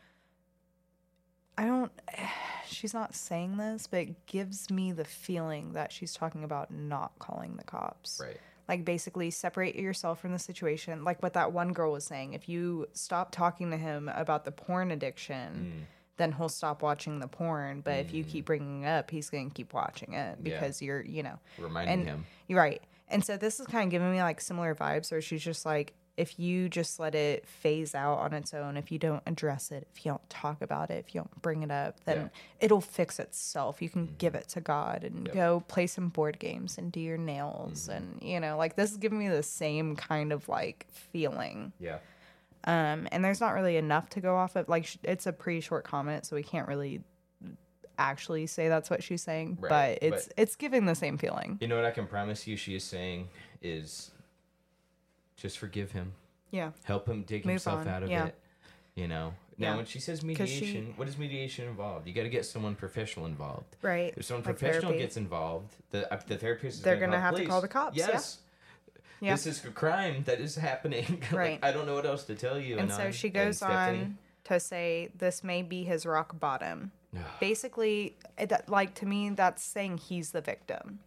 I 1.58 1.66
don't. 1.66 1.92
She's 2.66 2.94
not 2.94 3.14
saying 3.14 3.58
this, 3.58 3.86
but 3.86 4.00
it 4.00 4.26
gives 4.26 4.70
me 4.70 4.92
the 4.92 5.04
feeling 5.04 5.74
that 5.74 5.92
she's 5.92 6.14
talking 6.14 6.42
about 6.42 6.70
not 6.70 7.12
calling 7.18 7.56
the 7.56 7.64
cops. 7.64 8.18
Right. 8.22 8.38
like 8.66 8.84
basically 8.84 9.30
separate 9.30 9.76
yourself 9.76 10.20
from 10.20 10.32
the 10.32 10.38
situation 10.38 11.04
like 11.04 11.22
what 11.22 11.34
that 11.34 11.52
one 11.52 11.72
girl 11.74 11.92
was 11.92 12.04
saying 12.04 12.32
if 12.32 12.48
you 12.48 12.86
stop 12.94 13.30
talking 13.30 13.70
to 13.72 13.76
him 13.76 14.08
about 14.14 14.44
the 14.46 14.52
porn 14.52 14.90
addiction 14.90 15.74
mm. 15.82 15.84
then 16.16 16.32
he'll 16.32 16.48
stop 16.48 16.80
watching 16.82 17.18
the 17.18 17.26
porn 17.28 17.82
but 17.82 17.98
if 17.98 18.14
you 18.14 18.24
mm. 18.24 18.28
keep 18.28 18.46
bringing 18.46 18.82
it 18.84 18.88
up 18.88 19.10
he's 19.10 19.28
going 19.28 19.50
to 19.50 19.54
keep 19.54 19.74
watching 19.74 20.14
it 20.14 20.38
Yeah. 20.42 20.54
because 20.54 20.80
you're 20.80 21.02
you 21.02 21.22
know 21.22 21.38
Reminding 21.58 21.92
and 21.92 22.06
him. 22.06 22.26
you're 22.48 22.58
right 22.58 22.80
and 23.08 23.22
so 23.22 23.36
this 23.36 23.60
is 23.60 23.66
kind 23.66 23.84
of 23.84 23.90
giving 23.90 24.10
me 24.10 24.22
like 24.22 24.40
similar 24.40 24.74
vibes 24.74 25.10
where 25.12 25.20
she's 25.20 25.42
just 25.42 25.66
like 25.66 25.92
if 26.16 26.38
you 26.38 26.68
just 26.68 27.00
let 27.00 27.14
it 27.14 27.46
phase 27.46 27.94
out 27.94 28.18
on 28.18 28.34
its 28.34 28.52
own 28.52 28.76
if 28.76 28.92
you 28.92 28.98
don't 28.98 29.22
address 29.26 29.70
it 29.70 29.88
if 29.94 30.04
you 30.04 30.10
don't 30.12 30.28
talk 30.30 30.60
about 30.60 30.90
it 30.90 31.02
if 31.06 31.14
you 31.14 31.20
don't 31.20 31.42
bring 31.42 31.62
it 31.62 31.70
up 31.70 31.96
then 32.04 32.16
Yeah. 32.18 32.28
it'll 32.60 32.80
fix 32.82 33.18
itself 33.18 33.80
you 33.80 33.88
can 33.88 34.14
give 34.18 34.34
it 34.34 34.46
to 34.48 34.60
god 34.60 35.04
and 35.04 35.26
Yep. 35.26 35.34
go 35.34 35.64
play 35.68 35.86
some 35.86 36.08
board 36.10 36.38
games 36.38 36.76
and 36.76 36.92
do 36.92 37.00
your 37.00 37.16
nails 37.16 37.88
and 37.88 38.18
you 38.22 38.40
know 38.40 38.56
like 38.58 38.76
this 38.76 38.90
is 38.90 38.98
giving 38.98 39.18
me 39.18 39.28
the 39.28 39.42
same 39.42 39.96
kind 39.96 40.32
of 40.32 40.48
like 40.48 40.86
feeling 40.92 41.72
Yeah. 41.80 41.98
um 42.64 43.08
and 43.10 43.24
there's 43.24 43.40
not 43.40 43.54
really 43.54 43.76
enough 43.76 44.10
to 44.10 44.20
go 44.20 44.36
off 44.36 44.54
of 44.56 44.68
like 44.68 44.84
sh- 44.86 44.98
it's 45.02 45.26
a 45.26 45.32
pretty 45.32 45.60
short 45.60 45.84
comment 45.84 46.26
so 46.26 46.36
we 46.36 46.42
can't 46.42 46.68
really 46.68 47.02
actually 47.98 48.46
say 48.46 48.68
that's 48.68 48.88
what 48.90 49.02
she's 49.02 49.22
saying 49.22 49.58
Right, 49.60 49.68
but 49.68 49.98
it's 50.02 50.26
but- 50.26 50.34
it's 50.36 50.56
giving 50.56 50.86
the 50.86 50.94
same 50.94 51.18
feeling 51.18 51.58
You 51.60 51.68
know 51.68 51.76
what 51.76 51.84
I 51.84 51.90
can 51.90 52.06
promise 52.06 52.46
you 52.46 52.56
she 52.56 52.74
is 52.74 52.84
saying 52.84 53.28
is 53.62 54.11
just 55.36 55.58
forgive 55.58 55.92
him. 55.92 56.12
yeah 56.50 56.70
Help 56.84 57.08
him 57.08 57.22
dig 57.22 57.44
Move 57.44 57.52
himself 57.52 57.80
on, 57.80 57.88
out 57.88 58.02
of 58.02 58.10
yeah. 58.10 58.26
it. 58.26 58.34
You 58.94 59.08
know? 59.08 59.34
Now 59.58 59.70
Yeah. 59.70 59.76
when 59.76 59.86
she 59.86 60.00
says 60.00 60.20
'Cause 60.20 60.48
she- 60.48 60.60
mediation, 60.60 60.94
what 60.96 61.08
is 61.08 61.16
mediation 61.18 61.68
involved? 61.68 62.06
You 62.06 62.12
got 62.14 62.22
to 62.24 62.28
get 62.28 62.44
someone 62.46 62.74
professional 62.74 63.26
involved. 63.26 63.76
right 63.82 64.12
If 64.16 64.24
someone 64.24 64.44
Like 64.44 64.56
professional 64.58 64.82
therapy. 64.92 64.98
gets 64.98 65.16
involved, 65.16 65.74
the 65.90 66.12
uh, 66.12 66.20
the 66.26 66.36
therapist 66.36 66.78
is 66.78 66.82
They're 66.82 66.94
gonna, 66.96 67.12
gonna 67.12 67.18
call 67.22 67.30
have 67.36 67.36
to 67.36 67.46
call 67.46 67.60
the 67.60 67.68
cops. 67.68 67.96
Yes. 67.96 68.38
Yeah. 69.20 69.34
This 69.34 69.46
is 69.46 69.64
a 69.64 69.68
crime 69.70 70.24
that 70.24 70.40
is 70.40 70.56
happening. 70.56 71.22
Like, 71.30 71.32
Right. 71.32 71.58
I 71.62 71.70
don't 71.72 71.86
know 71.86 71.94
what 71.94 72.06
else 72.06 72.24
to 72.24 72.34
tell 72.34 72.58
you. 72.58 72.78
and 72.78 72.90
so 72.90 72.98
Anon 73.00 73.12
she 73.12 73.28
goes 73.30 73.62
on 73.62 74.18
to 74.44 74.58
say 74.58 75.10
this 75.16 75.44
may 75.44 75.62
be 75.62 75.84
his 75.84 76.04
rock 76.04 76.38
bottom 76.40 76.90
basically 77.40 78.16
it, 78.38 78.48
that, 78.48 78.68
like 78.68 78.94
to 78.96 79.06
me 79.06 79.30
that's 79.30 79.62
saying 79.62 79.98
he's 79.98 80.32
the 80.32 80.40
victim 80.40 80.98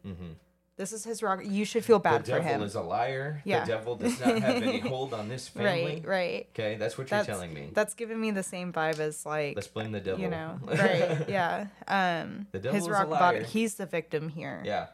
this 0.78 0.92
is 0.92 1.04
his 1.06 1.24
rock 1.24 1.40
you 1.44 1.64
should 1.66 1.86
feel 1.86 2.00
the 2.00 2.04
bad 2.04 2.22
for 2.26 2.32
devil 2.34 2.44
him 2.48 2.62
is 2.62 2.76
a 2.76 2.82
liar. 2.82 3.42
Yeah. 3.46 3.62
The 3.62 3.72
devil 3.72 3.96
does 3.96 4.20
not 4.20 4.40
have 4.40 4.62
any 4.62 4.80
hold 4.94 5.14
on 5.14 5.30
this 5.30 5.48
family. 5.48 6.02
right 6.04 6.06
right 6.08 6.48
Okay, 6.54 6.76
that's 6.76 6.98
what 6.98 7.10
you're 7.12 7.24
telling 7.24 7.54
me. 7.54 7.70
that's 7.74 7.94
giving 7.94 8.20
me 8.20 8.32
the 8.32 8.44
same 8.44 8.74
vibe 8.74 9.00
as 9.00 9.26
like 9.26 9.56
Let's 9.56 9.68
blame 9.68 9.92
the 9.92 10.02
devil. 10.02 10.20
you 10.22 10.30
know 10.30 10.60
right 10.66 11.30
yeah 11.30 11.68
um 11.88 12.48
The 12.52 12.60
devil 12.60 12.76
his 12.76 12.84
is 12.84 12.88
a 12.88 12.92
rock 12.92 13.08
liar. 13.10 13.20
bottom 13.20 13.44
he's 13.46 13.76
the 13.76 13.86
victim 13.86 14.30
here 14.30 14.62
yeah. 14.66 14.88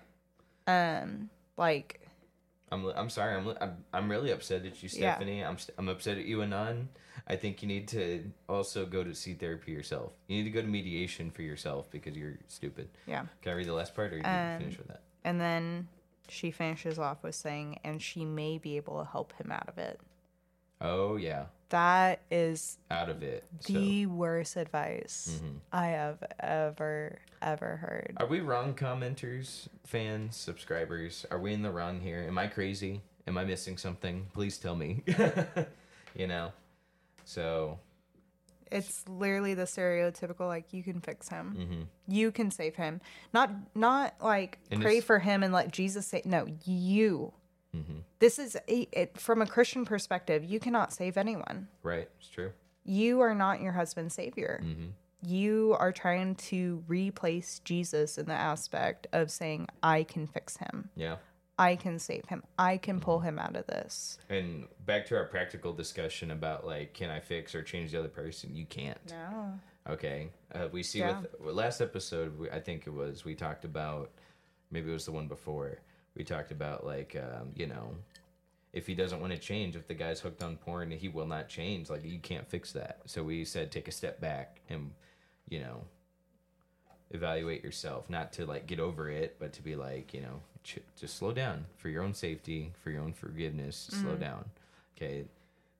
um 0.68 1.30
like 1.58 1.98
I'm, 2.74 2.86
I'm 2.96 3.10
sorry. 3.10 3.36
I'm, 3.36 3.50
I'm 3.60 3.84
I'm 3.92 4.10
really 4.10 4.32
upset 4.32 4.66
at 4.66 4.82
you, 4.82 4.88
Yeah. 4.94 5.16
Stephanie. 5.16 5.44
I'm 5.44 5.58
I'm 5.78 5.90
upset 5.90 6.18
at 6.18 6.24
you, 6.24 6.42
Anon. 6.42 6.88
I 7.28 7.36
think 7.36 7.62
you 7.62 7.68
need 7.68 7.90
to 7.90 8.24
also 8.48 8.86
go 8.86 9.04
to 9.04 9.14
see 9.14 9.34
therapy 9.34 9.74
yourself. 9.74 10.14
You 10.28 10.38
need 10.38 10.46
to 10.46 10.52
go 10.52 10.62
to 10.62 10.68
mediation 10.68 11.32
for 11.32 11.42
yourself 11.42 11.92
because 11.92 12.16
you're 12.16 12.38
stupid. 12.48 12.88
yeah 13.06 13.26
Can 13.42 13.52
I 13.52 13.56
read 13.56 13.68
the 13.68 13.74
last 13.74 13.94
part, 13.94 14.14
or 14.14 14.18
you 14.20 14.24
Um, 14.24 14.58
finish 14.60 14.78
with 14.78 14.88
that? 14.88 15.02
And 15.24 15.40
then 15.40 15.88
she 16.28 16.52
finishes 16.52 16.98
off 17.00 17.24
with 17.24 17.36
saying 17.36 17.78
and 17.84 18.02
she 18.02 18.26
may 18.26 18.58
be 18.58 18.78
able 18.78 19.00
to 19.04 19.10
help 19.10 19.34
him 19.34 19.52
out 19.52 19.68
of 19.68 19.78
it 19.78 20.00
Oh 20.84 21.16
yeah, 21.16 21.46
that 21.70 22.22
is 22.32 22.80
out 22.90 23.08
of 23.10 23.22
it. 23.22 23.44
So, 23.60 23.74
the 23.74 24.08
worst 24.08 24.56
advice 24.58 25.40
Mhm. 25.44 25.60
I 25.72 25.88
have 25.90 26.24
ever 26.40 27.20
ever 27.40 27.78
heard. 27.78 28.14
are 28.18 28.26
we 28.26 28.40
wrong, 28.40 28.74
commenters, 28.74 29.68
fans, 29.86 30.36
subscribers? 30.36 31.24
Are 31.30 31.38
we 31.40 31.54
in 31.54 31.62
the 31.62 31.70
wrong 31.70 32.02
here? 32.02 32.26
Am 32.28 32.38
I 32.40 32.48
crazy? 32.48 33.02
Am 33.28 33.38
I 33.38 33.46
missing 33.46 33.78
something? 33.78 34.28
Please 34.34 34.58
tell 34.58 34.76
me. 34.76 35.04
you 36.16 36.26
know. 36.26 36.52
So. 37.26 37.78
It's 38.72 39.04
literally 39.10 39.54
the 39.54 39.64
stereotypical 39.64 40.48
like 40.48 40.72
you 40.74 40.84
can 40.84 41.02
fix 41.02 41.30
him, 41.30 41.56
hmm 41.56 41.82
you 42.08 42.32
can 42.32 42.52
save 42.52 42.76
him. 42.76 43.00
Not 43.34 43.52
not 43.76 44.16
like 44.22 44.60
And 44.72 44.82
pray 44.82 45.00
for 45.00 45.20
him 45.20 45.44
and 45.44 45.54
let 45.54 45.72
Jesus 45.72 46.06
say 46.08 46.22
no. 46.26 46.48
You. 46.66 47.34
hmm 47.74 48.00
This 48.20 48.38
is 48.40 48.58
a, 48.68 48.88
it, 48.92 49.18
from 49.20 49.42
a 49.42 49.46
Christian 49.48 49.86
perspective. 49.86 50.44
You 50.44 50.60
cannot 50.60 50.92
save 50.94 51.16
anyone. 51.18 51.68
Right. 51.84 52.10
It's 52.20 52.28
true. 52.30 52.52
You 52.84 53.22
are 53.22 53.36
not 53.36 53.62
your 53.62 53.74
husband's 53.74 54.14
savior. 54.16 54.60
hmm 54.62 54.88
You 55.24 55.76
are 55.80 55.92
trying 55.92 56.36
to 56.50 56.84
replace 56.88 57.60
Jesus 57.60 58.18
in 58.18 58.26
the 58.26 58.34
aspect 58.34 59.08
of 59.14 59.30
saying, 59.32 59.68
"I 59.84 60.04
can 60.04 60.28
fix 60.28 60.58
him. 60.58 60.90
Yeah. 60.96 61.18
I 61.62 61.76
can 61.76 62.00
save 62.00 62.26
him. 62.26 62.44
I 62.58 62.78
can 62.78 63.00
pull 63.00 63.20
him 63.20 63.38
out 63.40 63.56
of 63.56 63.68
this." 63.68 64.18
And 64.30 64.68
back 64.86 65.06
to 65.08 65.16
our 65.16 65.26
practical 65.26 65.74
discussion 65.74 66.32
about 66.32 66.66
like, 66.66 66.94
can 66.94 67.10
I 67.10 67.20
fix 67.20 67.54
or 67.56 67.62
change 67.64 67.92
the 67.92 68.00
other 68.00 68.08
person? 68.10 68.56
You 68.56 68.66
can't. 68.66 68.98
No. 69.10 69.60
Okay. 69.90 70.30
Uh, 70.54 70.68
we 70.72 70.84
see 70.84 71.00
Yeah. 71.00 71.22
with 71.40 71.56
last 71.56 71.82
episode, 71.82 72.38
we, 72.38 72.50
I 72.52 72.60
think 72.60 72.86
it 72.88 72.92
was, 72.94 73.26
we 73.26 73.34
talked 73.36 73.66
about, 73.66 74.12
maybe 74.70 74.90
it 74.90 74.94
was 74.94 75.06
the 75.06 75.12
one 75.12 75.28
before, 75.28 75.80
we 76.16 76.24
talked 76.24 76.52
about 76.52 76.86
like, 76.86 77.16
um, 77.16 77.52
you 77.56 77.66
know, 77.68 77.96
if 78.74 78.86
he 78.88 78.94
doesn't 78.96 79.20
want 79.20 79.34
to 79.34 79.40
change, 79.40 79.76
if 79.76 79.88
the 79.88 79.94
guy's 79.94 80.20
hooked 80.20 80.44
on 80.44 80.56
porn, 80.58 80.92
he 80.92 81.10
will 81.10 81.26
not 81.26 81.50
change. 81.50 81.90
Like, 81.90 82.06
you 82.06 82.20
can't 82.20 82.48
fix 82.48 82.72
that. 82.74 83.00
So 83.06 83.24
we 83.24 83.44
said 83.44 83.72
take 83.72 83.88
a 83.88 83.92
step 83.92 84.22
back 84.22 84.62
and, 84.70 84.92
you 85.50 85.60
know, 85.60 85.82
evaluate 87.10 87.64
yourself, 87.64 88.10
not 88.10 88.32
to 88.34 88.46
like 88.46 88.68
get 88.68 88.80
over 88.80 89.10
it, 89.10 89.36
but 89.40 89.52
to 89.54 89.62
be 89.64 89.76
like, 89.76 90.14
you 90.14 90.22
know, 90.22 90.42
ch- 90.64 90.80
just 90.98 91.18
slow 91.18 91.32
down 91.32 91.66
for 91.78 91.90
your 91.90 92.04
own 92.04 92.14
safety, 92.14 92.72
for 92.84 92.92
your 92.92 93.02
own 93.02 93.14
forgiveness. 93.14 93.90
Slow 93.92 94.16
mm. 94.16 94.20
down. 94.20 94.46
Okay. 94.96 95.26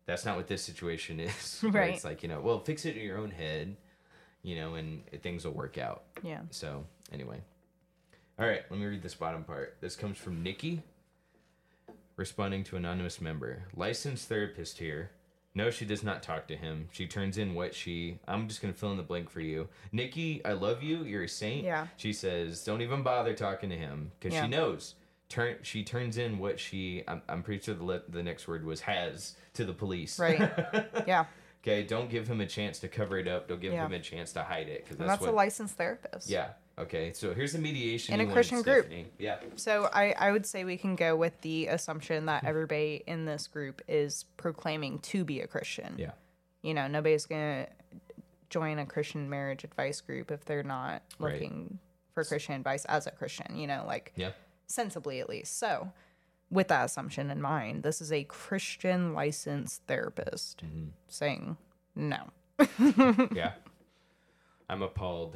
That's 0.06 0.26
not 0.26 0.36
what 0.36 0.48
this 0.48 0.62
situation 0.62 1.20
is. 1.20 1.60
where 1.62 1.72
Right. 1.72 1.94
It's 1.94 2.04
like, 2.04 2.24
you 2.24 2.30
know, 2.30 2.42
well, 2.42 2.60
fix 2.60 2.86
it 2.86 2.98
in 2.98 3.04
your 3.04 3.18
own 3.18 3.32
head, 3.32 3.76
you 4.44 4.56
know, 4.56 4.76
and 4.76 5.04
things 5.22 5.46
will 5.46 5.54
work 5.54 5.78
out. 5.78 6.04
Yeah. 6.24 6.42
So, 6.50 6.86
anyway. 7.12 7.42
All 8.40 8.48
right, 8.48 8.64
let 8.72 8.80
me 8.80 8.86
read 8.86 9.04
this 9.04 9.14
bottom 9.14 9.44
part. 9.44 9.78
This 9.82 9.96
comes 9.96 10.18
from 10.18 10.42
Nikki, 10.42 10.82
responding 12.16 12.64
to 12.66 12.76
anonymous 12.76 13.22
member. 13.22 13.66
Licensed 13.76 14.28
therapist 14.28 14.80
here. 14.80 15.12
No, 15.54 15.70
she 15.70 15.84
does 15.86 16.02
not 16.04 16.24
talk 16.24 16.48
to 16.48 16.56
him. 16.56 16.88
She 16.92 17.08
turns 17.08 17.38
in 17.38 17.54
what 17.56 17.76
she. 17.76 18.20
I'm 18.28 18.48
just 18.48 18.62
gonna 18.62 18.74
fill 18.74 18.92
in 18.92 18.98
the 18.98 19.04
blank 19.04 19.30
for 19.30 19.42
you, 19.42 19.68
Nikki. 19.92 20.44
I 20.46 20.54
love 20.54 20.82
you. 20.82 21.04
You're 21.04 21.24
a 21.24 21.30
saint. 21.30 21.66
Yeah. 21.66 21.88
She 21.98 22.14
says, 22.14 22.64
don't 22.64 22.82
even 22.82 23.04
bother 23.04 23.34
talking 23.34 23.70
to 23.70 23.76
him 23.76 24.12
because 24.20 24.34
Yeah. 24.34 24.44
she 24.44 24.48
knows. 24.50 24.96
Turn. 25.28 25.58
She 25.62 25.84
turns 25.84 26.18
in 26.18 26.40
what 26.40 26.60
she. 26.60 27.04
I'm, 27.08 27.22
I'm 27.28 27.44
pretty 27.44 27.62
sure 27.64 27.76
the 27.76 27.84
le- 27.84 28.02
the 28.08 28.24
next 28.24 28.48
word 28.48 28.66
was 28.66 28.82
has 28.82 29.36
to 29.56 29.66
the 29.66 29.74
police. 29.74 30.18
Right. 30.20 30.40
Yeah. 31.08 31.26
okay. 31.64 31.84
Don't 31.84 32.10
give 32.10 32.28
him 32.28 32.40
a 32.42 32.46
chance 32.48 32.80
to 32.80 32.88
cover 32.88 33.18
it 33.18 33.28
up. 33.28 33.48
Don't 33.50 33.60
give 33.62 33.74
Yeah. 33.74 33.86
him 33.86 33.94
a 33.94 34.00
chance 34.00 34.32
to 34.34 34.44
hide 34.44 34.68
it 34.70 34.84
because 34.84 34.98
that's, 34.98 35.10
that's 35.12 35.22
what. 35.22 35.32
a 35.32 35.34
licensed 35.34 35.76
therapist. 35.76 36.30
Yeah. 36.30 36.50
Okay. 36.80 37.12
So 37.14 37.34
here's 37.34 37.54
the 37.54 37.60
mediation. 37.60 38.14
In 38.20 38.28
a 38.28 38.32
Christian 38.32 38.62
group. 38.62 38.86
Stephanie. 38.86 39.08
Yeah. 39.20 39.38
So 39.56 39.90
I, 39.94 40.14
I 40.18 40.32
would 40.32 40.46
say 40.46 40.64
we 40.64 40.78
can 40.78 40.96
go 40.96 41.16
with 41.16 41.40
the 41.42 41.68
assumption 41.68 42.26
that 42.28 42.44
everybody 42.46 43.04
in 43.06 43.26
this 43.26 43.48
group 43.48 43.82
is 43.88 44.26
proclaiming 44.38 45.00
to 45.00 45.24
be 45.24 45.42
a 45.42 45.48
Christian. 45.48 45.96
Yeah. 45.98 46.12
You 46.62 46.74
know, 46.74 46.88
nobody's 46.88 47.26
gonna 47.26 47.68
join 48.50 48.80
a 48.80 48.86
Christian 48.86 49.30
marriage 49.30 49.64
advice 49.64 50.02
group 50.02 50.32
if 50.32 50.46
they're 50.46 50.64
not 50.64 51.04
Right. 51.20 51.34
looking 51.34 51.80
for 52.14 52.24
Christian 52.24 52.56
advice 52.56 52.86
as 52.86 53.08
a 53.08 53.12
Christian, 53.12 53.56
you 53.58 53.68
know, 53.68 53.84
like 53.86 54.12
Yeah. 54.16 54.32
sensibly 54.68 55.20
at 55.20 55.30
least. 55.30 55.58
So 55.58 55.92
with 56.50 56.68
that 56.70 56.86
assumption 56.86 57.30
in 57.32 57.42
mind, 57.42 57.84
this 57.84 58.02
is 58.02 58.12
a 58.12 58.24
Christian 58.26 59.14
licensed 59.14 59.84
therapist 59.88 60.64
Mm-hmm. 60.66 60.90
saying 61.08 61.58
no. 61.96 62.30
yeah. 63.34 63.54
I'm 64.70 64.82
appalled 64.82 65.36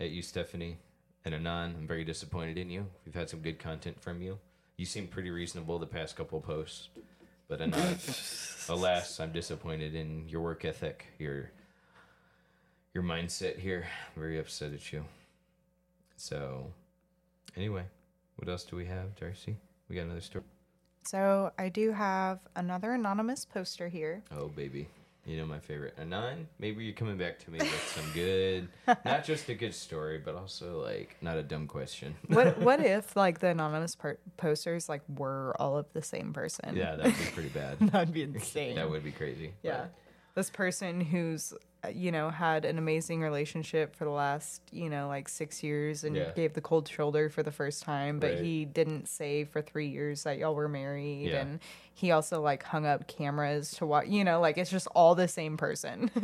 at 0.00 0.10
you, 0.10 0.22
Stephanie, 0.22 0.78
and 1.24 1.34
Anon. 1.34 1.76
I'm 1.78 1.86
very 1.86 2.04
disappointed 2.04 2.56
in 2.56 2.70
you. 2.70 2.86
We've 3.04 3.14
had 3.14 3.28
some 3.28 3.40
good 3.40 3.58
content 3.58 4.00
from 4.00 4.22
you. 4.22 4.38
You 4.76 4.86
seem 4.86 5.06
pretty 5.06 5.30
reasonable 5.30 5.78
the 5.78 5.86
past 5.86 6.16
couple 6.16 6.40
posts, 6.40 6.88
but 7.48 7.60
Anon, 7.60 7.98
alas, 8.68 9.20
I'm 9.20 9.32
disappointed 9.32 9.94
in 9.94 10.28
your 10.28 10.40
work 10.40 10.64
ethic, 10.64 11.06
your 11.18 11.50
your 12.94 13.04
mindset 13.04 13.58
here. 13.58 13.86
I'm 14.16 14.22
Very 14.22 14.38
upset 14.38 14.72
at 14.72 14.92
you. 14.92 15.04
So, 16.16 16.72
anyway, 17.56 17.84
what 18.36 18.48
else 18.48 18.64
do 18.64 18.76
we 18.76 18.86
have, 18.86 19.14
Darci? 19.14 19.54
We 19.88 19.96
got 19.96 20.02
another 20.02 20.20
story. 20.20 20.44
So 21.04 21.52
I 21.58 21.68
do 21.68 21.92
have 21.92 22.40
another 22.56 22.92
anonymous 22.92 23.44
poster 23.44 23.88
here. 23.88 24.22
Oh, 24.36 24.48
baby. 24.48 24.88
You 25.30 25.36
know 25.36 25.46
my 25.46 25.60
favorite. 25.60 25.94
A 25.96 26.04
nine. 26.04 26.48
maybe 26.58 26.84
you're 26.84 26.92
coming 26.92 27.16
back 27.16 27.38
to 27.44 27.52
me 27.52 27.58
with 27.58 27.92
some 27.94 28.04
good, 28.12 28.66
not 29.04 29.22
just 29.22 29.48
a 29.48 29.54
good 29.54 29.72
story, 29.72 30.18
but 30.18 30.34
also 30.34 30.82
like 30.82 31.16
not 31.22 31.36
a 31.36 31.42
dumb 31.44 31.68
question. 31.68 32.16
What 32.26 32.58
what 32.58 32.80
if 32.84 33.14
like 33.14 33.38
the 33.38 33.46
anonymous 33.48 33.94
part 33.94 34.18
posters 34.38 34.88
like 34.88 35.02
were 35.08 35.54
all 35.60 35.76
of 35.76 35.86
the 35.92 36.02
same 36.02 36.32
person? 36.32 36.74
yeah, 36.74 36.96
that 36.96 37.06
would 37.06 37.18
be 37.18 37.24
pretty 37.32 37.48
bad. 37.50 37.78
that'd 37.92 38.12
be 38.12 38.24
insane. 38.24 38.74
that 38.74 38.90
would 38.90 39.04
be 39.04 39.12
crazy. 39.12 39.52
yeah. 39.62 39.86
This 40.34 40.50
person 40.50 41.00
who's 41.00 41.54
you 41.94 42.12
know, 42.12 42.28
had 42.30 42.64
an 42.64 42.76
amazing 42.78 43.22
relationship 43.22 43.96
for 43.96 44.04
the 44.04 44.10
last, 44.10 44.60
you 44.70 44.90
know, 44.90 45.08
like 45.08 45.28
six 45.28 45.62
years 45.62 46.04
and 46.04 46.14
Yeah. 46.14 46.30
gave 46.36 46.52
the 46.52 46.60
cold 46.60 46.86
shoulder 46.88 47.30
for 47.30 47.42
the 47.42 47.50
first 47.52 47.82
time, 47.82 48.18
but 48.18 48.32
Right. 48.34 48.38
he 48.44 48.64
didn't 48.66 49.08
say 49.08 49.44
for 49.44 49.62
three 49.62 49.88
years 49.88 50.24
that 50.24 50.36
y'all 50.38 50.54
were 50.54 50.68
married. 50.68 51.28
Yeah. 51.30 51.40
And 51.40 51.60
he 51.94 52.10
also 52.12 52.40
like 52.42 52.62
hung 52.62 52.84
up 52.86 53.06
cameras 53.08 53.70
to 53.72 53.86
watch, 53.86 54.08
you 54.08 54.24
know, 54.24 54.40
like 54.40 54.58
it's 54.58 54.70
just 54.70 54.88
all 54.94 55.14
the 55.14 55.28
same 55.28 55.56
person. 55.56 56.10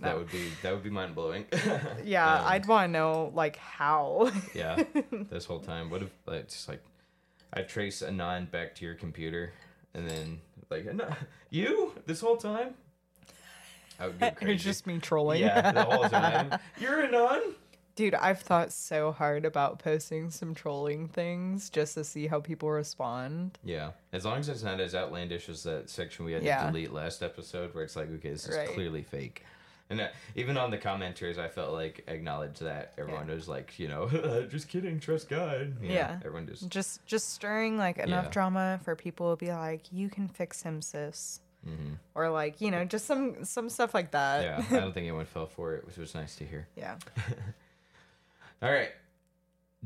That 0.00 0.16
would 0.16 0.30
be 0.30 0.50
that 0.62 0.72
would 0.72 0.82
be 0.82 0.90
mind 0.90 1.14
blowing. 1.14 1.46
yeah, 2.04 2.34
Um, 2.40 2.46
I'd 2.46 2.66
want 2.66 2.88
to 2.88 2.92
know 2.92 3.32
like 3.34 3.56
how. 3.56 4.30
yeah. 4.54 4.82
This 5.30 5.46
whole 5.46 5.60
time, 5.60 5.90
what 5.90 6.02
if 6.02 6.10
like 6.26 6.48
just 6.48 6.68
like 6.68 6.82
I 7.52 7.62
trace 7.62 8.02
Anon 8.02 8.46
back 8.46 8.74
to 8.76 8.84
your 8.84 8.94
computer, 8.94 9.52
and 9.94 10.08
then 10.08 10.40
like 10.70 10.86
you 11.50 11.92
this 12.06 12.20
whole 12.20 12.36
time? 12.36 12.74
Would 14.00 14.18
go 14.20 14.30
crazy. 14.32 14.54
it's 14.54 14.64
just 14.64 14.86
me 14.86 14.98
trolling. 14.98 15.40
yeah, 15.40 15.72
the 15.72 15.84
whole 15.90 16.08
time. 16.08 16.58
You're 16.78 17.02
Anon. 17.04 17.54
Dude, 17.94 18.14
I've 18.14 18.40
thought 18.42 18.72
so 18.72 19.10
hard 19.12 19.46
about 19.46 19.78
posting 19.78 20.30
some 20.30 20.54
trolling 20.54 21.08
things 21.08 21.70
just 21.70 21.94
to 21.94 22.04
see 22.04 22.26
how 22.26 22.40
people 22.40 22.70
respond. 22.70 23.58
Yeah, 23.64 23.92
as 24.12 24.26
long 24.26 24.38
as 24.38 24.50
it's 24.50 24.62
not 24.62 24.80
as 24.80 24.94
outlandish 24.94 25.48
as 25.48 25.62
that 25.62 25.88
section 25.88 26.26
we 26.26 26.32
had 26.34 26.42
Yeah. 26.42 26.60
to 26.60 26.66
delete 26.66 26.92
last 26.92 27.22
episode, 27.22 27.74
where 27.74 27.84
it's 27.84 27.96
like, 27.96 28.10
okay, 28.10 28.30
this 28.32 28.46
is 28.48 28.54
Right. 28.56 28.68
clearly 28.68 29.02
fake. 29.02 29.44
And 29.88 30.00
uh, 30.00 30.08
even 30.34 30.58
on 30.58 30.70
the 30.70 30.76
commenters, 30.78 31.38
I 31.38 31.48
felt 31.48 31.72
like 31.72 32.04
acknowledged 32.08 32.60
that 32.60 32.92
everyone 32.98 33.28
was 33.28 33.48
like, 33.48 33.78
you 33.78 33.88
know, 33.88 34.08
just 34.50 34.68
kidding, 34.68 35.00
trust 35.00 35.30
God. 35.30 35.80
Know, 35.80 35.88
Yeah. 35.88 36.18
everyone 36.22 36.46
just 36.48 36.68
Just 36.68 37.06
just 37.06 37.30
stirring 37.32 37.78
like 37.78 37.96
enough 37.96 38.26
Yeah. 38.26 38.30
drama 38.30 38.80
for 38.84 38.94
people 38.94 39.34
to 39.34 39.42
be 39.42 39.52
like, 39.52 39.90
you 39.90 40.10
can 40.10 40.28
fix 40.28 40.60
him, 40.62 40.82
sis. 40.82 41.40
Hmm 41.66 41.94
Or 42.14 42.30
like, 42.30 42.60
you 42.60 42.70
know, 42.70 42.84
just 42.84 43.06
some 43.06 43.44
some 43.44 43.68
stuff 43.68 43.92
like 43.94 44.12
that. 44.12 44.42
yeah. 44.42 44.64
I 44.76 44.80
don't 44.80 44.92
think 44.92 45.04
anyone 45.04 45.26
fell 45.26 45.46
for 45.46 45.74
it, 45.74 45.86
which 45.86 45.96
was 45.96 46.14
nice 46.14 46.36
to 46.36 46.44
hear. 46.44 46.68
yeah. 46.76 46.96
All 48.62 48.72
right. 48.72 48.90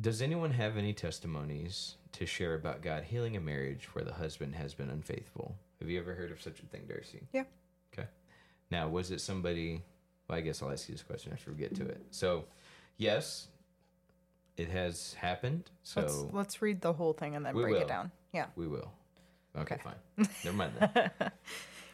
Does 0.01 0.23
anyone 0.23 0.53
have 0.53 0.77
any 0.77 0.93
testimonies 0.93 1.97
to 2.13 2.27
share 2.27 2.55
about 2.55 2.83
God 2.83 3.05
healing 3.05 3.37
a 3.37 3.41
marriage 3.41 3.89
where 3.95 4.05
the 4.05 4.13
husband 4.15 4.55
has 4.55 4.75
been 4.75 4.89
unfaithful? 4.91 5.57
Have 5.81 5.91
you 5.91 5.99
ever 5.99 6.15
heard 6.15 6.31
of 6.31 6.41
such 6.41 6.61
a 6.61 6.67
thing, 6.67 6.83
Darci? 6.89 7.23
Yeah. 7.33 7.45
Okay. 7.93 8.09
Now, 8.71 8.89
was 8.89 9.11
it 9.11 9.21
somebody? 9.21 9.83
Well, 10.29 10.39
I 10.39 10.43
guess 10.43 10.63
I'll 10.63 10.71
ask 10.71 10.89
you 10.89 10.95
this 10.95 11.03
question 11.03 11.33
after 11.33 11.51
we 11.51 11.57
get 11.59 11.75
to 11.77 11.87
it. 11.87 12.01
So, 12.13 12.45
yes, 12.97 13.49
it 14.57 14.69
has 14.69 15.15
happened. 15.15 15.71
So 15.83 16.01
let's 16.01 16.25
let's 16.33 16.63
read 16.63 16.81
the 16.81 16.93
whole 16.93 17.13
thing 17.13 17.35
and 17.35 17.45
then 17.45 17.55
break 17.55 17.75
will. 17.75 17.83
it 17.83 17.89
down. 17.89 18.13
Yeah. 18.33 18.47
we 18.57 18.69
will. 18.69 18.93
Okay, 19.57 19.75
Okay. 19.75 19.83
fine. 19.83 20.29
Never 20.45 20.57
mind 20.57 20.73
that. 20.79 21.33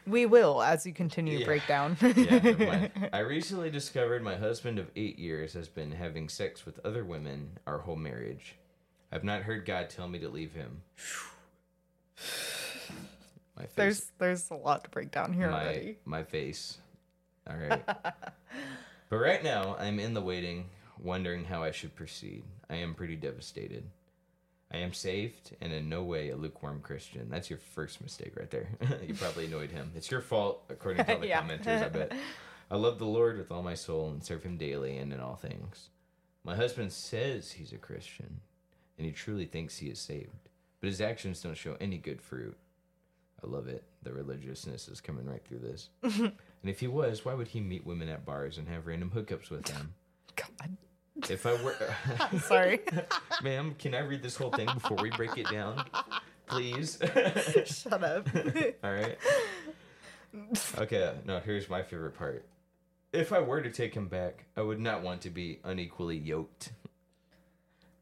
We 0.07 0.25
will 0.25 0.61
as 0.63 0.85
you 0.85 0.93
continue 0.93 1.39
Yeah. 1.39 1.45
breakdown. 1.45 1.97
yeah, 2.01 2.39
never 2.39 2.65
mind. 2.65 2.91
I 3.13 3.19
recently 3.19 3.69
discovered 3.69 4.23
my 4.23 4.37
husband 4.37 4.79
of 4.79 4.89
eight 4.95 5.19
years 5.19 5.51
has 5.51 5.67
been 5.67 5.91
having 5.91 6.29
sex 6.29 6.65
with 6.65 6.79
other 6.85 7.03
women 7.03 7.59
our 7.67 7.79
whole 7.79 7.97
marriage. 7.97 8.55
I've 9.11 9.25
not 9.25 9.41
heard 9.41 9.65
God 9.65 9.89
tell 9.89 10.07
me 10.07 10.17
to 10.19 10.29
leave 10.29 10.53
him. 10.53 10.81
My 13.57 13.63
face. 13.63 13.71
there's 13.75 14.11
there's 14.19 14.49
a 14.49 14.55
lot 14.55 14.83
to 14.85 14.89
break 14.91 15.11
down 15.11 15.33
here 15.33 15.49
my 15.49 15.63
already. 15.63 15.97
my 16.05 16.23
face. 16.23 16.77
All 17.49 17.57
right. 17.57 17.83
but 19.09 19.17
right 19.17 19.43
now, 19.43 19.75
I'm 19.79 19.99
in 19.99 20.13
the 20.13 20.21
waiting, 20.21 20.69
wondering 21.01 21.43
how 21.43 21.63
I 21.63 21.71
should 21.71 21.95
proceed. 21.95 22.43
I 22.69 22.75
am 22.75 22.93
pretty 22.93 23.15
devastated. 23.15 23.83
I 24.71 24.77
am 24.77 24.93
saved 24.93 25.55
and 25.61 25.71
in 25.71 25.87
no 25.87 26.03
way 26.03 26.29
a 26.29 26.35
lukewarm 26.35 26.81
Christian. 26.81 27.29
That's 27.29 27.49
your 27.49 27.59
first 27.59 28.01
mistake 28.01 28.33
right 28.37 28.49
there. 28.51 28.67
you 29.07 29.13
probably 29.13 29.45
annoyed 29.45 29.71
him. 29.71 29.91
It's 29.95 30.11
your 30.11 30.21
fault, 30.21 30.63
according 30.69 31.05
to 31.05 31.13
all 31.13 31.19
the 31.19 31.27
Yeah. 31.29 31.41
commenters, 31.41 31.85
I 31.85 31.89
bet. 31.89 32.11
I 32.69 32.75
love 32.75 32.99
the 32.99 33.05
Lord 33.05 33.37
with 33.37 33.49
all 33.51 33.63
my 33.63 33.75
soul 33.75 34.09
and 34.09 34.21
serve 34.23 34.43
him 34.43 34.57
daily 34.57 34.97
and 34.97 35.13
in 35.13 35.21
all 35.21 35.35
things. 35.37 35.89
My 36.43 36.55
husband 36.55 36.91
says 36.91 37.51
he's 37.51 37.71
a 37.71 37.77
Christian 37.77 38.41
and 38.97 39.05
he 39.05 39.11
truly 39.13 39.45
thinks 39.45 39.77
he 39.77 39.87
is 39.87 39.99
saved, 39.99 40.49
but 40.81 40.87
his 40.87 40.99
actions 41.01 41.41
don't 41.41 41.55
show 41.57 41.77
any 41.79 41.97
good 41.97 42.21
fruit. 42.21 42.57
I 43.43 43.47
love 43.47 43.67
it. 43.67 43.83
The 44.03 44.11
religiousness 44.11 44.87
is 44.89 44.99
coming 44.99 45.25
right 45.25 45.43
through 45.45 45.59
this. 45.59 45.89
and 46.03 46.33
if 46.63 46.79
he 46.81 46.87
was, 46.87 47.23
why 47.23 47.35
would 47.35 47.47
he 47.49 47.61
meet 47.61 47.85
women 47.85 48.09
at 48.09 48.25
bars 48.25 48.57
and 48.57 48.67
have 48.67 48.87
random 48.87 49.11
hookups 49.15 49.49
with 49.49 49.63
them? 49.65 49.93
God. 50.35 50.75
If 51.29 51.45
I 51.45 51.61
were. 51.63 51.75
Sorry. 52.39 52.79
Ma'am, 53.43 53.75
can 53.77 53.95
I 53.95 53.99
read 53.99 54.21
this 54.21 54.35
whole 54.35 54.51
thing 54.51 54.69
before 54.73 54.97
we 54.97 55.09
break 55.11 55.37
it 55.37 55.49
down? 55.49 55.83
Please. 56.47 56.99
Shut 57.65 58.03
up. 58.03 58.27
All 58.83 58.93
right. 58.93 59.17
Okay, 60.77 61.13
no, 61.25 61.39
here's 61.39 61.69
my 61.69 61.81
favorite 61.83 62.17
part. 62.17 62.45
If 63.13 63.33
I 63.33 63.39
were 63.39 63.61
to 63.61 63.71
take 63.71 63.93
him 63.95 64.07
back, 64.07 64.45
I 64.55 64.61
would 64.61 64.79
not 64.79 65.01
want 65.01 65.21
to 65.21 65.29
be 65.29 65.59
unequally 65.63 66.17
yoked. 66.17 66.71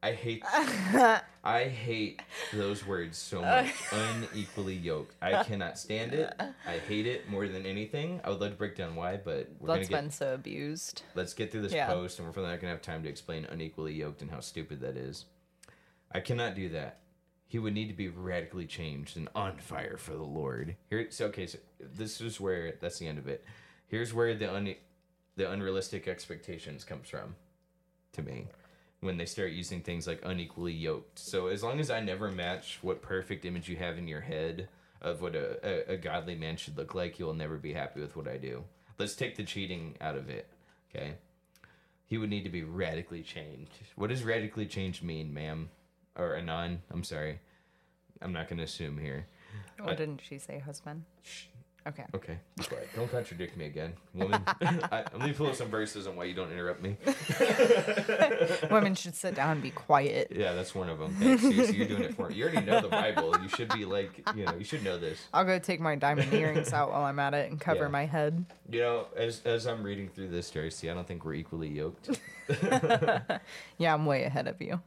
I 0.06 0.12
hate 0.12 0.44
I 1.44 1.64
hate 1.64 2.22
those 2.54 2.86
words 2.86 3.18
so 3.18 3.42
much. 3.42 3.74
Unequally 3.92 4.76
yoked. 4.76 5.16
I 5.20 5.42
cannot 5.44 5.80
stand 5.80 6.14
it. 6.14 6.32
I 6.40 6.78
hate 6.88 7.08
it 7.08 7.28
more 7.28 7.48
than 7.48 7.66
anything. 7.66 8.22
I 8.24 8.30
would 8.30 8.40
love 8.40 8.52
to 8.52 8.56
break 8.56 8.76
down 8.76 8.96
why, 8.96 9.18
but 9.18 9.50
we're 9.60 9.68
That's 9.70 9.90
gonna 9.90 10.02
get 10.02 10.02
been 10.04 10.12
so 10.12 10.36
abused. 10.36 11.02
let's 11.16 11.34
get 11.34 11.52
through 11.52 11.64
this 11.64 11.74
Yeah. 11.74 11.88
post 11.88 12.20
and 12.20 12.28
we're 12.28 12.34
probably 12.34 12.52
not 12.52 12.62
gonna 12.62 12.72
have 12.74 12.84
time 12.84 13.02
to 13.02 13.10
explain 13.10 13.46
unequally 13.46 13.96
yoked 13.96 14.22
and 14.22 14.30
how 14.30 14.42
stupid 14.42 14.80
that 14.82 14.96
is. 14.96 15.26
I 16.12 16.20
cannot 16.20 16.54
do 16.54 16.70
that. 16.70 17.00
He 17.48 17.58
would 17.58 17.74
need 17.74 17.88
to 17.88 17.96
be 17.96 18.10
radically 18.10 18.68
changed 18.68 19.18
and 19.18 19.28
on 19.34 19.58
fire 19.58 19.98
for 19.98 20.12
the 20.14 20.22
Lord. 20.24 20.76
Here, 20.92 21.08
so 21.10 21.26
okay, 21.28 21.48
so 21.48 21.58
this 21.80 22.22
is 22.22 22.40
where 22.40 22.76
that's 22.80 23.00
the 23.00 23.08
end 23.08 23.18
of 23.18 23.28
it. 23.28 23.44
Here's 23.88 24.14
where 24.14 24.36
the 24.36 24.54
un, 24.54 24.76
the 25.36 25.50
unrealistic 25.50 26.08
expectations 26.08 26.84
comes 26.84 27.10
from, 27.10 27.36
to 28.14 28.22
me, 28.22 28.48
when 29.06 29.18
they 29.18 29.26
start 29.26 29.52
using 29.52 29.82
things 29.82 30.08
like 30.08 30.20
unequally 30.24 30.74
yoked. 30.74 31.20
So 31.20 31.48
as 31.48 31.64
long 31.64 31.80
as 31.80 31.90
I 31.90 32.00
never 32.00 32.32
match 32.32 32.80
what 32.82 33.02
perfect 33.02 33.46
image 33.46 33.70
you 33.70 33.76
have 33.78 33.98
in 33.98 34.08
your 34.08 34.22
head 34.22 34.68
of 35.02 35.22
what 35.22 35.36
a, 35.36 35.60
a, 35.64 35.94
a 35.94 35.98
godly 35.98 36.36
man 36.36 36.58
should 36.58 36.78
look 36.78 36.96
like, 36.96 37.20
you'll 37.20 37.34
never 37.34 37.58
be 37.58 37.74
happy 37.74 38.02
with 38.02 38.16
what 38.16 38.28
I 38.28 38.38
do. 38.38 38.64
Let's 38.98 39.16
take 39.16 39.36
the 39.36 39.44
cheating 39.44 39.96
out 40.02 40.16
of 40.16 40.30
it, 40.30 40.48
okay? 40.90 41.16
He 42.08 42.18
would 42.18 42.30
need 42.30 42.44
to 42.44 42.50
be 42.50 42.64
radically 42.64 43.22
changed. 43.22 43.72
What 43.96 44.10
does 44.10 44.24
radically 44.24 44.66
changed 44.66 45.04
mean, 45.04 45.34
ma'am? 45.34 45.70
Or 46.18 46.36
Anon? 46.36 46.82
I'm 46.92 47.04
sorry. 47.04 47.40
I'm 48.22 48.32
not 48.32 48.48
going 48.48 48.58
to 48.58 48.64
assume 48.64 48.98
here. 48.98 49.28
What 49.80 49.98
didn't 49.98 50.22
she 50.22 50.38
say, 50.38 50.60
husband? 50.60 51.04
Shh. 51.24 51.46
Okay. 51.88 52.04
Okay, 52.16 52.38
quiet. 52.68 52.90
Don't 52.96 53.12
contradict 53.12 53.56
me 53.58 53.66
again, 53.68 53.94
woman. 54.16 54.42
I, 54.48 55.04
I'm 55.14 55.20
gonna 55.20 55.34
pull 55.34 55.46
up 55.48 55.56
some 55.56 55.68
verses 55.70 56.08
on 56.08 56.16
why 56.16 56.24
you 56.24 56.34
don't 56.34 56.52
interrupt 56.52 56.82
me. 56.82 56.98
Women 58.72 58.96
should 58.96 59.14
sit 59.16 59.36
down 59.36 59.52
and 59.52 59.62
be 59.62 59.70
quiet. 59.70 60.32
Yeah, 60.36 60.54
that's 60.54 60.74
one 60.74 60.90
of 60.90 60.98
them. 60.98 61.14
Thanks. 61.20 61.44
You're 61.44 61.88
doing 61.88 62.02
it 62.04 62.16
for 62.16 62.30
me. 62.30 62.36
You 62.36 62.46
already 62.46 62.66
know 62.66 62.82
the 62.82 62.88
Bible. 62.88 63.36
You 63.40 63.50
should 63.50 63.70
be 63.70 63.86
like, 63.86 64.20
you 64.36 64.46
know, 64.46 64.56
you 64.56 64.64
should 64.66 64.84
know 64.84 64.98
this. 64.98 65.20
I'll 65.32 65.46
go 65.46 65.60
take 65.60 65.80
my 65.80 65.96
diamond 65.96 66.34
earrings 66.34 66.74
out 66.74 66.90
while 66.90 67.04
I'm 67.04 67.20
at 67.20 67.36
it 67.36 67.52
and 67.52 67.62
cover 67.62 67.84
Yeah. 67.84 67.90
my 67.90 68.06
head. 68.08 68.46
You 68.72 68.80
know, 68.80 69.08
as 69.16 69.42
as 69.46 69.68
I'm 69.68 69.84
reading 69.84 70.10
through 70.10 70.30
this, 70.30 70.50
Darci, 70.50 70.90
I 70.90 70.96
don't 70.96 71.08
think 71.08 71.24
we're 71.24 71.36
equally 71.36 71.70
yoked. 71.70 72.20
Yeah, 73.78 73.94
I'm 73.94 74.06
way 74.08 74.24
ahead 74.24 74.48
of 74.48 74.60
you. 74.62 74.82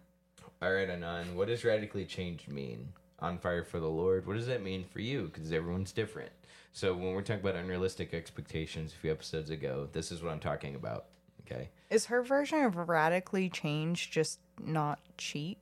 All 0.61 0.72
right, 0.72 0.88
Anon, 0.90 1.36
what 1.36 1.46
does 1.49 1.64
radically 1.64 2.05
changed 2.05 2.49
mean? 2.49 2.88
On 3.20 3.38
fire 3.38 3.62
for 3.64 3.78
the 3.80 3.88
Lord. 3.88 4.26
What 4.26 4.36
does 4.36 4.46
that 4.46 4.62
mean 4.62 4.84
for 4.84 5.01
you? 5.01 5.30
Because 5.32 5.53
everyone's 5.53 5.92
different. 5.92 6.30
So 6.73 6.95
when 6.95 7.12
we're 7.14 7.23
talking 7.23 7.41
about 7.41 7.57
unrealistic 7.57 8.14
expectations 8.14 8.93
a 8.93 8.97
few 8.97 9.11
episodes 9.11 9.51
ago, 9.51 9.89
this 9.93 10.12
is 10.12 10.23
what 10.23 10.33
I'm 10.33 10.41
talking 10.41 10.75
about. 10.75 11.07
Okay. 11.43 11.71
Is 11.91 12.07
her 12.07 12.23
version 12.23 12.62
of 12.64 12.77
radically 12.89 13.49
change 13.49 14.11
just 14.11 14.39
not 14.62 15.01
cheat? 15.16 15.59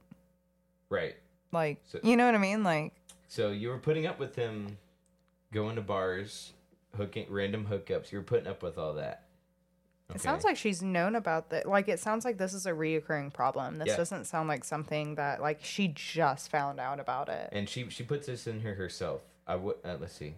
Right. 0.91 1.17
Like, 1.53 1.79
So- 1.87 2.01
you 2.03 2.17
know 2.17 2.27
what 2.27 2.35
I 2.35 2.39
mean? 2.39 2.63
Like, 2.65 2.93
So 3.29 3.51
you 3.51 3.69
were 3.69 3.79
putting 3.79 4.07
up 4.07 4.19
with 4.19 4.37
him, 4.37 4.79
going 5.53 5.77
to 5.77 5.83
bars, 5.83 6.53
hooking 6.97 7.27
random 7.31 7.67
hookups. 7.67 8.13
You 8.13 8.19
were 8.19 8.25
putting 8.25 8.47
up 8.47 8.63
with 8.63 8.79
all 8.79 8.95
that. 8.95 9.23
it 10.15 10.21
sounds 10.21 10.45
like 10.45 10.57
she's 10.57 10.83
known 10.83 11.17
about 11.17 11.51
that. 11.51 11.67
Like, 11.69 11.89
it 11.89 11.99
sounds 11.99 12.25
like 12.25 12.39
this 12.39 12.55
is 12.55 12.65
a 12.67 12.71
reoccurring 12.71 13.33
problem. 13.33 13.79
This 13.79 13.89
Yeah. 13.89 13.97
doesn't 13.97 14.27
sound 14.27 14.49
like 14.49 14.63
something 14.63 15.17
that, 15.17 15.41
like, 15.43 15.65
she 15.65 15.89
just 15.89 16.49
found 16.49 16.79
out 16.79 17.01
about 17.01 17.29
it. 17.29 17.49
and 17.53 17.69
she 17.69 17.89
she 17.91 18.05
puts 18.05 18.27
this 18.29 18.47
in 18.47 18.61
here 18.61 18.75
herself. 18.77 19.23
I 19.49 19.57
would 19.57 19.77
uh, 19.85 19.97
let's 20.01 20.13
see. 20.15 20.35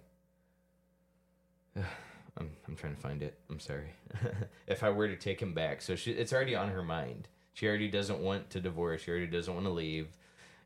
I'm 2.38 2.50
I'm 2.66 2.76
trying 2.76 2.94
to 2.94 3.00
find 3.00 3.22
it. 3.22 3.38
I'm 3.50 3.60
sorry. 3.60 3.92
if 4.66 4.82
I 4.84 4.90
were 4.90 5.08
to 5.08 5.16
take 5.16 5.40
him 5.40 5.54
back, 5.54 5.82
so 5.82 5.96
she 5.96 6.12
it's 6.12 6.32
already 6.32 6.54
on 6.54 6.68
her 6.68 6.82
mind. 6.82 7.28
She 7.54 7.66
already 7.66 7.88
doesn't 7.88 8.20
want 8.20 8.50
to 8.50 8.60
divorce. 8.60 9.02
She 9.02 9.10
already 9.10 9.26
doesn't 9.26 9.52
want 9.52 9.66
to 9.66 9.72
leave. 9.72 10.08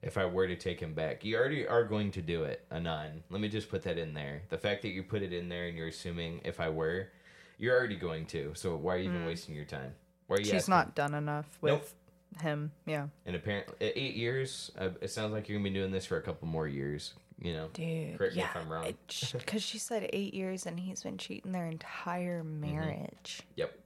If 0.03 0.19
I 0.19 0.27
were 0.27 0.47
to 0.49 0.57
take 0.57 0.81
him 0.81 0.95
back, 0.95 1.25
you 1.25 1.37
already 1.37 1.67
are 1.67 1.85
going 1.85 2.11
to 2.13 2.21
do 2.23 2.43
it, 2.43 2.67
Anon. 2.71 3.23
Let 3.31 3.41
me 3.41 3.49
just 3.49 3.71
put 3.71 3.83
that 3.85 3.97
in 3.99 4.13
there. 4.15 4.43
The 4.51 4.59
fact 4.59 4.83
that 4.83 4.89
you 4.89 5.03
put 5.05 5.23
it 5.23 5.33
in 5.33 5.49
there 5.49 5.69
and 5.69 5.79
you're 5.79 5.89
assuming 5.89 6.41
if 6.45 6.59
I 6.61 6.69
were, 6.69 7.09
you're 7.57 7.75
already 7.77 7.97
going 7.97 8.27
to. 8.27 8.53
So 8.55 8.77
why 8.77 8.97
are 8.97 8.99
you 8.99 9.11
even 9.11 9.25
wasting 9.25 9.55
your 9.55 9.65
time? 9.65 9.95
Why 10.27 10.37
are 10.37 10.39
you? 10.41 10.45
She's 10.47 10.55
asking? 10.55 10.73
not 10.73 10.95
done 10.97 11.15
enough 11.15 11.47
with 11.61 11.73
Nope. 11.73 12.43
him. 12.43 12.73
Yeah. 12.85 13.07
And 13.25 13.37
apparently, 13.37 13.75
eight 13.81 14.17
years, 14.17 14.73
uh, 14.77 14.91
it 15.01 15.11
sounds 15.11 15.33
like 15.33 15.49
you're 15.49 15.59
gonna 15.59 15.71
be 15.71 15.75
doing 15.75 15.93
this 15.93 16.05
for 16.05 16.17
a 16.17 16.23
couple 16.23 16.49
more 16.49 16.67
years. 16.67 17.15
You 17.41 17.53
know, 17.55 17.69
Dude, 17.73 18.19
correct 18.19 18.35
me 18.37 18.41
yeah, 18.43 18.51
if 18.51 18.57
I'm 18.57 18.69
wrong. 18.69 18.93
Because 19.33 19.63
she 19.63 19.79
said 19.79 20.09
eight 20.13 20.35
years 20.35 20.67
and 20.67 20.79
he's 20.79 21.03
been 21.03 21.19
cheating 21.19 21.53
their 21.53 21.67
entire 21.67 22.43
Mm-hmm. 22.43 22.61
marriage. 22.61 23.41
Yep. 23.57 23.79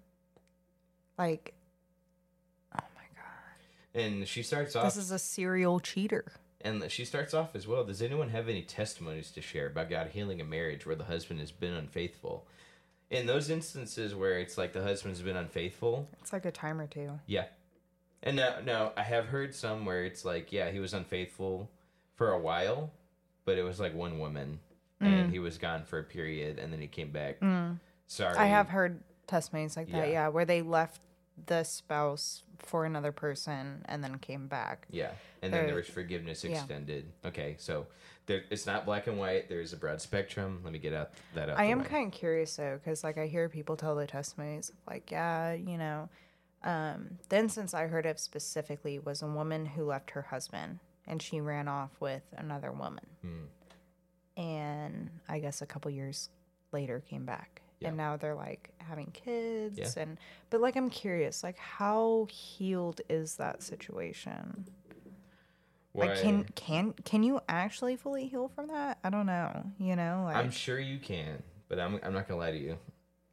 Like, 1.18 1.55
oh 2.74 2.84
my 2.94 3.03
god, 3.14 4.01
And 4.03 4.28
she 4.28 4.42
starts 4.42 4.76
off, 4.76 4.84
this 4.84 4.97
is 5.03 5.11
a 5.11 5.18
serial 5.18 5.80
cheater. 5.80 6.24
and 6.61 6.90
she 6.90 7.05
starts 7.05 7.32
off 7.34 7.55
as 7.55 7.66
well. 7.66 7.84
Does 7.84 8.03
anyone 8.03 8.30
have 8.30 8.49
any 8.49 8.62
testimonies 8.62 9.30
to 9.32 9.40
share 9.40 9.66
about 9.68 9.88
God 9.90 10.09
healing 10.12 10.40
a 10.40 10.44
marriage 10.44 10.84
where 10.86 10.97
the 10.97 11.05
husband 11.05 11.40
has 11.40 11.53
been 11.53 11.72
unfaithful? 11.74 12.47
In 13.09 13.26
those 13.26 13.49
instances 13.51 14.14
where 14.14 14.38
it's 14.38 14.59
like 14.59 14.72
the 14.72 14.82
husband's 14.82 15.22
been 15.22 15.36
unfaithful, 15.36 16.09
It's 16.20 16.32
like 16.32 16.44
a 16.44 16.51
time 16.51 16.80
or 16.80 16.86
two. 16.86 17.20
yeah. 17.26 17.44
And 18.22 18.36
now, 18.36 18.57
no, 18.64 18.92
I 18.97 19.03
have 19.03 19.26
heard 19.26 19.55
some 19.55 19.84
where 19.84 20.05
it's 20.05 20.24
like, 20.24 20.51
yeah, 20.51 20.70
he 20.70 20.80
was 20.80 20.92
unfaithful 20.92 21.70
for 22.16 22.32
a 22.32 22.38
while, 22.38 22.90
but 23.47 23.57
it 23.57 23.62
was 23.62 23.80
like 23.80 23.94
one 23.94 24.18
woman, 24.18 24.61
Mm. 25.01 25.07
and 25.07 25.30
he 25.30 25.38
was 25.38 25.57
gone 25.59 25.84
for 25.84 25.99
a 25.99 26.05
period, 26.05 26.59
and 26.59 26.72
then 26.72 26.80
he 26.80 26.86
came 26.86 27.11
back. 27.11 27.38
Sorry, 28.07 28.36
I 28.36 28.47
have 28.47 28.68
heard 28.68 29.03
testimonies 29.26 29.76
like 29.76 29.90
that, 29.92 30.09
Yeah. 30.09 30.12
yeah, 30.12 30.28
where 30.28 30.44
they 30.44 30.62
left 30.62 31.01
the 31.47 31.64
spouse 31.64 32.42
for 32.59 32.86
another 32.86 33.12
person 33.12 33.82
and 33.86 34.03
then 34.03 34.18
came 34.18 34.47
back. 34.49 34.86
Yeah, 34.90 35.12
and 35.42 35.53
then 35.53 35.66
there 35.66 35.74
was 35.74 35.86
forgiveness 35.86 36.44
yeah. 36.44 36.53
extended. 36.53 37.12
Okay, 37.26 37.57
so 37.59 37.86
there, 38.24 38.44
it's 38.51 38.64
not 38.66 38.86
black 38.86 39.07
and 39.07 39.18
white. 39.18 39.49
There's 39.51 39.74
a 39.74 39.76
broad 39.76 40.01
spectrum. 40.01 40.61
Let 40.64 40.72
me 40.72 40.78
get 40.78 40.94
out 40.94 41.11
that 41.34 41.51
out. 41.51 41.59
I 41.59 41.64
am 41.64 41.84
kind 41.84 42.07
of 42.07 42.18
curious 42.18 42.57
though, 42.57 42.80
because 42.82 43.05
like 43.05 43.18
I 43.18 43.26
hear 43.26 43.49
people 43.51 43.76
tell 43.76 43.94
the 43.94 44.07
testimonies 44.07 44.72
like, 44.88 45.11
yeah, 45.11 45.53
you 45.53 45.76
know, 45.76 46.09
um, 46.64 47.18
the 47.28 47.36
instance 47.38 47.74
I 47.74 47.86
heard 47.86 48.07
of 48.07 48.18
specifically 48.18 48.99
was 48.99 49.20
a 49.20 49.26
woman 49.26 49.66
who 49.66 49.84
left 49.84 50.11
her 50.12 50.22
husband 50.22 50.78
and 51.07 51.20
she 51.22 51.40
ran 51.40 51.68
off 51.68 51.90
with 52.00 52.22
another 52.36 52.72
woman, 52.72 53.07
Hmm. 53.22 53.44
and 54.36 55.11
I 55.28 55.38
guess 55.38 55.62
a 55.62 55.66
couple 55.66 55.90
years 55.90 56.28
later 56.72 57.00
came 57.09 57.24
back, 57.24 57.62
Yeah. 57.80 57.88
and 57.88 57.96
now 57.96 58.16
they're 58.16 58.34
like 58.34 58.70
having 58.78 59.11
kids, 59.12 59.78
Yeah. 59.78 60.02
and 60.02 60.18
but 60.50 60.61
like 60.61 60.76
I'm 60.76 60.90
curious, 60.90 61.42
like 61.42 61.59
how 61.59 62.26
healed 62.30 63.00
is 63.09 63.36
that 63.36 63.62
situation? 63.62 64.66
Like 65.94 66.11
Why- 66.11 66.20
can 66.22 66.44
can 66.54 66.92
can 66.92 67.22
you 67.22 67.40
actually 67.48 67.96
fully 67.96 68.26
heal 68.28 68.48
from 68.48 68.66
that? 68.68 68.98
I 69.02 69.09
don't 69.11 69.26
know. 69.26 69.64
You 69.78 69.96
know, 69.96 70.24
like 70.26 70.36
I'm 70.36 70.50
sure 70.50 70.78
you 70.78 70.98
can, 70.98 71.42
but 71.68 71.78
I'm 71.80 71.98
I'm 72.02 72.12
not 72.12 72.28
gonna 72.28 72.40
lie 72.40 72.50
to 72.52 72.59
you. 72.59 72.78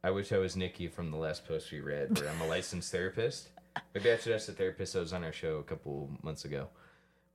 I 0.02 0.10
wish 0.10 0.32
I 0.32 0.38
was 0.38 0.54
Nikki 0.56 0.88
from 0.88 1.10
the 1.10 1.16
last 1.16 1.46
post 1.46 1.70
we 1.72 1.80
read, 1.80 2.18
where 2.18 2.28
I'm 2.30 2.40
a 2.40 2.46
licensed 2.46 2.90
therapist. 2.92 3.50
Maybe 3.94 4.10
I 4.12 4.16
should 4.18 4.32
ask 4.32 4.46
the 4.46 4.52
therapist 4.52 4.92
that 4.92 5.00
was 5.00 5.12
on 5.12 5.24
our 5.24 5.32
show 5.32 5.56
a 5.58 5.62
couple 5.62 6.10
months 6.22 6.44
ago, 6.44 6.68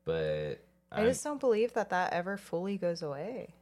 but 0.06 0.64
I 0.91 1.00
I'm- 1.00 1.08
just 1.08 1.24
don't 1.24 1.39
believe 1.39 1.74
that 1.74 1.89
that 1.91 2.14
ever 2.14 2.38
fully 2.38 2.78
goes 2.78 3.02
away. 3.02 3.54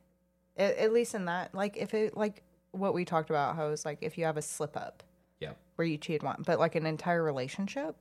At, 0.56 0.76
at 0.78 0.94
least 0.94 1.14
in 1.14 1.26
that, 1.26 1.54
like, 1.54 1.78
if 1.78 1.94
it, 1.94 2.18
like, 2.18 2.44
what 2.72 2.94
we 2.94 3.06
talked 3.06 3.30
about, 3.30 3.56
how 3.56 3.68
it's 3.70 3.86
like 3.86 4.00
if 4.02 4.18
you 4.18 4.26
have 4.26 4.38
a 4.38 4.42
slip 4.42 4.76
up, 4.76 5.04
Yeah. 5.40 5.54
where 5.76 5.88
you 5.88 5.98
cheat 5.98 6.24
one, 6.24 6.44
but 6.46 6.58
like 6.60 6.76
an 6.76 6.86
entire 6.86 7.24
relationship, 7.24 7.96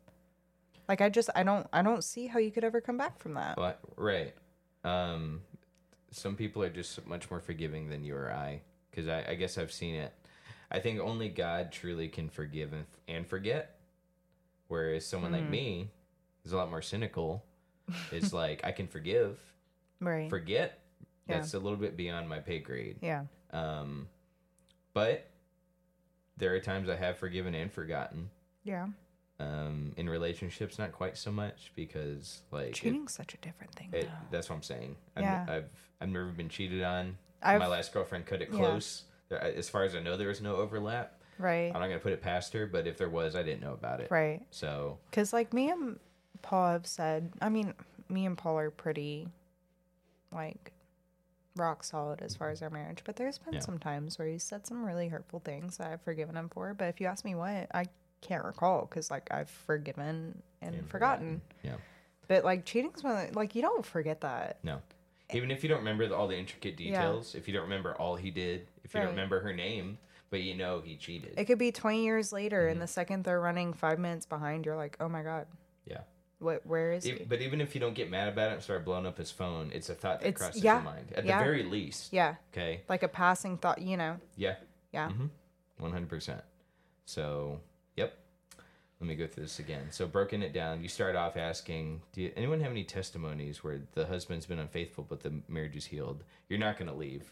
like, 0.88 1.00
I 1.00 1.08
just, 1.08 1.28
I 1.34 1.42
don't, 1.42 1.66
I 1.72 1.82
don't 1.82 2.02
see 2.04 2.26
how 2.28 2.38
you 2.38 2.50
could 2.50 2.64
ever 2.64 2.80
come 2.80 2.96
back 2.96 3.18
from 3.18 3.34
that. 3.34 3.56
But, 3.56 3.80
right. 3.96 4.34
Um, 4.84 5.42
some 6.12 6.36
people 6.36 6.62
are 6.62 6.70
just 6.70 7.04
much 7.06 7.30
more 7.30 7.40
forgiving 7.40 7.88
than 7.90 8.04
you 8.04 8.16
or 8.16 8.30
I, 8.32 8.62
because 8.90 9.08
I, 9.08 9.24
I 9.30 9.34
guess 9.34 9.58
I've 9.58 9.72
seen 9.72 9.94
it. 9.96 10.12
I 10.70 10.78
think 10.80 11.00
only 11.00 11.28
God 11.28 11.72
truly 11.72 12.08
can 12.08 12.28
forgive 12.28 12.72
and, 12.72 12.86
and 13.08 13.26
forget, 13.26 13.78
whereas 14.68 15.04
someone 15.06 15.32
Hmm. 15.32 15.40
like 15.40 15.50
me 15.50 15.90
is 16.44 16.52
a 16.52 16.56
lot 16.56 16.70
more 16.70 16.82
cynical. 16.82 17.44
It's 18.12 18.32
like 18.32 18.60
I 18.64 18.72
can 18.72 18.86
forgive, 18.88 19.38
Right. 20.00 20.28
forget. 20.30 20.80
Yeah. 21.28 21.36
That's 21.38 21.54
a 21.54 21.58
little 21.58 21.78
bit 21.78 21.96
beyond 21.96 22.28
my 22.28 22.38
pay 22.40 22.58
grade. 22.58 22.96
yeah. 23.02 23.24
Um, 23.52 24.08
but 24.92 25.28
there 26.36 26.54
are 26.54 26.60
times 26.60 26.88
I 26.88 26.96
have 26.96 27.18
forgiven 27.18 27.54
and 27.54 27.72
forgotten. 27.72 28.30
Yeah. 28.64 28.86
Um, 29.38 29.92
in 29.96 30.08
relationships, 30.08 30.78
not 30.78 30.92
quite 30.92 31.16
so 31.18 31.30
much 31.30 31.72
because 31.76 32.42
like 32.50 32.68
it- 32.68 32.74
Cheating's 32.74 33.12
such 33.12 33.34
a 33.34 33.36
different 33.38 33.74
thing. 33.74 33.90
it, 33.92 34.08
that's 34.30 34.48
what 34.48 34.56
I'm 34.56 34.62
saying. 34.62 34.96
I've, 35.16 35.22
Yeah. 35.22 35.46
I've 35.48 35.70
I've 36.00 36.08
never 36.08 36.26
been 36.32 36.48
cheated 36.48 36.82
on. 36.82 37.16
I've, 37.42 37.60
My 37.60 37.66
last 37.66 37.92
girlfriend 37.92 38.26
cut 38.26 38.42
it 38.42 38.48
yeah. 38.50 38.58
close. 38.58 39.04
There, 39.28 39.42
as 39.42 39.68
far 39.68 39.84
as 39.84 39.94
I 39.94 40.00
know, 40.00 40.16
there 40.16 40.28
was 40.28 40.40
no 40.40 40.56
overlap. 40.56 41.20
right. 41.38 41.66
I'm 41.74 41.80
not 41.80 41.88
gonna 41.88 41.98
put 41.98 42.12
it 42.12 42.22
past 42.22 42.52
her, 42.54 42.66
but 42.66 42.86
if 42.86 42.96
there 42.98 43.08
was, 43.10 43.34
I 43.36 43.42
didn't 43.42 43.60
know 43.62 43.72
about 43.72 44.00
it. 44.00 44.10
Right. 44.10 44.40
So 44.50 44.98
Because, 45.10 45.32
like, 45.32 45.52
me 45.52 45.70
and 45.70 45.98
Paul 46.42 46.70
have 46.72 46.86
said, 46.86 47.32
I 47.40 47.48
mean, 47.48 47.74
me 48.08 48.26
and 48.26 48.36
Paul 48.38 48.58
are 48.58 48.70
pretty, 48.70 49.28
like, 50.32 50.72
rock 51.56 51.82
solid 51.84 52.20
as 52.22 52.36
far 52.36 52.50
as 52.50 52.62
our 52.62 52.70
marriage. 52.70 53.02
But 53.04 53.16
there's 53.16 53.38
been 53.38 53.54
Yeah. 53.54 53.60
some 53.60 53.78
times 53.78 54.18
where 54.18 54.28
he's 54.28 54.42
said 54.42 54.66
some 54.66 54.84
really 54.84 55.08
hurtful 55.08 55.40
things 55.40 55.78
that 55.78 55.90
I've 55.90 56.02
forgiven 56.02 56.36
him 56.36 56.48
for. 56.48 56.74
But 56.74 56.88
if 56.88 57.00
you 57.00 57.06
ask 57.06 57.24
me 57.24 57.34
what, 57.34 57.68
I 57.74 57.86
can't 58.20 58.44
recall 58.44 58.82
because, 58.86 59.10
like, 59.10 59.28
I've 59.32 59.48
forgiven 59.50 60.42
and, 60.60 60.74
And 60.74 60.88
forgotten. 60.90 61.40
yeah. 61.62 61.76
But, 62.28 62.44
like, 62.44 62.64
cheating's 62.64 63.02
one, 63.04 63.16
of 63.16 63.32
the- 63.32 63.38
like, 63.38 63.54
you 63.54 63.62
don't 63.62 63.86
forget 63.86 64.20
that. 64.22 64.62
no, 64.64 64.82
even 65.32 65.50
if 65.50 65.62
you 65.62 65.68
don't 65.68 65.78
remember 65.78 66.06
the, 66.08 66.14
all 66.16 66.28
the 66.28 66.36
intricate 66.38 66.76
details, 66.76 67.34
if 67.34 67.46
you 67.48 67.54
don't 67.54 67.62
remember 67.64 67.94
all 67.96 68.16
he 68.16 68.30
did, 68.30 68.66
if 68.84 68.92
you 68.94 69.00
Right. 69.00 69.06
don't 69.06 69.14
remember 69.14 69.40
her 69.40 69.52
name, 69.52 69.98
but 70.30 70.40
you 70.42 70.54
know 70.54 70.80
he 70.80 70.96
cheated. 70.96 71.34
It 71.38 71.44
could 71.46 71.58
be 71.58 71.72
20 71.72 72.04
years 72.04 72.32
later, 72.32 72.62
Mm-hmm. 72.62 72.72
and 72.72 72.82
the 72.82 72.86
second 72.86 73.24
they're 73.24 73.40
running 73.40 73.72
five 73.72 73.98
minutes 73.98 74.26
behind, 74.26 74.66
you're 74.66 74.76
like, 74.76 74.96
oh 75.00 75.08
my 75.08 75.22
God, 75.22 75.46
yeah. 75.48 75.54
What, 76.38 76.66
where 76.66 76.92
is 76.92 77.06
E- 77.06 77.18
he? 77.18 77.24
but 77.24 77.40
even 77.40 77.60
if 77.60 77.74
you 77.74 77.80
don't 77.80 77.94
get 77.94 78.10
mad 78.10 78.28
about 78.28 78.50
it 78.50 78.54
and 78.54 78.62
start 78.62 78.84
blowing 78.84 79.06
up 79.06 79.16
his 79.18 79.30
phone, 79.30 79.70
it's 79.72 79.88
a 79.88 79.94
thought 79.94 80.20
that 80.20 80.28
It's- 80.28 80.40
crosses 80.42 80.62
yeah. 80.62 80.74
your 80.74 80.82
mind. 80.82 81.12
At 81.14 81.24
Yeah. 81.24 81.38
the 81.38 81.44
very 81.44 81.62
least. 81.62 82.12
Yeah. 82.12 82.36
Okay. 82.52 82.82
Like 82.88 83.02
a 83.02 83.08
passing 83.08 83.56
thought, 83.58 83.80
you 83.80 83.96
know? 83.96 84.18
Yeah. 84.36 84.56
Yeah. 84.92 85.08
Mm-hmm. 85.08 85.26
One 85.78 85.92
hundred 85.92 86.08
percent. 86.08 86.42
So, 87.04 87.60
yep. 87.96 88.16
Let 89.00 89.08
me 89.08 89.14
go 89.14 89.26
through 89.26 89.42
this 89.44 89.58
again. 89.58 89.88
So, 89.90 90.06
broken 90.06 90.42
it 90.42 90.52
down. 90.54 90.80
You 90.82 90.88
start 90.88 91.16
off 91.16 91.36
asking, 91.36 92.00
"Do 92.12 92.22
you, 92.22 92.32
anyone 92.34 92.60
have 92.60 92.70
any 92.70 92.82
testimonies 92.84 93.62
where 93.62 93.80
the 93.92 94.06
husband's 94.06 94.46
been 94.46 94.58
unfaithful 94.58 95.04
but 95.06 95.20
the 95.20 95.34
marriage 95.48 95.76
is 95.76 95.84
healed?" 95.84 96.24
You're 96.48 96.58
not 96.58 96.78
going 96.78 96.90
to 96.90 96.96
leave. 96.96 97.30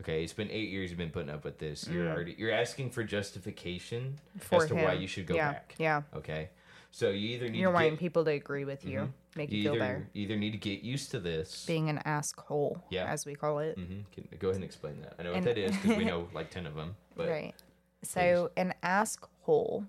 Okay, 0.00 0.22
it's 0.24 0.32
been 0.32 0.50
eight 0.50 0.70
years 0.70 0.90
you've 0.90 0.98
been 0.98 1.10
putting 1.10 1.28
up 1.30 1.44
with 1.44 1.58
this. 1.58 1.86
You're 1.86 2.10
already 2.10 2.34
you're 2.38 2.50
asking 2.52 2.90
for 2.90 3.04
justification 3.04 4.18
Mm. 4.38 4.42
For 4.42 4.62
as 4.62 4.68
to 4.68 4.74
why 4.74 4.94
you 4.94 5.06
should 5.06 5.26
go 5.26 5.34
yeah. 5.34 5.52
back. 5.52 5.74
Yeah. 5.78 6.02
Okay, 6.14 6.48
so 6.96 7.10
you 7.10 7.28
either 7.36 7.50
need 7.50 7.58
You're 7.58 7.70
to 7.70 7.74
wanting 7.74 7.90
get, 7.90 7.98
people 8.00 8.24
to 8.24 8.30
agree 8.30 8.64
with 8.64 8.86
you, 8.86 9.12
make 9.36 9.50
you, 9.52 9.58
you 9.58 9.64
feel 9.64 9.74
either 9.74 9.80
better. 9.84 10.08
you 10.14 10.22
either 10.22 10.36
need 10.36 10.52
to 10.52 10.56
get 10.56 10.80
used 10.82 11.10
to 11.10 11.20
this. 11.20 11.66
Being 11.66 11.90
an 11.90 11.98
asshole, 12.06 12.82
Yeah. 12.90 13.04
as 13.04 13.26
we 13.26 13.34
call 13.34 13.58
it. 13.58 13.76
hmm 13.76 14.00
Can, 14.12 14.26
go 14.38 14.48
ahead 14.48 14.56
and 14.56 14.64
explain 14.64 15.02
that. 15.02 15.14
I 15.18 15.24
know 15.24 15.34
And- 15.34 15.44
what 15.44 15.54
that 15.56 15.60
is 15.60 15.76
because 15.76 15.98
we 15.98 16.04
know 16.12 16.28
like 16.32 16.48
ten 16.50 16.66
of 16.66 16.74
them. 16.74 16.96
But 17.14 17.28
right. 17.28 17.54
So, 18.02 18.50
an 18.56 18.72
ask 18.82 19.26
hole 19.42 19.84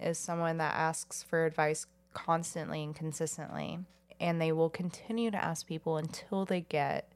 is 0.00 0.18
someone 0.18 0.56
that 0.56 0.74
asks 0.74 1.22
for 1.22 1.46
advice 1.46 1.86
constantly 2.12 2.82
and 2.82 2.94
consistently, 2.94 3.78
and 4.18 4.40
they 4.40 4.50
will 4.50 4.70
continue 4.70 5.30
to 5.30 5.36
ask 5.44 5.64
people 5.66 5.96
until 5.96 6.44
they 6.44 6.62
get 6.62 7.08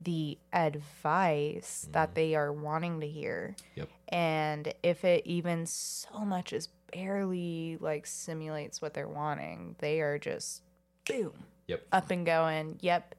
the 0.00 0.38
advice 0.52 1.86
that 1.92 2.14
they 2.14 2.34
are 2.34 2.52
wanting 2.52 3.00
to 3.00 3.06
hear. 3.08 3.54
Yep. 3.76 3.88
And 4.08 4.74
if 4.82 5.04
it 5.04 5.26
even 5.26 5.66
so 5.66 6.20
much 6.24 6.52
as 6.52 6.68
barely 6.92 7.78
like 7.80 8.06
simulates 8.06 8.80
what 8.82 8.94
they're 8.94 9.08
wanting, 9.08 9.76
they 9.78 10.00
are 10.00 10.18
just 10.18 10.62
boom 11.06 11.32
Yep. 11.66 11.82
up 11.92 12.10
and 12.10 12.26
going. 12.26 12.78
Yep, 12.80 13.14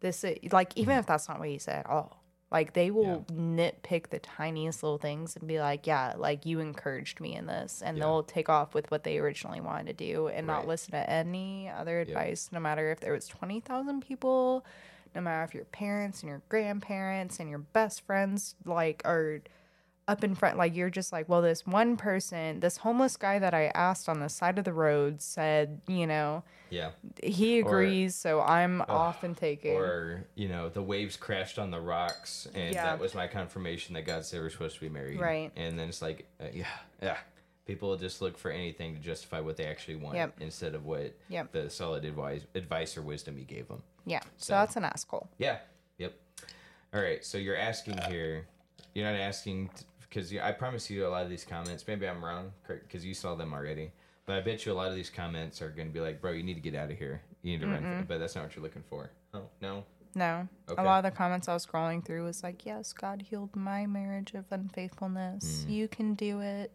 this 0.00 0.22
is 0.24 0.52
like 0.52 0.72
even 0.76 0.96
if 0.98 1.06
that's 1.06 1.28
not 1.28 1.38
what 1.38 1.50
you 1.50 1.58
said 1.58 1.80
at 1.80 1.86
all. 1.86 2.22
Like 2.52 2.74
they 2.74 2.92
will 2.92 3.24
nitpick 3.32 4.10
the 4.10 4.20
tiniest 4.20 4.84
little 4.84 4.98
things 4.98 5.34
and 5.34 5.48
be 5.48 5.58
like, 5.58 5.84
"Yeah, 5.84 6.14
like 6.16 6.46
you 6.46 6.60
encouraged 6.60 7.20
me 7.20 7.34
in 7.34 7.46
this," 7.46 7.82
and 7.82 7.98
Yeah. 7.98 8.04
they'll 8.04 8.22
take 8.22 8.48
off 8.48 8.72
with 8.72 8.88
what 8.92 9.02
they 9.02 9.18
originally 9.18 9.60
wanted 9.60 9.86
to 9.98 10.04
do 10.04 10.28
and 10.28 10.46
not 10.46 10.66
listen 10.68 10.92
to 10.92 11.10
any 11.10 11.68
other 11.68 11.98
advice, 12.00 12.50
no 12.52 12.60
matter 12.60 12.92
if 12.92 13.00
there 13.00 13.12
was 13.12 13.26
twenty 13.26 13.58
thousand 13.58 14.02
people, 14.02 14.64
no 15.12 15.20
matter 15.20 15.42
if 15.42 15.54
your 15.54 15.64
parents 15.64 16.22
and 16.22 16.28
your 16.30 16.40
grandparents 16.48 17.40
and 17.40 17.50
your 17.50 17.58
best 17.58 18.02
friends 18.02 18.54
like 18.64 19.02
are 19.04 19.40
up 20.08 20.22
in 20.22 20.34
front 20.34 20.56
like 20.56 20.74
you're 20.76 20.90
just 20.90 21.12
like 21.12 21.28
well 21.28 21.42
this 21.42 21.66
one 21.66 21.96
person 21.96 22.60
this 22.60 22.76
homeless 22.76 23.16
guy 23.16 23.38
that 23.40 23.52
i 23.54 23.66
asked 23.74 24.08
on 24.08 24.20
the 24.20 24.28
side 24.28 24.56
of 24.58 24.64
the 24.64 24.72
road 24.72 25.20
said 25.20 25.80
you 25.88 26.06
know 26.06 26.44
yeah. 26.70 26.90
he 27.22 27.58
agrees 27.58 28.14
so 28.14 28.40
i'm 28.40 28.82
off 28.82 29.24
and 29.24 29.36
taking 29.36 29.74
Or, 29.76 30.24
you 30.36 30.48
know, 30.48 30.68
the 30.68 30.82
waves 30.82 31.16
crashed 31.16 31.58
on 31.58 31.70
the 31.70 31.80
rocks, 31.80 32.46
and 32.54 32.74
Yeah. 32.74 32.84
that 32.84 32.98
was 32.98 33.14
my 33.14 33.26
confirmation 33.28 33.94
that 33.94 34.04
God 34.04 34.24
said 34.24 34.40
we're 34.40 34.50
supposed 34.50 34.74
to 34.74 34.80
be 34.80 34.88
married. 34.88 35.20
Right. 35.20 35.52
And 35.56 35.78
then 35.78 35.88
it's 35.88 36.02
like, 36.02 36.26
uh, 36.40 36.46
yeah, 36.52 36.66
yeah. 37.00 37.16
People 37.66 37.96
just 37.96 38.20
look 38.20 38.36
for 38.36 38.50
anything 38.50 38.94
to 38.96 39.00
justify 39.00 39.38
what 39.38 39.56
they 39.56 39.66
actually 39.66 39.96
want 39.96 40.16
Yep. 40.16 40.34
instead 40.40 40.74
of 40.74 40.84
what 40.86 41.14
Yep. 41.28 41.52
the 41.52 41.70
solid 41.70 42.04
advice, 42.04 42.42
advice 42.56 42.96
or 42.96 43.02
wisdom 43.02 43.38
you 43.38 43.44
gave 43.44 43.68
them. 43.68 43.82
yeah 44.04 44.20
so, 44.36 44.46
So- 44.46 44.52
that's 44.54 44.74
an 44.76 44.84
asshole 44.84 45.28
Yeah. 45.38 45.58
Yep. 45.98 46.14
All 46.94 47.00
right. 47.00 47.24
So 47.24 47.38
you're 47.38 47.56
asking 47.56 47.98
here. 48.08 48.46
You're 48.94 49.10
not 49.10 49.18
asking 49.20 49.70
because 50.16 50.32
I 50.34 50.52
promise 50.52 50.88
you 50.88 51.06
a 51.06 51.08
lot 51.08 51.24
of 51.24 51.30
these 51.30 51.44
comments. 51.44 51.84
Maybe 51.86 52.08
I'm 52.08 52.24
wrong 52.24 52.52
because 52.66 53.04
you 53.04 53.12
saw 53.12 53.34
them 53.34 53.52
already. 53.52 53.92
But 54.24 54.36
I 54.36 54.40
bet 54.40 54.64
you 54.64 54.72
a 54.72 54.74
lot 54.74 54.88
of 54.88 54.94
these 54.94 55.10
comments 55.10 55.60
are 55.60 55.68
going 55.68 55.88
to 55.88 55.94
be 55.94 56.00
like, 56.00 56.20
"Bro, 56.20 56.32
you 56.32 56.42
need 56.42 56.54
to 56.54 56.60
get 56.60 56.74
out 56.74 56.90
of 56.90 56.98
here. 56.98 57.20
You 57.42 57.52
need 57.52 57.60
to 57.60 57.68
run." 57.68 57.82
For, 57.82 58.04
but 58.08 58.18
that's 58.18 58.34
not 58.34 58.44
what 58.44 58.56
you're 58.56 58.62
looking 58.62 58.82
for. 58.88 59.10
Oh 59.34 59.42
no. 59.60 59.84
No. 60.14 60.48
Okay. 60.70 60.82
A 60.82 60.84
lot 60.84 61.04
of 61.04 61.12
the 61.12 61.16
comments 61.16 61.46
I 61.46 61.52
was 61.52 61.66
scrolling 61.66 62.02
through 62.02 62.24
was 62.24 62.42
like, 62.42 62.64
yes, 62.64 62.94
God 62.94 63.20
healed 63.20 63.54
my 63.54 63.84
marriage 63.84 64.32
of 64.32 64.46
unfaithfulness. 64.50 65.64
Hmm. 65.64 65.70
You 65.70 65.88
can 65.88 66.14
do 66.14 66.40
it. 66.40 66.72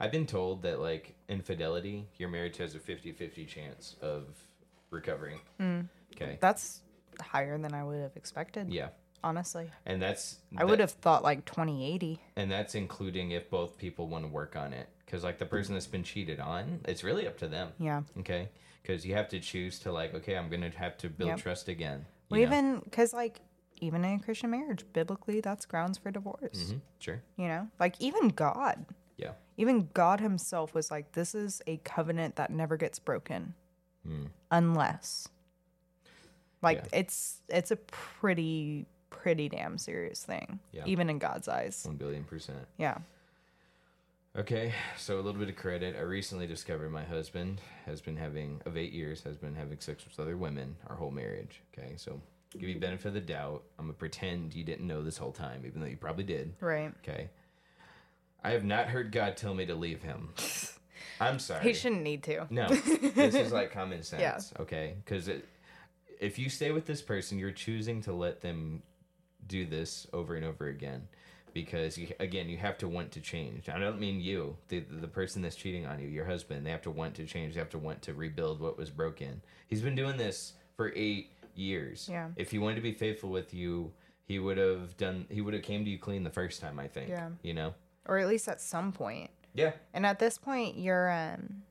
I've 0.00 0.10
been 0.10 0.26
told 0.26 0.62
that 0.62 0.80
like 0.80 1.14
infidelity, 1.28 2.08
your 2.16 2.30
marriage 2.30 2.56
has 2.56 2.74
a 2.74 2.78
50-50 2.78 3.46
chance 3.46 3.96
of 4.00 4.24
recovering. 4.88 5.40
Hmm. 5.60 5.80
Okay. 6.16 6.38
That's 6.40 6.80
higher 7.20 7.58
than 7.58 7.74
I 7.74 7.84
would 7.84 8.00
have 8.00 8.16
expected, 8.16 8.72
Yeah. 8.72 8.88
Honestly. 9.24 9.70
And 9.86 10.00
that's 10.00 10.38
I 10.56 10.64
would 10.64 10.80
have 10.80 10.90
thought 10.92 11.22
like 11.22 11.44
2080. 11.44 12.20
and 12.36 12.50
that's 12.50 12.74
including 12.74 13.30
if 13.32 13.48
both 13.50 13.76
people 13.78 14.08
want 14.08 14.24
to 14.24 14.28
work 14.28 14.56
on 14.56 14.72
it 14.72 14.88
cuz 15.06 15.22
like 15.24 15.38
the 15.38 15.46
person 15.46 15.74
that's 15.74 15.86
been 15.86 16.02
cheated 16.02 16.40
on, 16.40 16.80
it's 16.86 17.04
really 17.04 17.26
up 17.26 17.36
to 17.38 17.48
them. 17.48 17.72
Yeah. 17.78 18.02
Okay? 18.18 18.48
Cuz 18.84 19.04
you 19.06 19.14
have 19.14 19.28
to 19.28 19.38
choose 19.40 19.78
to 19.80 19.92
like, 19.92 20.14
okay, 20.14 20.36
I'm 20.36 20.48
going 20.48 20.62
to 20.62 20.70
have 20.78 20.96
to 20.98 21.08
build 21.10 21.28
Yep. 21.30 21.38
trust 21.38 21.68
again. 21.68 22.06
Well, 22.30 22.40
know? 22.40 22.46
even 22.46 22.80
because, 22.80 23.12
like, 23.12 23.40
even 23.80 24.04
in 24.04 24.20
a 24.20 24.22
Christian 24.22 24.50
marriage, 24.50 24.84
biblically, 24.92 25.40
that's 25.40 25.66
grounds 25.66 25.98
for 25.98 26.10
divorce. 26.10 26.72
Mhm, 26.72 26.80
Sure. 26.98 27.22
You 27.36 27.48
know, 27.48 27.68
like 27.78 28.00
even 28.00 28.28
God, 28.28 28.86
Yeah. 29.16 29.32
even 29.56 29.88
God 29.92 30.20
Himself 30.20 30.72
was 30.74 30.90
like, 30.90 31.12
"This 31.12 31.34
is 31.34 31.60
a 31.66 31.76
covenant 31.78 32.36
that 32.36 32.50
never 32.50 32.76
gets 32.76 32.98
broken, 32.98 33.54
Mm. 34.06 34.30
unless." 34.50 35.28
Like 36.62 36.78
Yeah. 36.92 37.00
it's 37.00 37.40
it's 37.48 37.70
a 37.72 37.76
pretty 37.76 38.86
pretty 39.12 39.48
damn 39.48 39.78
serious 39.78 40.24
thing, 40.24 40.58
Yeah. 40.72 40.82
even 40.86 41.08
in 41.10 41.18
God's 41.18 41.48
eyes. 41.48 41.82
1 41.86 41.96
billion 41.96 42.24
percent. 42.24 42.66
Yeah. 42.78 42.98
Okay, 44.36 44.72
so 44.96 45.16
a 45.16 45.20
little 45.20 45.38
bit 45.38 45.50
of 45.50 45.56
credit. 45.56 45.94
I 45.94 46.00
recently 46.00 46.46
discovered 46.46 46.90
my 46.90 47.04
husband 47.04 47.60
has 47.84 48.00
been 48.00 48.16
having 48.16 48.62
of 48.64 48.78
eight 48.78 48.92
years 48.92 49.22
has 49.24 49.36
been 49.36 49.54
having 49.54 49.78
sex 49.80 50.04
with 50.04 50.18
other 50.18 50.38
women 50.38 50.76
our 50.88 50.96
whole 50.96 51.10
marriage. 51.10 51.60
Okay, 51.76 51.92
so 51.96 52.18
give 52.58 52.62
you 52.68 52.78
benefit 52.80 53.08
of 53.08 53.14
the 53.14 53.20
doubt. 53.20 53.62
I'm 53.78 53.84
gonna 53.86 53.92
pretend 53.94 54.54
you 54.54 54.64
didn't 54.64 54.86
know 54.86 55.02
this 55.02 55.18
whole 55.18 55.32
time, 55.32 55.64
even 55.66 55.80
though 55.82 55.86
you 55.86 55.98
probably 55.98 56.24
did. 56.24 56.54
Right. 56.60 56.92
Okay. 57.06 57.28
I 58.42 58.52
have 58.52 58.64
not 58.64 58.88
heard 58.88 59.12
God 59.12 59.36
tell 59.36 59.54
me 59.54 59.66
to 59.66 59.74
leave 59.74 60.00
him. 60.02 60.30
I'm 61.20 61.38
sorry. 61.38 61.62
He 61.64 61.74
shouldn't 61.74 62.02
need 62.02 62.22
to. 62.24 62.46
No, 62.48 62.68
this 63.14 63.34
is 63.34 63.52
like 63.52 63.70
common 63.70 64.02
sense. 64.02 64.22
Yeah. 64.56 64.62
Okay, 64.62 64.94
because 65.04 65.28
if 66.20 66.38
you 66.38 66.48
stay 66.48 66.70
with 66.72 66.86
this 66.86 67.02
person, 67.02 67.38
you're 67.38 67.52
choosing 67.52 68.00
to 68.02 68.14
let 68.14 68.40
them 68.40 68.82
do 69.46 69.66
this 69.66 70.06
over 70.12 70.34
and 70.34 70.44
over 70.44 70.68
again. 70.68 71.08
Because 71.54 71.98
you, 71.98 72.08
again, 72.18 72.48
you 72.48 72.56
have 72.56 72.78
to 72.78 72.88
want 72.88 73.12
to 73.12 73.20
change. 73.20 73.68
I 73.68 73.78
don't 73.78 74.00
mean 74.00 74.22
you, 74.22 74.56
the 74.68 74.80
the 74.80 75.06
person 75.06 75.42
that's 75.42 75.54
cheating 75.54 75.84
on 75.84 76.00
you, 76.00 76.08
your 76.08 76.24
husband. 76.24 76.64
They 76.64 76.70
have 76.70 76.80
to 76.82 76.90
want 76.90 77.14
to 77.16 77.26
change. 77.26 77.52
They 77.52 77.60
have 77.60 77.68
to 77.70 77.78
want 77.78 78.00
to 78.02 78.14
rebuild 78.14 78.58
what 78.58 78.78
was 78.78 78.88
broken. 78.88 79.42
He's 79.68 79.82
been 79.82 79.94
doing 79.94 80.16
this 80.16 80.54
for 80.78 80.92
eight 80.96 81.32
years. 81.54 82.08
Yeah. 82.10 82.28
If 82.36 82.50
he 82.50 82.58
wanted 82.58 82.76
to 82.76 82.80
be 82.80 82.92
faithful 82.92 83.28
with 83.28 83.52
you, 83.52 83.92
he 84.24 84.38
would 84.38 84.56
have 84.56 84.96
done. 84.96 85.26
He 85.28 85.42
would 85.42 85.52
have 85.52 85.62
came 85.62 85.84
to 85.84 85.90
you 85.90 85.98
clean 85.98 86.24
the 86.24 86.30
first 86.30 86.62
time. 86.62 86.78
I 86.78 86.88
think. 86.88 87.10
Yeah. 87.10 87.28
You 87.42 87.52
know. 87.52 87.74
Or 88.06 88.16
at 88.18 88.28
least 88.28 88.48
at 88.48 88.60
some 88.60 88.90
point. 88.90 89.30
Yeah. 89.54 89.72
And 89.92 90.06
at 90.06 90.18
this 90.18 90.38
point, 90.38 90.78
you're 90.78 91.10
um, 91.12 91.62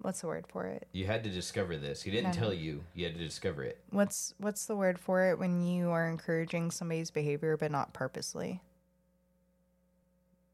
what's 0.00 0.20
the 0.20 0.26
word 0.26 0.46
for 0.48 0.66
it? 0.66 0.86
You 0.92 1.06
had 1.06 1.24
to 1.24 1.30
discover 1.30 1.76
this. 1.76 2.02
He 2.02 2.10
didn't 2.10 2.32
tell 2.32 2.52
you. 2.52 2.82
You 2.94 3.06
had 3.06 3.14
to 3.14 3.24
discover 3.24 3.62
it. 3.62 3.80
What's 3.90 4.34
what's 4.38 4.66
the 4.66 4.76
word 4.76 4.98
for 4.98 5.30
it 5.30 5.38
when 5.38 5.64
you 5.66 5.90
are 5.90 6.08
encouraging 6.08 6.70
somebody's 6.70 7.10
behavior 7.10 7.56
but 7.56 7.70
not 7.70 7.92
purposely? 7.92 8.62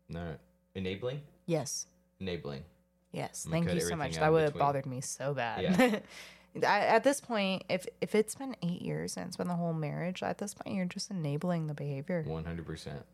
No. 0.09 0.37
Enabling. 0.75 1.23
Yes. 1.47 1.87
Enabling. 2.21 2.65
Yes. 3.13 3.47
Thank 3.51 3.73
you 3.73 3.81
so 3.81 3.97
much. 3.97 4.17
That 4.17 4.33
would 4.33 4.43
have 4.43 4.59
bothered 4.59 4.87
me 4.87 5.01
so 5.01 5.35
bad. 5.35 5.63
Yeah. 5.63 5.99
at, 6.57 6.65
at 6.65 7.05
this 7.05 7.21
point, 7.21 7.65
if 7.69 7.87
if 8.01 8.15
it's 8.15 8.35
been 8.35 8.57
eight 8.63 8.83
years 8.83 9.17
and 9.17 9.27
it's 9.27 9.37
been 9.37 9.49
the 9.49 9.55
whole 9.55 9.75
marriage, 9.75 10.23
at 10.23 10.39
this 10.39 10.55
point 10.55 10.77
you're 10.77 10.87
just 10.87 11.11
enabling 11.11 11.67
the 11.67 11.75
behavior. 11.75 12.25
One 12.27 12.45
hundred 12.45 12.67
percent. 12.67 13.05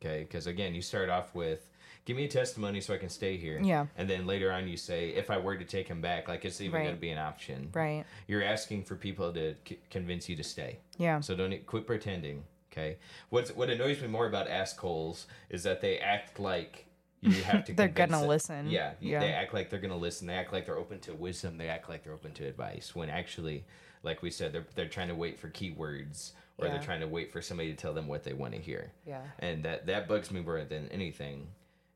Okay, 0.00 0.22
because 0.22 0.46
again, 0.46 0.74
you 0.74 0.82
start 0.82 1.08
off 1.08 1.34
with, 1.34 1.68
"Give 2.08 2.16
me 2.16 2.24
a 2.24 2.28
testimony 2.28 2.80
so 2.80 2.94
I 2.94 2.96
can 2.98 3.10
stay 3.10 3.36
here." 3.36 3.60
Yeah. 3.62 3.86
And 3.96 4.08
then 4.08 4.26
later 4.26 4.50
on, 4.50 4.66
you 4.66 4.76
say, 4.76 5.10
"If 5.10 5.30
I 5.30 5.36
were 5.38 5.56
to 5.56 5.64
take 5.64 5.86
him 5.88 6.00
back, 6.00 6.26
like 6.26 6.44
it's 6.44 6.60
even 6.60 6.74
Right. 6.74 6.84
going 6.84 6.94
to 6.96 7.00
be 7.00 7.10
an 7.10 7.18
option." 7.18 7.68
Right. 7.72 8.04
You're 8.26 8.42
asking 8.42 8.84
for 8.84 8.96
people 8.96 9.32
to 9.34 9.54
c- 9.68 9.78
convince 9.90 10.28
you 10.28 10.36
to 10.36 10.42
stay. 10.42 10.78
Yeah. 10.96 11.20
So 11.20 11.36
don't 11.36 11.66
quit 11.66 11.86
pretending. 11.86 12.44
Okay. 12.72 12.96
What's 13.28 13.54
what 13.54 13.68
annoys 13.70 14.00
me 14.00 14.08
more 14.08 14.26
about 14.26 14.48
assholes 14.48 15.26
is 15.50 15.62
that 15.64 15.80
they 15.80 15.98
act 15.98 16.38
like 16.40 16.86
you 17.20 17.42
have 17.42 17.64
to. 17.66 17.72
They're 17.74 17.88
gonna 17.88 18.18
them. 18.18 18.28
listen. 18.28 18.70
Yeah, 18.70 18.92
Yeah. 19.00 19.20
They 19.20 19.32
act 19.32 19.52
like 19.52 19.68
they're 19.70 19.80
gonna 19.80 19.96
listen. 19.96 20.26
They 20.26 20.34
act 20.34 20.52
like 20.52 20.64
they're 20.66 20.78
open 20.78 21.00
to 21.00 21.14
wisdom. 21.14 21.58
They 21.58 21.68
act 21.68 21.88
like 21.88 22.04
they're 22.04 22.12
open 22.14 22.32
to 22.34 22.46
advice. 22.46 22.94
When 22.94 23.10
actually, 23.10 23.64
like 24.02 24.22
we 24.22 24.30
said, 24.30 24.52
they're 24.52 24.66
they're 24.76 24.88
trying 24.88 25.08
to 25.08 25.14
wait 25.14 25.38
for 25.38 25.48
keywords 25.50 26.32
or 26.58 26.66
Yeah. 26.66 26.72
they're 26.74 26.82
trying 26.82 27.00
to 27.00 27.08
wait 27.08 27.32
for 27.32 27.40
somebody 27.42 27.70
to 27.70 27.76
tell 27.76 27.92
them 27.92 28.06
what 28.08 28.22
they 28.24 28.32
want 28.32 28.52
to 28.54 28.60
hear. 28.60 28.92
Yeah. 29.06 29.22
And 29.40 29.62
that 29.64 29.86
that 29.86 30.06
bugs 30.08 30.30
me 30.30 30.40
more 30.40 30.64
than 30.64 30.88
anything 30.90 31.48